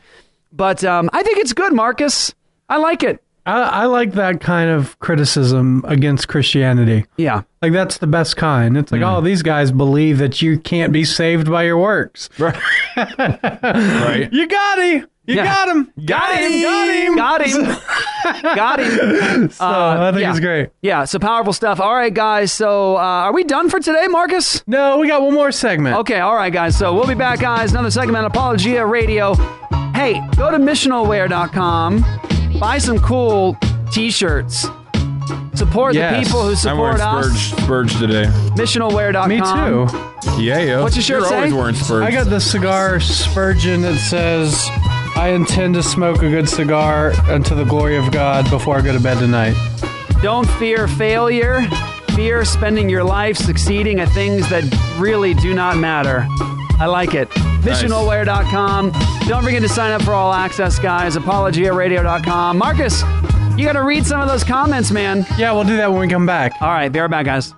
[0.51, 2.35] But um, I think it's good, Marcus.
[2.69, 3.23] I like it.
[3.47, 7.07] I, I like that kind of criticism against Christianity.
[7.17, 7.43] Yeah.
[7.63, 8.77] Like that's the best kind.
[8.77, 12.29] It's like, oh, these guys believe that you can't be saved by your works.
[12.39, 12.55] Right.
[12.97, 14.29] right.
[14.33, 15.07] You got him.
[15.27, 15.45] You Yeah.
[15.45, 15.93] got him.
[16.05, 16.63] Got him.
[16.63, 17.17] Got him.
[17.17, 17.77] Got him.
[18.55, 19.51] Got him.
[19.51, 20.31] So, I think yeah.
[20.31, 20.71] it's great.
[20.83, 21.81] Yeah, so powerful stuff.
[21.81, 22.53] All right, guys.
[22.53, 24.63] So uh, are we done for today, Marcus?
[24.67, 25.97] No, we got one more segment.
[25.99, 26.77] Okay, all right, guys.
[26.77, 27.71] So we'll be back, guys.
[27.73, 29.35] Another segment, on Apologia Radio.
[29.95, 32.05] Hey, go to missionalwear.com,
[32.61, 33.57] buy some cool
[33.93, 34.67] t-shirts.
[35.55, 36.13] Support Yes.
[36.15, 37.43] the people who support I'm support wearing us.
[37.43, 38.25] Spurge, Spurge today.
[38.55, 39.29] Missionalwear.com.
[39.29, 40.43] Me too.
[40.43, 40.81] Yeah, yeah.
[40.83, 41.37] What's your shirt You're say?
[41.37, 42.05] always wearing Spurge.
[42.05, 44.67] I got the cigar Spurgeon that says,
[45.17, 48.93] I intend to smoke a good cigar unto the glory of God before I go
[48.93, 49.57] to bed tonight.
[50.23, 51.63] Don't fear failure.
[52.15, 54.65] Fear spending your life succeeding at things that
[54.99, 56.27] really do not matter.
[56.81, 57.29] I like it.
[57.29, 58.93] Missionalwear.com.
[59.27, 61.17] Don't forget to sign up for All Access, guys.
[61.17, 62.57] ApologiaRadio.com.
[62.59, 63.03] Marcus,
[63.59, 65.27] you got to read some of those comments, man.
[65.37, 66.53] Yeah, we'll do that when we come back.
[66.63, 67.53] All right, be right back, guys.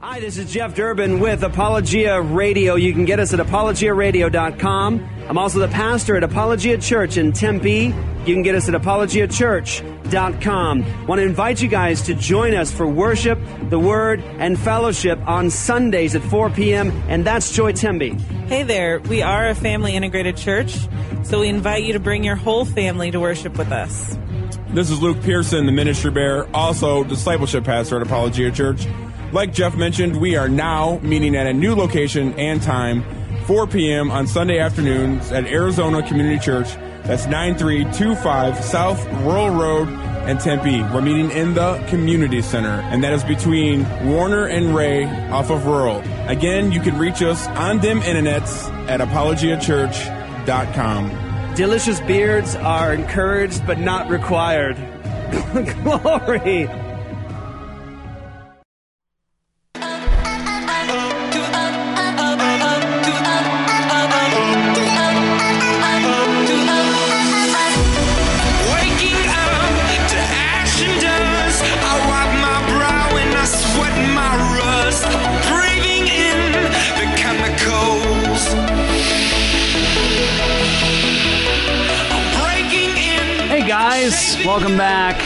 [0.00, 2.74] Hi, this is Jeff Durbin with Apologia Radio.
[2.74, 5.08] You can get us at apologiaradio.com.
[5.28, 7.94] I'm also the pastor at Apologia Church in Tempe.
[8.24, 11.06] You can get us at apologiachurch.com.
[11.06, 13.36] Want to invite you guys to join us for worship,
[13.68, 16.92] the word, and fellowship on Sundays at 4 p.m.
[17.08, 18.20] And that's Joy Temby.
[18.46, 20.76] Hey there, we are a family integrated church,
[21.24, 24.16] so we invite you to bring your whole family to worship with us.
[24.68, 28.86] This is Luke Pierson, the ministry bearer, also discipleship pastor at Apologia Church.
[29.32, 33.02] Like Jeff mentioned, we are now meeting at a new location and time,
[33.46, 34.12] 4 p.m.
[34.12, 36.68] on Sunday afternoons at Arizona Community Church.
[37.04, 40.82] That's 9325 South Rural Road and Tempe.
[40.82, 45.66] We're meeting in the community center, and that is between Warner and Ray off of
[45.66, 45.98] Rural.
[46.28, 51.54] Again, you can reach us on them internets at apologiachurch.com.
[51.54, 54.76] Delicious beards are encouraged but not required.
[55.82, 56.68] Glory.
[84.52, 85.18] Welcome back.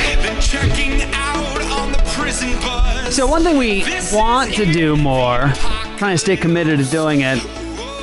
[3.10, 5.48] So one thing we want to do more,
[5.96, 7.44] trying to stay committed to doing it,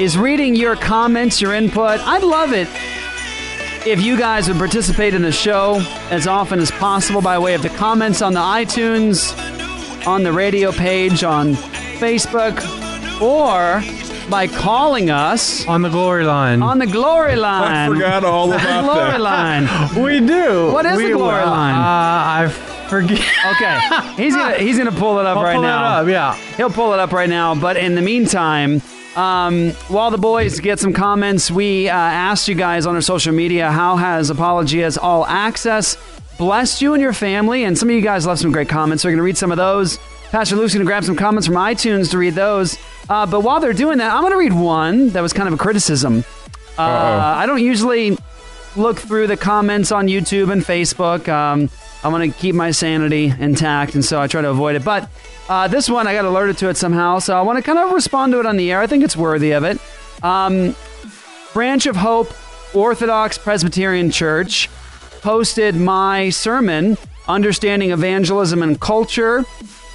[0.01, 2.01] is reading your comments, your input.
[2.01, 2.67] I'd love it
[3.87, 7.61] if you guys would participate in the show as often as possible by way of
[7.61, 9.33] the comments on the iTunes,
[10.05, 12.59] on the radio page, on Facebook,
[13.21, 13.79] or
[14.29, 16.61] by calling us on the glory line.
[16.61, 17.91] On the glory line.
[17.91, 19.21] I forgot all The about glory that.
[19.21, 19.67] line.
[20.03, 20.71] We do.
[20.71, 21.75] What is We- the glory uh, line?
[21.75, 21.79] Uh,
[22.47, 22.49] I
[22.89, 23.19] forget.
[23.55, 23.79] Okay,
[24.23, 25.83] he's gonna he's gonna pull it up I'll right pull it now.
[26.01, 26.35] up, yeah.
[26.57, 27.55] he'll pull it up right now.
[27.55, 28.81] But in the meantime,
[29.15, 33.33] um, while the boys get some comments, we uh, asked you guys on our social
[33.33, 35.97] media how has Apologia's All Access
[36.37, 39.03] blessed you and your family, and some of you guys left some great comments.
[39.03, 39.97] So we're gonna read some of those.
[40.31, 42.77] Pastor Luke's gonna grab some comments from iTunes to read those.
[43.09, 45.57] Uh, but while they're doing that, I'm gonna read one that was kind of a
[45.57, 46.23] criticism.
[46.77, 48.17] Uh, I don't usually
[48.75, 51.27] look through the comments on YouTube and Facebook.
[51.27, 51.69] Um,
[52.03, 54.83] I want to keep my sanity intact, and so I try to avoid it.
[54.83, 55.09] But
[55.47, 57.91] uh, this one, I got alerted to it somehow, so I want to kind of
[57.91, 58.81] respond to it on the air.
[58.81, 59.79] I think it's worthy of it.
[60.23, 60.75] Um,
[61.53, 62.33] Branch of Hope
[62.73, 64.69] Orthodox Presbyterian Church
[65.21, 66.97] posted my sermon,
[67.27, 69.45] Understanding Evangelism and Culture,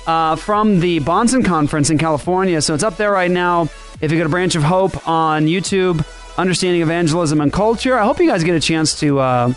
[0.08, 2.60] uh, from the Bahnsen Conference in California.
[2.62, 3.68] So it's up there right now.
[4.00, 6.04] If you go to Branch of Hope on YouTube,
[6.38, 9.52] Understanding Evangelism and Culture, I hope you guys get a chance to uh,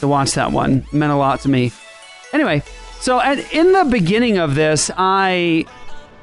[0.00, 0.78] to watch that one.
[0.78, 1.70] It meant a lot to me.
[2.32, 2.62] Anyway,
[3.00, 5.66] so at, in the beginning of this, I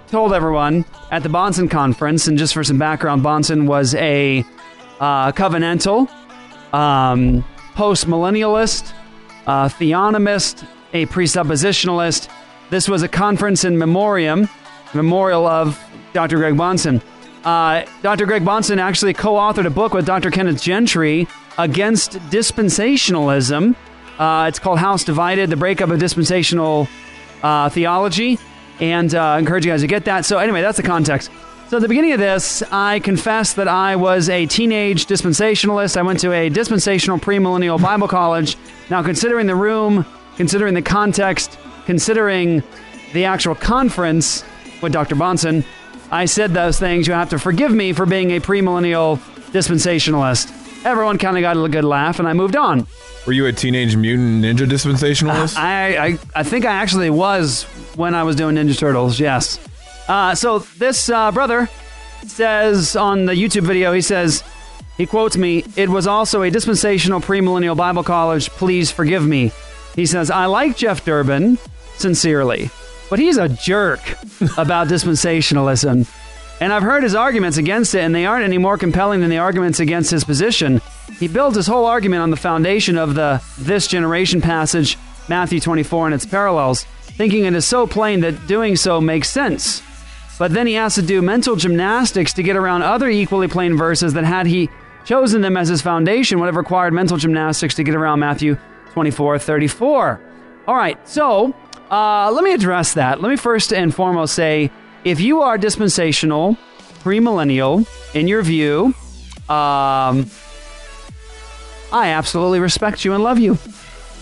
[0.08, 4.44] told everyone at the Bahnsen Conference, and just for some background, Bahnsen was a
[5.00, 6.10] uh, covenantal,
[6.74, 7.46] um,
[7.76, 8.92] post millennialist,
[9.48, 12.28] uh, theonomist, a presuppositionalist.
[12.70, 14.48] This was a conference in memoriam,
[14.94, 15.80] memorial of
[16.14, 16.38] Dr.
[16.38, 17.02] Greg Bahnsen.
[17.44, 18.26] Uh, Dr.
[18.26, 20.30] Greg Bahnsen actually co authored a book with Dr.
[20.30, 21.28] Kenneth Gentry
[21.58, 23.76] against dispensationalism.
[24.20, 26.88] Uh, it's called House Divided The Breakup of Dispensational
[27.42, 28.38] uh, Theology.
[28.80, 30.26] And uh, I encourage you guys to get that.
[30.26, 31.32] So, anyway, that's the context.
[31.70, 35.98] So, at the beginning of this, I confessed that I was a teenage dispensationalist.
[35.98, 38.58] I went to a dispensational premillennial Bible college.
[38.90, 40.06] Now, considering the room,
[40.36, 41.58] considering the context,
[41.90, 42.62] considering
[43.14, 44.44] the actual conference
[44.80, 45.16] with Dr.
[45.16, 45.66] Bahnsen,
[46.12, 47.08] I said those things.
[47.08, 49.18] You have to forgive me for being a premillennial
[49.54, 50.86] dispensationalist.
[50.86, 52.86] Everyone kind of got a good laugh, and I moved on.
[53.26, 55.58] Were you a teenage mutant ninja dispensationalist?
[55.58, 57.64] I, I, I think I actually was
[57.96, 59.60] when I was doing Ninja Turtles, yes.
[60.08, 61.70] Uh, so this uh, brother
[62.28, 64.44] says on the YouTube video, he says,
[64.96, 68.52] he quotes me, it was also a dispensational premillennial Bible college.
[68.52, 69.52] Please forgive me.
[69.96, 71.58] He says, I like Jeff Durbin,
[72.00, 72.70] sincerely,
[73.10, 74.00] but he's a jerk
[74.58, 76.08] about dispensationalism.
[76.62, 79.38] And I've heard his arguments against it, and they aren't any more compelling than the
[79.38, 80.82] arguments against his position.
[81.20, 84.98] he builds his whole argument on the foundation of the this generation passage,
[85.30, 86.84] Matthew 24 and its parallels,
[87.18, 89.82] thinking it is so plain that doing so makes sense.
[90.38, 94.14] But then he has to do mental gymnastics to get around other equally plain verses
[94.14, 94.70] that had he
[95.06, 98.58] chosen them as his foundation would have required mental gymnastics to get around Matthew
[98.94, 100.22] 24, 34.
[100.68, 101.54] All right, so
[101.92, 103.22] uh, let me address that.
[103.22, 104.72] Let me first and foremost say
[105.04, 106.58] if you are dispensational,
[107.04, 108.94] premillennial, in your view,
[109.50, 110.30] um,
[111.92, 113.56] I absolutely respect you and love you.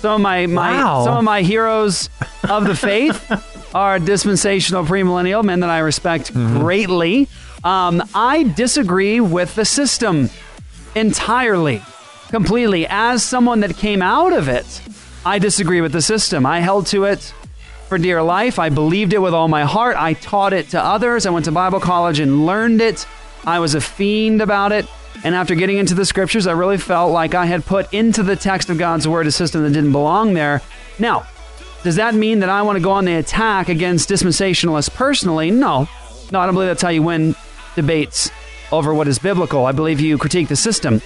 [0.02, 1.04] Some of my, my Wow.
[1.06, 2.10] some of my heroes
[2.48, 7.28] of the faith are dispensational premillennial men that I respect greatly.
[7.64, 10.30] Um, I disagree with the system
[10.96, 11.82] entirely,
[12.30, 12.86] completely.
[12.88, 14.82] As someone that came out of it,
[15.26, 16.46] I disagree with the system.
[16.46, 17.34] I held to it
[17.88, 18.60] for dear life.
[18.60, 19.96] I believed it with all my heart.
[19.98, 21.26] I taught it to others.
[21.26, 23.08] I went to Bible college and learned it.
[23.46, 24.86] I was a fiend about it.
[25.24, 28.36] And after getting into the scriptures, I really felt like I had put into the
[28.36, 30.62] text of God's word a system that didn't belong there.
[31.00, 31.26] Now,
[31.84, 35.50] does that mean that I want to go on the attack against dispensationalists personally?
[35.50, 35.88] No.
[36.32, 37.36] No, I don't believe that's how you win
[37.76, 38.30] debates
[38.72, 39.66] over what is biblical.
[39.66, 41.02] I believe you critique the system.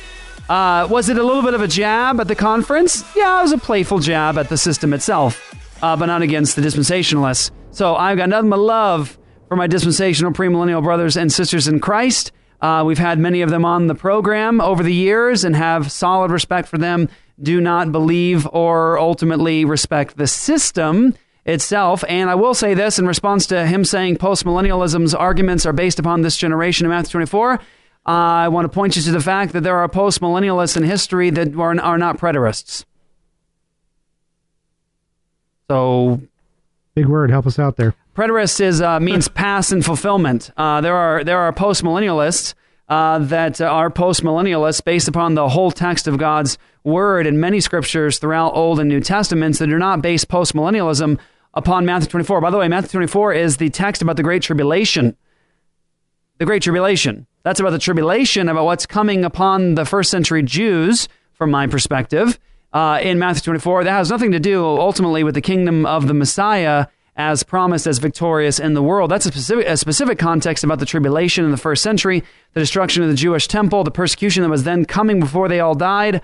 [0.49, 3.05] Uh, was it a little bit of a jab at the conference?
[3.15, 5.50] Yeah, it was a playful jab at the system itself,
[5.81, 7.51] uh, but not against the dispensationalists.
[7.71, 9.17] So I've got nothing but love
[9.47, 12.31] for my dispensational premillennial brothers and sisters in Christ.
[12.61, 16.31] Uh, we've had many of them on the program over the years and have solid
[16.31, 17.09] respect for them.
[17.41, 22.03] Do not believe or ultimately respect the system itself.
[22.07, 26.21] And I will say this in response to him saying postmillennialism's arguments are based upon
[26.21, 27.59] this generation in Matthew 24.
[28.05, 31.55] I want to point you to the fact that there are postmillennialists in history that
[31.55, 32.85] are, are not preterists.
[35.71, 36.19] So
[36.95, 37.29] Big word.
[37.29, 37.95] Help us out there.
[38.13, 40.51] Preterist is uh, means past and fulfillment.
[40.57, 42.55] Uh, there are there are post millennialists
[42.89, 48.19] uh, that are postmillennialists based upon the whole text of God's word and many scriptures
[48.19, 51.17] throughout Old and New Testaments that are not based postmillennialism
[51.53, 52.41] upon Matthew 24.
[52.41, 55.15] By the way, Matthew 24 is the text about the Great Tribulation.
[56.39, 57.27] The Great Tribulation.
[57.43, 62.37] That's about the tribulation, about what's coming upon the first century Jews, from my perspective
[62.73, 63.83] uh, in Matthew 24.
[63.83, 67.99] That has nothing to do ultimately with the kingdom of the Messiah as promised as
[67.99, 69.11] victorious in the world.
[69.11, 72.23] That's a specific, a specific context about the tribulation in the first century,
[72.53, 75.75] the destruction of the Jewish temple, the persecution that was then coming before they all
[75.75, 76.21] died.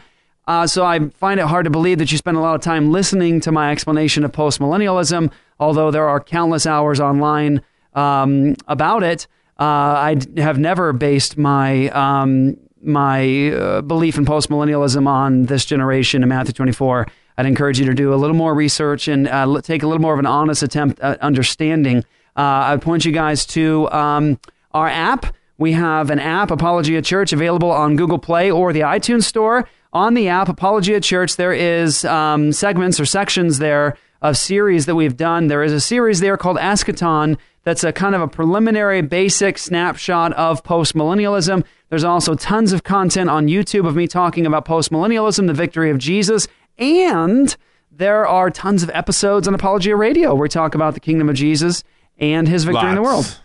[0.47, 2.91] Uh, so I find it hard to believe that you spend a lot of time
[2.91, 5.29] listening to my explanation of postmillennialism,
[5.59, 7.61] although there are countless hours online
[7.93, 9.27] um, about it.
[9.59, 16.23] Uh, I have never based my um, my uh, belief in postmillennialism on this generation
[16.23, 17.07] in Matthew 24.
[17.37, 20.13] I'd encourage you to do a little more research and uh, take a little more
[20.13, 21.99] of an honest attempt at understanding.
[22.35, 24.39] Uh, I point you guys to um,
[24.73, 25.35] our app.
[25.57, 29.67] We have an app, Apologia Church, available on Google Play or the iTunes Store.
[29.93, 34.95] On the app, Apologia Church, there is um, segments or sections there of series that
[34.95, 35.47] we've done.
[35.47, 40.33] There is a series there called Eschaton that's a kind of a preliminary basic snapshot
[40.33, 41.65] of postmillennialism.
[41.89, 45.97] There's also tons of content on YouTube of me talking about postmillennialism, the victory of
[45.97, 46.47] Jesus,
[46.77, 47.55] and
[47.91, 51.35] there are tons of episodes on Apologia Radio where we talk about the kingdom of
[51.35, 51.83] Jesus
[52.17, 53.39] and his victory in the world.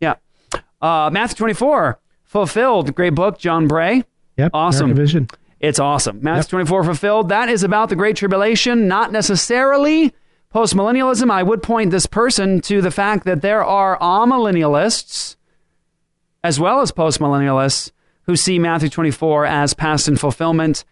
[0.00, 0.14] Yeah.
[0.80, 2.94] Uh, Matthew 24, fulfilled.
[2.94, 4.02] Great book, John Bray.
[4.36, 4.50] Yep.
[4.54, 4.94] Awesome.
[4.94, 5.28] Vision.
[5.60, 6.18] It's awesome.
[6.22, 7.28] Matthew 24 fulfilled.
[7.28, 10.12] That is about the Great Tribulation, not necessarily
[10.52, 11.30] postmillennialism.
[11.30, 15.36] I would point this person to the fact that there are amillennialists
[16.44, 17.90] as well as postmillennialists
[18.26, 20.84] who see Matthew 24 as past and fulfillment.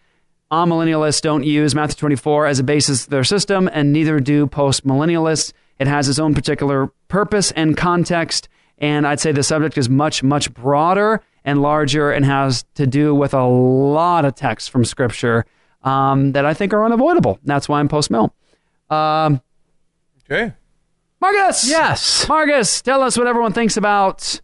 [0.51, 5.53] Amillennialists don't use Matthew 24 as a basis of their system, and neither do postmillennialists.
[5.79, 8.49] It has its own particular purpose and context,
[8.79, 13.13] and I'd say the subject is much, much broader and larger and has to do
[13.13, 15.45] with a lot of texts from Scripture
[15.83, 17.39] um, that I think are unavoidable.
[17.43, 18.33] That's why I'm post mill.
[18.89, 19.41] Um,
[20.25, 20.53] okay.
[21.21, 21.69] Marcus!
[21.69, 22.27] Yes.
[22.27, 24.41] Marcus, tell us what everyone thinks about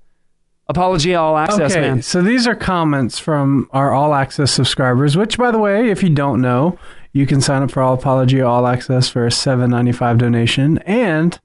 [0.69, 2.01] Apologia All Access, okay, man.
[2.03, 5.17] so these are comments from our All Access subscribers.
[5.17, 6.77] Which, by the way, if you don't know,
[7.11, 10.77] you can sign up for All Apologia All Access for a seven ninety five donation.
[10.79, 11.39] And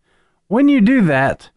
[0.49, 1.49] when you do that,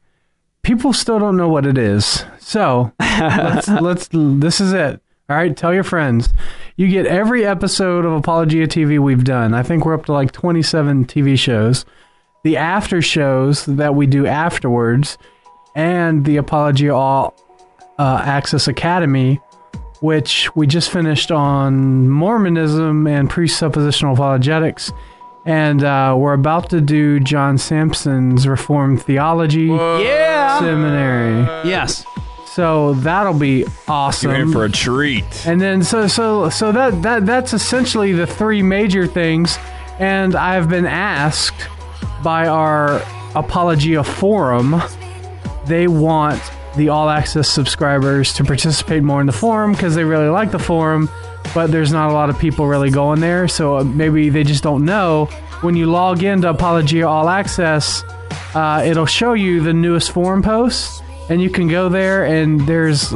[0.61, 2.23] people still don't know what it is.
[2.39, 4.07] So let's let's.
[4.13, 5.01] This is it.
[5.29, 6.29] All right, tell your friends.
[6.77, 9.53] You get every episode of Apologia TV we've done.
[9.53, 11.83] I think we're up to like twenty seven TV shows.
[12.45, 15.17] The after shows that we do afterwards,
[15.75, 17.35] and the Apologia All
[17.99, 19.41] uh, Access Academy,
[20.01, 24.91] which we just finished on Mormonism and presuppositional apologetics.
[25.45, 30.59] And uh, we're about to do John Sampson's Reformed Theology Yeah.
[30.59, 31.69] Seminary.
[31.69, 32.05] Yes.
[32.47, 34.31] So that'll be awesome.
[34.31, 35.45] You're in for a treat.
[35.47, 39.57] And then so so so that that that's essentially the three major things.
[39.99, 41.67] And I've been asked
[42.23, 43.01] by our
[43.35, 44.81] Apologia forum.
[45.65, 46.41] They want
[46.77, 50.59] the all access subscribers to participate more in the forum because they really like the
[50.59, 51.09] forum,
[51.53, 53.47] but there's not a lot of people really going there.
[53.47, 55.25] So uh, maybe they just don't know.
[55.61, 58.03] When you log into Apologia All Access,
[58.53, 63.13] uh, it'll show you the newest forum posts, and you can go there and there's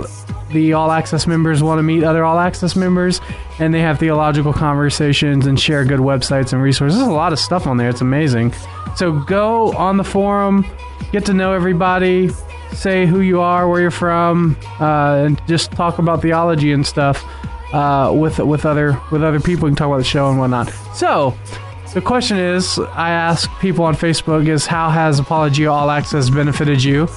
[0.51, 3.21] the all access members want to meet other all access members
[3.59, 7.39] and they have theological conversations and share good websites and resources there's a lot of
[7.39, 8.53] stuff on there it's amazing
[8.95, 10.65] so go on the forum
[11.13, 12.29] get to know everybody
[12.73, 17.23] say who you are where you're from uh, and just talk about theology and stuff
[17.73, 20.69] uh, with with other with other people you can talk about the show and whatnot
[20.95, 21.37] so
[21.93, 26.83] the question is i ask people on facebook is how has apologia all access benefited
[26.83, 27.07] you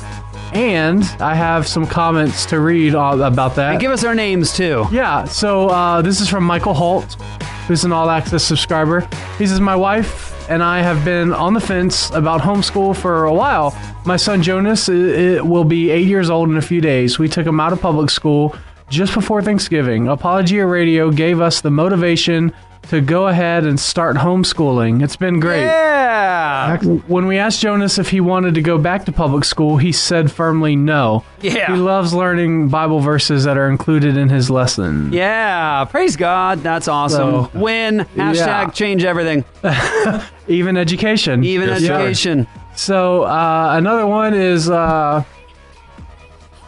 [0.53, 3.73] and I have some comments to read all about that.
[3.73, 4.87] And give us our names too.
[4.93, 7.21] Yeah, so uh, this is from Michael Holt,
[7.67, 9.01] who's an all access subscriber.
[9.37, 13.33] He says, My wife and I have been on the fence about homeschool for a
[13.33, 13.77] while.
[14.05, 17.19] My son Jonas will be eight years old in a few days.
[17.19, 18.55] We took him out of public school
[18.91, 20.09] just before Thanksgiving.
[20.09, 22.53] Apologia Radio gave us the motivation
[22.89, 25.03] to go ahead and start homeschooling.
[25.03, 25.63] It's been great.
[25.65, 26.77] Yeah.
[26.79, 30.31] When we asked Jonas if he wanted to go back to public school, he said
[30.31, 31.25] firmly no.
[31.41, 31.67] Yeah.
[31.73, 35.13] He loves learning Bible verses that are included in his lesson.
[35.13, 36.61] Yeah, praise God.
[36.63, 37.47] That's awesome.
[37.47, 38.07] So- Win.
[38.17, 38.71] Hashtag Yeah.
[38.71, 39.45] change everything.
[40.49, 41.43] Even education.
[41.45, 41.95] Even Yes, sir.
[41.95, 42.47] education.
[42.77, 45.23] So uh, another one is uh,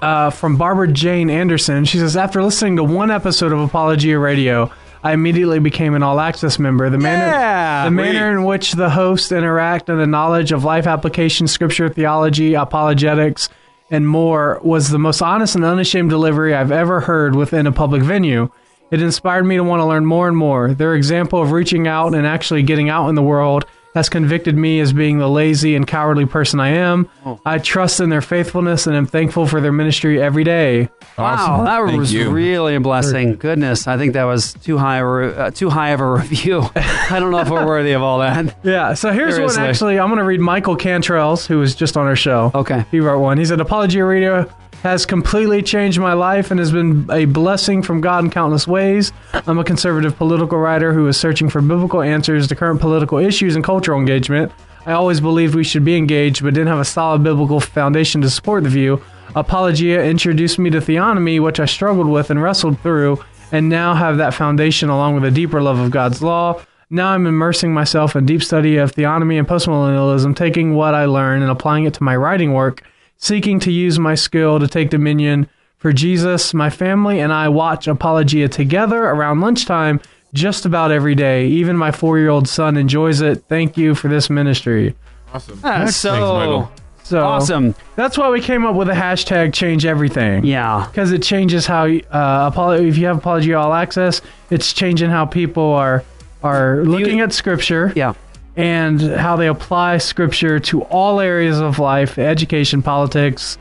[0.02, 1.84] uh, from Barbara Jane Anderson.
[1.84, 4.70] She says, after listening to one episode of Apologia Radio,
[5.06, 6.90] I immediately became an all access member.
[6.90, 7.84] The manner, Yeah.
[7.84, 12.54] the manner in which the hosts interact and the knowledge of life application, scripture, theology,
[12.54, 13.48] apologetics,
[13.88, 18.02] and more was the most honest and unashamed delivery I've ever heard within a public
[18.02, 18.48] venue.
[18.90, 20.74] It inspired me to want to learn more and more.
[20.74, 23.64] Their example of reaching out and actually getting out in the world
[23.96, 27.08] has convicted me as being the lazy and cowardly person I am.
[27.46, 30.90] I trust in their faithfulness and am thankful for their ministry every day.
[31.16, 33.36] Wow, that was really a blessing.
[33.36, 36.60] Goodness, I think that was too high, a uh, too high of a review.
[36.76, 38.54] I don't know if we're worthy of all that.
[38.62, 39.62] Yeah, so here's Seriously.
[39.62, 39.98] one actually.
[39.98, 42.50] I'm going to read Michael Cantrell's, who was just on our show.
[42.54, 42.84] Okay.
[42.90, 43.38] He wrote one.
[43.38, 44.46] He said, "Apology Radio
[44.82, 49.12] has completely changed my life and has been a blessing from God in countless ways.
[49.32, 53.56] I'm a conservative political writer who is searching for biblical answers to current political issues
[53.56, 54.52] and cultural engagement.
[54.86, 58.30] I always believed we should be engaged, but didn't have a solid biblical foundation to
[58.30, 59.02] support the view.
[59.34, 64.18] Apologia introduced me to theonomy, which I struggled with and wrestled through, and now have
[64.18, 66.62] that foundation along with a deeper love of God's law.
[66.88, 71.42] Now I'm immersing myself in deep study of theonomy and postmillennialism, taking what I learn
[71.42, 72.84] and applying it to my writing work,
[73.18, 75.48] seeking to use my skill to take dominion
[75.78, 76.54] for Jesus.
[76.54, 80.00] My family and I watch Apologia together around lunchtime
[80.32, 81.46] just about every day.
[81.46, 83.44] Even my four year old son enjoys it.
[83.48, 84.94] Thank you for this ministry.
[85.32, 85.60] Awesome.
[85.60, 86.68] That's so
[87.02, 87.74] So awesome.
[87.94, 90.44] That's why we came up with a hashtag change everything.
[90.44, 90.86] Yeah.
[90.90, 94.20] Because it changes how, uh, apolo- if you have Apologia All Access,
[94.50, 96.02] it's changing how people are
[96.42, 97.92] are looking at Scripture.
[97.96, 98.12] Yeah.
[98.56, 103.58] And how they apply Scripture to all areas of life, education, politics,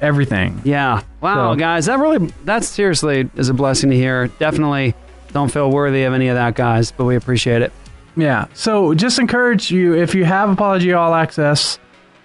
[0.00, 0.60] everything.
[0.64, 1.00] Yeah.
[1.22, 4.26] Wow, So- guys, that really, that seriously is a blessing to hear.
[4.38, 4.94] Definitely
[5.32, 7.72] don't feel worthy of any of that, guys, but we appreciate it.
[8.14, 8.46] Yeah.
[8.54, 11.78] So just encourage you if you have Apology All Access,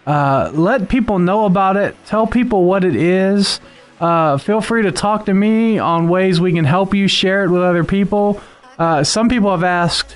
[0.07, 1.95] uh, let people know about it.
[2.07, 3.59] Tell people what it is.
[3.99, 7.49] Uh, feel free to talk to me on ways we can help you share it
[7.49, 8.41] with other people.
[8.79, 10.15] Uh, some people have asked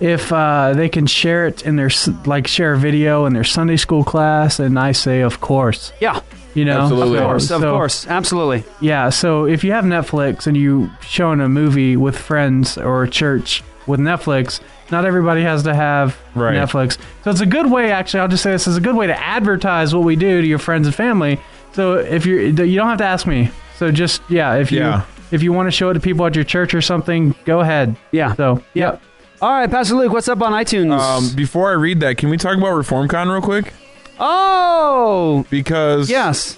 [0.00, 1.90] if uh, they can share it in their
[2.24, 5.92] like share a video in their Sunday school class, and I say, of course.
[6.00, 6.20] Yeah.
[6.54, 6.90] You know, Of
[7.22, 8.06] course, of So- course.
[8.08, 8.64] Absolutely.
[8.80, 13.62] yeah, so if you have Netflix and you showing a movie with friends or church
[13.86, 14.58] with Netflix,
[14.90, 16.56] not everybody has to have Right.
[16.56, 16.96] Netflix.
[17.22, 19.16] So it's a good way actually, I'll just say this is a good way to
[19.22, 21.38] advertise what we do to your friends and family.
[21.74, 23.50] So if you're you don't have to ask me.
[23.76, 25.02] So just yeah, if you Yeah.
[25.30, 27.94] if you want to show it to people at your church or something, go ahead.
[28.10, 28.34] Yeah.
[28.34, 29.00] So, yep.
[29.40, 30.98] All right, Pastor Luke, what's up on iTunes?
[30.98, 33.72] Um, before I read that, can we talk about ReformCon real quick?
[34.18, 36.56] oh, Because yes.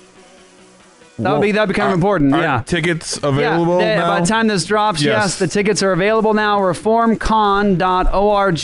[1.19, 2.33] That would be that would be kind of important.
[2.33, 2.63] are Yeah.
[2.63, 4.09] tickets available yeah, now?
[4.09, 5.23] By the time this drops, yes.
[5.25, 5.39] Yes.
[5.39, 6.59] the tickets are available now.
[6.61, 8.55] Reformcon.org.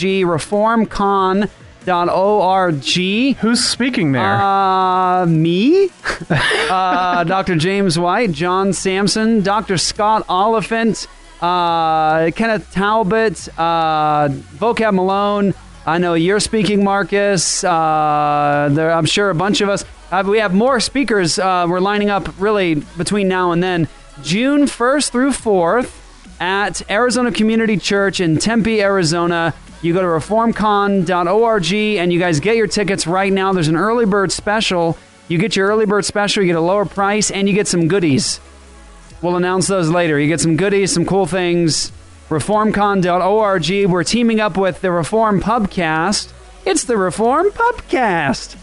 [1.85, 3.37] Reformcon.org.
[3.37, 4.23] Who's speaking there?
[4.41, 5.89] Uh, me,
[6.31, 7.55] uh, Dr.
[7.57, 9.77] James White, John Sampson, Dr.
[9.77, 11.05] Scott Oliphint,
[11.41, 15.53] uh, Kenneth Talbot, uh, Vocab Malone,
[15.87, 17.63] I know you're speaking, Marcus.
[17.63, 19.85] Uh, there, I'm sure a bunch of us.
[20.11, 21.39] Uh, we have more speakers.
[21.39, 23.87] Uh, we're lining up really between now and then.
[24.21, 25.97] June 1st through 4th
[26.41, 29.53] at Arizona Community Church in Tempe, Arizona.
[29.81, 33.53] You go to reformcon.org and you guys get your tickets right now.
[33.53, 34.97] There's an early bird special.
[35.29, 37.87] You get your early bird special, you get a lower price, and you get some
[37.87, 38.41] goodies.
[39.21, 40.19] We'll announce those later.
[40.19, 41.91] You get some goodies, some cool things.
[42.29, 43.89] Reformcon.org.
[43.89, 46.31] We're teaming up with the Reform Pubcast.
[46.65, 48.57] It's the Reform Pubcast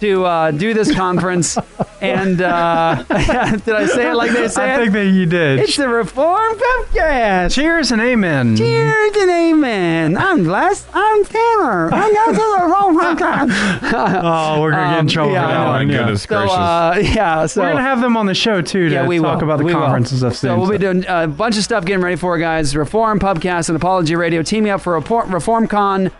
[0.00, 1.56] to uh, do this conference.
[2.00, 4.78] and uh, did I say it like they say I it?
[4.78, 5.60] think that you did.
[5.60, 7.54] It's the Reform Pubcast.
[7.54, 8.56] Cheers and amen.
[8.56, 10.16] Cheers and amen.
[10.18, 10.86] I'm Les.
[10.92, 11.90] I'm Tanner.
[11.92, 14.24] I'm going to the Reform Pubcast.
[14.26, 15.70] Oh, we're gonna get in trouble Um, yeah, for that I know.
[15.70, 15.88] one.
[15.88, 15.96] yeah.
[15.98, 16.56] goodness So, gracious.
[16.56, 19.38] uh, yeah, so we're gonna have them on the show too to yeah, we talk
[19.38, 19.44] will.
[19.44, 19.80] about the We will.
[19.80, 20.34] conference and stuff.
[20.34, 22.74] So soon, we'll be doing a bunch of stuff getting ready for it, guys.
[22.76, 26.10] Reform Pubcast and Apology Radio teaming up for Report, ReformCon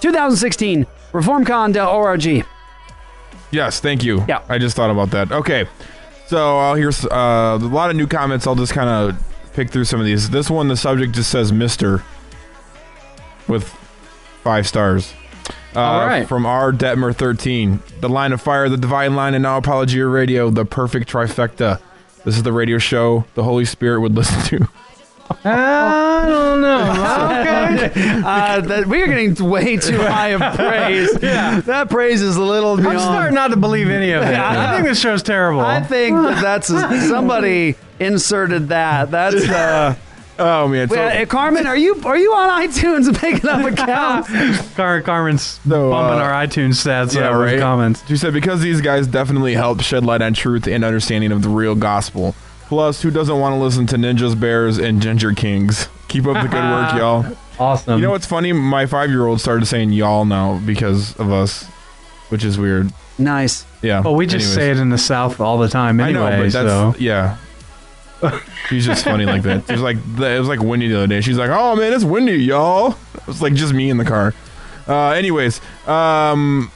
[0.00, 0.86] 2016.
[1.12, 2.44] ReformCon.org.
[3.50, 4.24] Yes, thank you.
[4.28, 4.42] Yeah.
[4.48, 5.32] I just thought about that.
[5.32, 5.66] Okay.
[6.26, 8.46] So I'll hear uh, a lot of new comments.
[8.46, 10.30] I'll just kind of pick through some of these.
[10.30, 12.04] This one, the subject just says Mister
[13.48, 13.68] with
[14.44, 15.12] five stars.
[15.74, 16.28] Uh, All right.
[16.28, 16.72] From R.
[16.72, 17.82] Detmer 13.
[18.00, 21.80] The Line of Fire, The Dividing Line, and now Apologia Radio, the perfect trifecta.
[22.24, 24.68] This is the radio show the Holy Spirit would listen to.
[25.44, 26.90] I don't know.
[26.90, 28.16] Okay.
[28.30, 31.10] Uh, that, we are getting way too high of praise.
[31.22, 31.60] yeah.
[31.60, 32.98] That praise is a little beyond.
[32.98, 34.34] I'm starting not to believe any of it.
[34.34, 35.60] I think this show's terrible.
[35.60, 39.10] I think that that's somebody inserted that.
[39.10, 39.96] That's uh,
[40.40, 40.88] Oh, man.
[40.88, 41.66] So, Wait, uh, Carmen.
[41.66, 44.74] Are you are you on iTunes picking up accounts?
[44.74, 47.58] Car- Carmen's So, bumping uh, our iTunes stats yeah, yeah, with right.
[47.58, 48.06] comments.
[48.08, 51.50] She said because these guys definitely help shed light on truth and understanding of the
[51.50, 52.34] real gospel.
[52.70, 55.88] Plus, who doesn't want to listen to ninjas, bears, and ginger kings?
[56.06, 57.36] Keep up the good work, y'all.
[57.58, 57.98] Awesome.
[57.98, 58.52] You know what's funny?
[58.52, 61.64] My five-year-old started saying y'all now because of us,
[62.28, 62.92] which is weird.
[63.18, 63.66] Nice.
[63.82, 64.02] Yeah.
[64.02, 64.54] Well, we just Anyways.
[64.54, 66.22] say it in the South all the time anyway.
[66.22, 66.94] I know, but so.
[66.96, 67.38] yeah.
[68.68, 69.68] She's just funny like that.
[69.68, 71.22] It was like it was like windy the other day.
[71.22, 74.32] She's like, "Oh man, it's windy, y'all." It was like just me in the car.
[74.86, 76.70] Uh, anyways, um,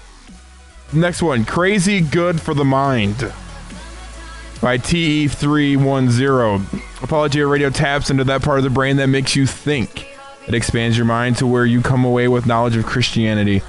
[0.93, 3.33] next one, "Crazy Good for the Mind"
[4.65, 7.03] by TE310.
[7.03, 10.09] Apologia Radio taps into that part of the brain that makes you think.
[10.49, 13.61] It expands your mind to where you come away with knowledge of Christianity.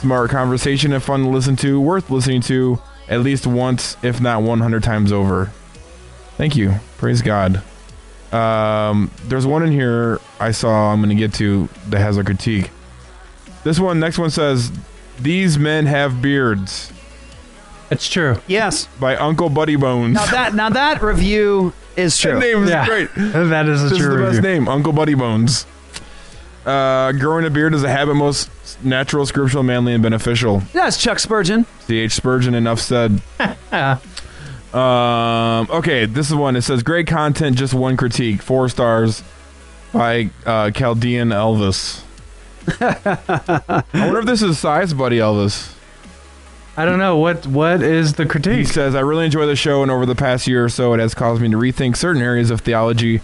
[0.00, 4.42] Smart conversation and fun to listen to, worth listening to at least once, if not
[4.42, 5.52] 100 times over.
[6.38, 6.76] Thank you.
[6.96, 7.62] Praise God.
[8.32, 12.24] Um, there's one in here I saw I'm going to get to that has a
[12.24, 12.70] critique.
[13.62, 14.72] This one, next one says,
[15.18, 16.94] These men have beards.
[17.90, 18.36] It's true.
[18.46, 18.86] Yes.
[19.00, 20.14] By Uncle Buddy Bones.
[20.14, 22.34] Now that now that review is true.
[22.34, 22.86] That name is Yeah.
[22.86, 23.08] great.
[23.16, 24.42] That is a this is true the best review.
[24.42, 25.66] name, Uncle Buddy Bones.
[26.64, 28.48] Uh, growing a beard is a habit most
[28.84, 30.62] natural, scriptural, manly, and beneficial.
[30.72, 31.64] That's Chuck Spurgeon.
[31.80, 32.12] C.H.
[32.12, 33.20] Spurgeon, enough said.
[34.74, 36.56] um, okay, this is one.
[36.56, 38.42] It says, great content, just one critique.
[38.42, 39.22] Four stars
[39.92, 42.02] by uh, Chaldean Elvis.
[42.80, 45.72] I wonder if this is size buddy Elvis.
[46.80, 48.56] I don't know what what is the critique.
[48.56, 51.00] He says, I really enjoy the show, and over the past year or so, it
[51.00, 53.20] has caused me to rethink certain areas of theology.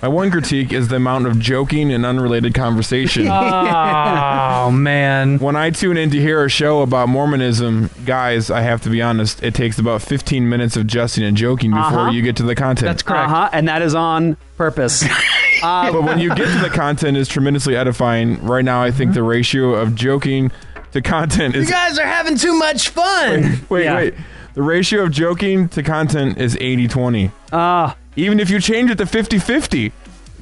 [0.00, 3.26] My one critique is the amount of joking and unrelated conversation.
[3.30, 5.38] oh man.
[5.40, 9.02] When I tune in to hear a show about Mormonism, guys, I have to be
[9.02, 12.10] honest, it takes about 15 minutes of jesting and joking before Uh-huh.
[12.12, 12.86] you get to the content.
[12.86, 13.30] That's correct.
[13.30, 15.04] Uh-huh, and that is on purpose.
[15.62, 18.42] Uh, but when you get to the content is tremendously edifying.
[18.42, 20.50] Right now, I think the ratio of joking
[20.92, 23.60] to content is You guys are having too much fun.
[23.68, 23.94] wait, Yeah.
[23.96, 24.14] wait.
[24.54, 27.30] The ratio of joking to content is 80-20.
[27.52, 29.92] Ah, Even if you change it to 50-50,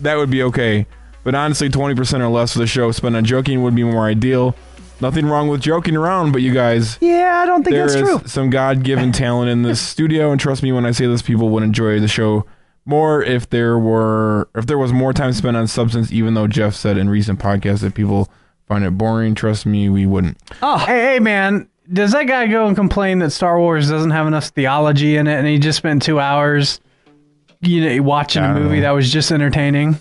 [0.01, 0.87] that would be okay.
[1.25, 4.55] But honestly, 20% or less of the show spent on joking would be more ideal.
[5.01, 8.03] Nothing wrong with joking around, but you guys, yeah, I don't think there that's is
[8.03, 8.21] true.
[8.27, 11.63] some God-given talent in this studio, and trust me when I say this, people would
[11.63, 12.47] enjoy the show
[12.85, 16.11] more if there were if there was more time spent on substance.
[16.11, 18.29] Even though Jeff said in recent podcasts that people
[18.69, 20.39] find it boring, trust me, we wouldn't.
[20.63, 21.69] Oh, Hey, hey, man.
[21.91, 25.39] Does that guy go and complain that Star Wars doesn't have enough theology in it,
[25.39, 26.81] and he just spent two hours,
[27.63, 28.83] you know, watching a movie know.
[28.83, 29.99] that was just entertaining?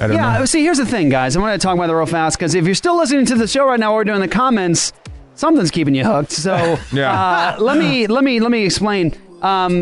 [0.00, 0.38] I don't yeah.
[0.38, 0.44] know.
[0.46, 1.36] See, here's the thing, guys.
[1.36, 3.46] I want to talk about that real fast because if you're still listening to the
[3.46, 4.94] show right now or doing the comments,
[5.34, 6.32] something's keeping you hooked.
[6.32, 7.12] So Yeah.
[7.12, 9.14] uh, let me let me let me explain.
[9.42, 9.80] Um,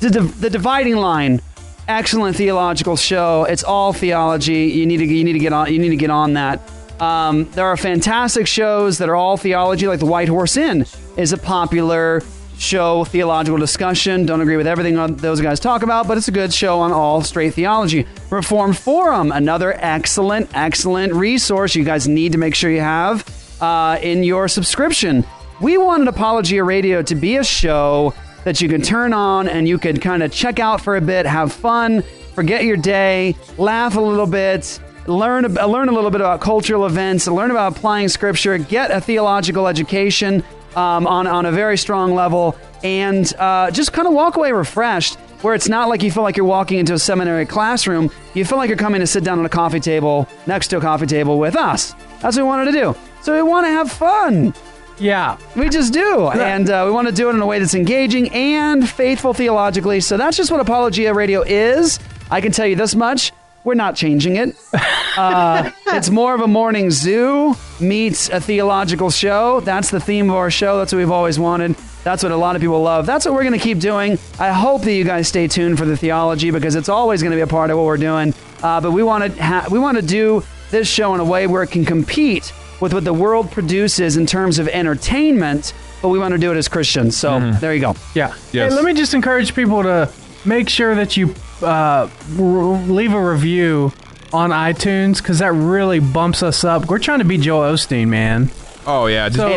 [0.00, 1.40] the the dividing line.
[1.88, 3.44] Excellent theological show.
[3.44, 4.64] It's all theology.
[4.68, 6.60] You need to you need to get on you need to get on that.
[7.00, 11.32] Um, there are fantastic shows that are all theology, like the White Horse Inn is
[11.32, 12.22] a popular
[12.58, 14.26] show theological discussion.
[14.26, 17.22] Don't agree with everything those guys talk about, but it's a good show on all
[17.22, 18.06] straight theology.
[18.30, 23.28] Reformed Forum, another excellent, excellent resource you guys need to make sure you have
[23.60, 25.24] uh, in your subscription.
[25.60, 28.14] We wanted Apologia Radio to be a show
[28.44, 31.26] that you can turn on and you could kind of check out for a bit,
[31.26, 32.02] have fun,
[32.34, 36.86] forget your day, laugh a little bit, learn a, learn a little bit about cultural
[36.86, 40.42] events, learn about applying scripture, get a theological education
[40.76, 45.18] um, on on a very strong level, and uh, just kind of walk away refreshed.
[45.42, 48.56] Where it's not like you feel like you're walking into a seminary classroom, you feel
[48.56, 51.38] like you're coming to sit down at a coffee table next to a coffee table
[51.38, 51.94] with us.
[52.22, 52.96] That's what we wanted to do.
[53.20, 54.54] So we want to have fun.
[54.98, 55.36] Yeah.
[55.54, 56.28] We just do.
[56.30, 60.00] And uh, we want to do it in a way that's engaging and faithful theologically.
[60.00, 61.98] So that's just what Apologia Radio is.
[62.30, 63.32] I can tell you this much.
[63.64, 64.56] We're not changing it.
[65.16, 69.60] Uh, it's more of a morning zoo meets a theological show.
[69.60, 70.76] That's the theme of our show.
[70.76, 71.76] That's what we've always wanted.
[72.02, 73.06] That's what a lot of people love.
[73.06, 74.18] That's what we're going to keep doing.
[74.40, 77.36] I hope that you guys stay tuned for the theology because it's always going to
[77.36, 78.34] be a part of what we're doing.
[78.60, 80.42] Uh, but we want to ha- we want to do
[80.72, 84.26] this show in a way where it can compete with what the world produces in
[84.26, 85.74] terms of entertainment.
[86.02, 87.16] But we want to do it as Christians.
[87.16, 87.94] So there you go.
[88.16, 88.34] Yeah.
[88.50, 88.52] Yes.
[88.52, 90.10] Hey, let me just encourage people to
[90.44, 91.32] make sure that you
[91.64, 93.92] uh, leave a review
[94.32, 96.88] on iTunes because that really bumps us up.
[96.88, 98.50] We're trying to be Joel Osteen, man.
[98.86, 99.48] Oh yeah, just, So,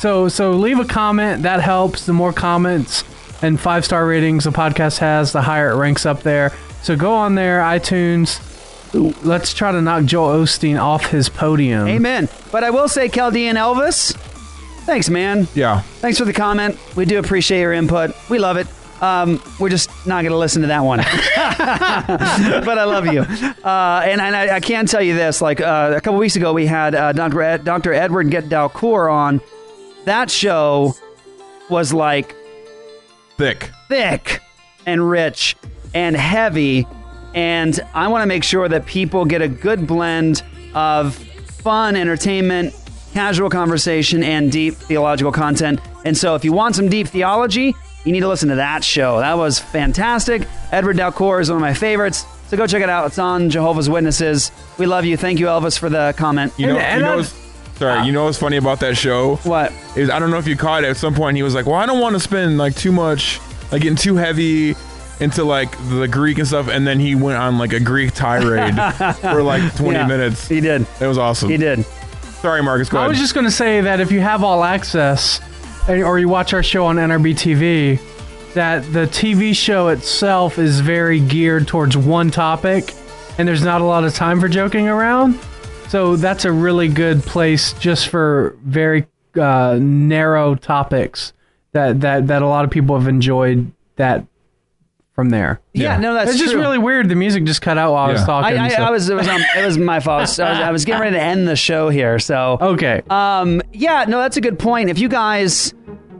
[0.00, 1.42] So so leave a comment.
[1.42, 2.06] That helps.
[2.06, 3.02] The more comments
[3.42, 6.52] and five star ratings the podcast has, the higher it ranks up there.
[6.82, 8.42] So go on there, iTunes.
[9.24, 11.88] Let's try to knock Joel Osteen off his podium.
[11.88, 12.28] Amen.
[12.52, 14.14] But I will say, Chaldean Elvis,
[14.86, 15.48] thanks, man.
[15.54, 15.80] Yeah.
[15.80, 16.78] Thanks for the comment.
[16.94, 18.14] We do appreciate your input.
[18.30, 18.68] We love it.
[19.00, 20.98] Um, we're just not going to listen to that one.
[22.64, 23.20] but I love you.
[23.20, 26.52] Uh, and and I, I can tell you this like uh, a couple weeks ago,
[26.52, 27.42] we had uh, Dr.
[27.42, 27.92] Ed, Dr.
[27.92, 29.40] Edward Get Dalcour on.
[30.04, 30.94] That show
[31.68, 32.34] was like
[33.36, 33.70] thick.
[33.88, 34.40] thick
[34.86, 35.56] and rich
[35.94, 36.86] and heavy.
[37.34, 40.42] And I want to make sure that people get a good blend
[40.74, 42.74] of fun entertainment,
[43.12, 45.80] casual conversation, and deep theological content.
[46.04, 47.74] And so if you want some deep theology,
[48.06, 49.18] you need to listen to that show.
[49.18, 50.46] That was fantastic.
[50.72, 52.24] Edward Dalcour is one of my favorites.
[52.48, 53.06] So go check it out.
[53.06, 54.52] It's on Jehovah's Witnesses.
[54.78, 55.16] We love you.
[55.16, 56.52] Thank you, Elvis, for the comment.
[56.56, 57.34] You know, you know what's,
[57.78, 59.36] sorry, you know what's funny about that show?
[59.38, 59.72] What?
[59.96, 60.90] Is I don't know if you caught it.
[60.90, 63.40] At some point, he was like, "Well, I don't want to spend like too much,
[63.72, 64.76] like getting too heavy
[65.18, 68.74] into like the Greek and stuff." And then he went on like a Greek tirade
[69.20, 70.46] for like 20 Yeah, minutes.
[70.46, 70.86] He did.
[71.00, 71.50] It was awesome.
[71.50, 71.84] He did.
[72.40, 72.88] Sorry, Marcus.
[72.88, 73.08] Go I ahead.
[73.10, 75.55] was just going to say that if you have all access and-
[75.88, 78.00] or you watch our show on NRB TV,
[78.54, 82.94] that the TV show itself is very geared towards one topic
[83.38, 85.38] and there's not a lot of time for joking around.
[85.88, 89.06] So that's a really good place just for very
[89.38, 91.32] uh, narrow topics
[91.72, 94.24] that, that, that a lot of people have enjoyed that
[95.16, 95.60] from there.
[95.72, 96.60] Yeah, no, that's It's just true.
[96.60, 97.08] really weird.
[97.08, 98.56] The music just cut out while I was talking.
[98.58, 100.18] I, I, so- I was it was um, it was my fault.
[100.18, 102.18] I was, I was getting ready to end the show here.
[102.20, 103.02] So okay.
[103.10, 103.60] Um.
[103.72, 104.04] Yeah.
[104.06, 104.90] No, that's a good point.
[104.90, 105.74] If you guys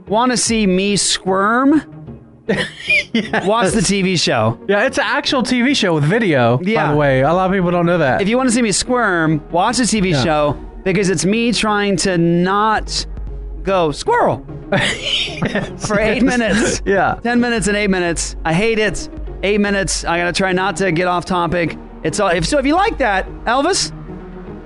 [0.07, 1.73] want to see me squirm,
[2.47, 4.59] watch the TV show.
[4.67, 6.57] Yeah, it's an actual TV show with video.
[6.57, 6.91] By Yeah.
[6.91, 8.21] the way, a lot of people don't know that.
[8.21, 10.23] If you want to see me squirm, watch the TV Yeah.
[10.23, 10.53] show
[10.83, 13.05] because it's me trying to not
[13.67, 14.37] go squirrel
[15.77, 16.81] for eight minutes.
[16.85, 17.19] Yeah.
[17.21, 18.35] ten minutes and eight minutes.
[18.43, 19.07] I hate it.
[19.43, 20.03] Eight minutes.
[20.05, 21.77] I gotta try not to get off topic.
[22.03, 22.29] It's all.
[22.29, 23.89] If so, if you like that, Elvis,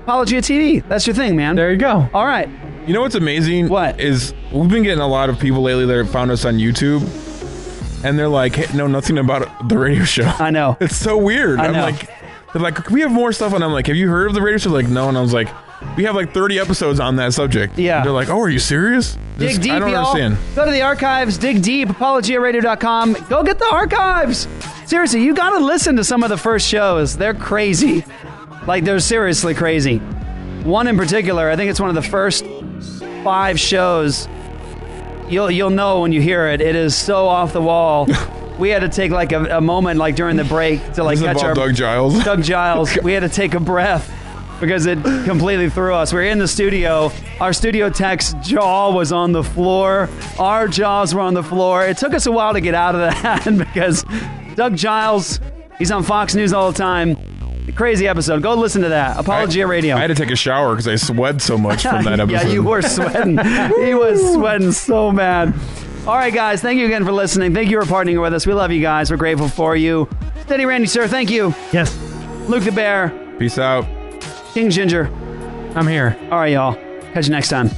[0.04, 0.88] apology Apologia TV.
[0.88, 1.56] That's your thing, man.
[1.56, 2.08] There you go.
[2.14, 2.48] All right.
[2.88, 3.68] You know what's amazing?
[3.70, 6.56] What is we've been getting a lot of people lately that have found us on
[6.56, 7.02] YouTube,
[8.06, 11.60] and they're like, hey, "Know nothing about the radio show." I know it's so weird.
[11.60, 11.82] I am know.
[11.82, 12.08] like,
[12.54, 14.42] they're like, "Can we have more stuff?" And I'm like, "Have you heard of the
[14.42, 15.10] radio show?" Like, no.
[15.10, 15.50] And I was like,
[15.98, 17.98] "We have like 30 episodes on that subject." Yeah.
[17.98, 20.06] And they're like, "Oh, are you serious?" Dig Just- deep, I don't y'all.
[20.16, 20.38] understand.
[20.56, 23.18] Go to the archives, dig deep, apologiaradio.com.
[23.30, 24.48] Go get the archives.
[24.86, 27.18] Seriously, you got to listen to some of the first shows.
[27.18, 28.04] They're crazy.
[28.68, 29.98] Like, they're seriously crazy.
[30.64, 32.46] One in particular, I think it's one of the first
[33.24, 34.28] five shows.
[35.30, 36.62] You'll, you'll know when you hear it.
[36.62, 38.08] It is so off the wall.
[38.60, 41.42] we had to take like a, a moment, like during the break, to like catch
[41.42, 42.24] our Doug Giles?
[42.24, 42.96] Doug Giles.
[43.04, 44.12] we had to take a breath
[44.62, 46.14] because it completely threw us.
[46.14, 47.12] We are in the studio.
[47.42, 50.08] Our studio tech's jaw was on the floor.
[50.40, 51.86] Our jaws were on the floor.
[51.86, 54.06] It took us a while to get out of that because
[54.56, 55.42] Doug Giles,
[55.78, 57.18] he's on Fox News all the time.
[57.76, 58.42] Crazy episode.
[58.44, 59.18] Go listen to that.
[59.18, 59.96] Apologia Radio.
[59.96, 62.48] I had to take a shower because I sweat so much from that episode.
[62.48, 63.38] yeah, you were sweating.
[63.86, 65.54] he was sweating so bad.
[66.08, 66.62] All right, guys.
[66.62, 67.54] Thank you again for listening.
[67.54, 68.46] Thank you for partnering with us.
[68.48, 69.10] We love you guys.
[69.12, 70.10] We're grateful for you.
[70.42, 71.08] Steady Randy, sir.
[71.08, 71.54] Thank you.
[71.72, 71.96] Yes.
[72.50, 73.10] Luke the Bear.
[73.38, 73.86] Peace out.
[74.54, 75.06] King Ginger.
[75.76, 76.18] I'm here.
[76.24, 76.76] All right, y'all.
[77.14, 77.70] Catch you next time.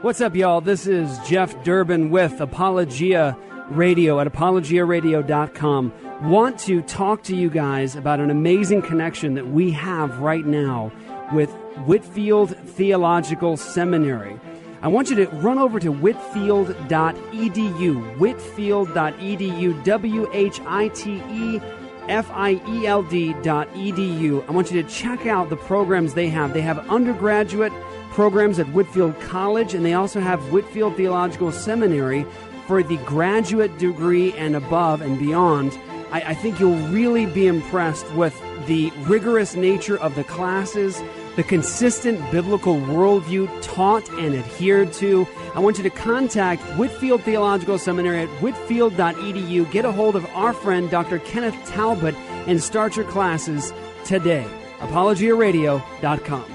[0.00, 0.60] What's up, y'all?
[0.60, 3.36] This is Jeff Durbin with Apologia
[3.70, 5.92] Radio at apologiaradio.com.
[6.30, 10.92] Want to talk to you guys about an amazing connection that we have right now
[11.32, 11.50] with
[11.86, 14.38] Whitefield Theological Seminary.
[14.84, 21.58] I want you to run over to whitefield.edu, whitefield.edu, W H I T E
[22.08, 24.46] F I E L D edu.
[24.46, 26.52] I want you to check out the programs they have.
[26.52, 27.72] They have undergraduate
[28.10, 32.26] programs at Whitefield College, and they also have Whitefield Theological Seminary
[32.66, 35.78] for the graduate degree and above and beyond.
[36.12, 41.02] I, I think you'll really be impressed with the rigorous nature of the classes,
[41.36, 45.26] the consistent biblical worldview taught and adhered to.
[45.54, 49.70] I want you to contact Whitefield Theological Seminary at whitefield.edu.
[49.70, 51.18] Get a hold of our friend Dr.
[51.20, 52.14] Kenneth Talbot
[52.46, 53.72] and start your classes
[54.04, 54.46] today.
[54.80, 56.53] ApologiaRadio.com.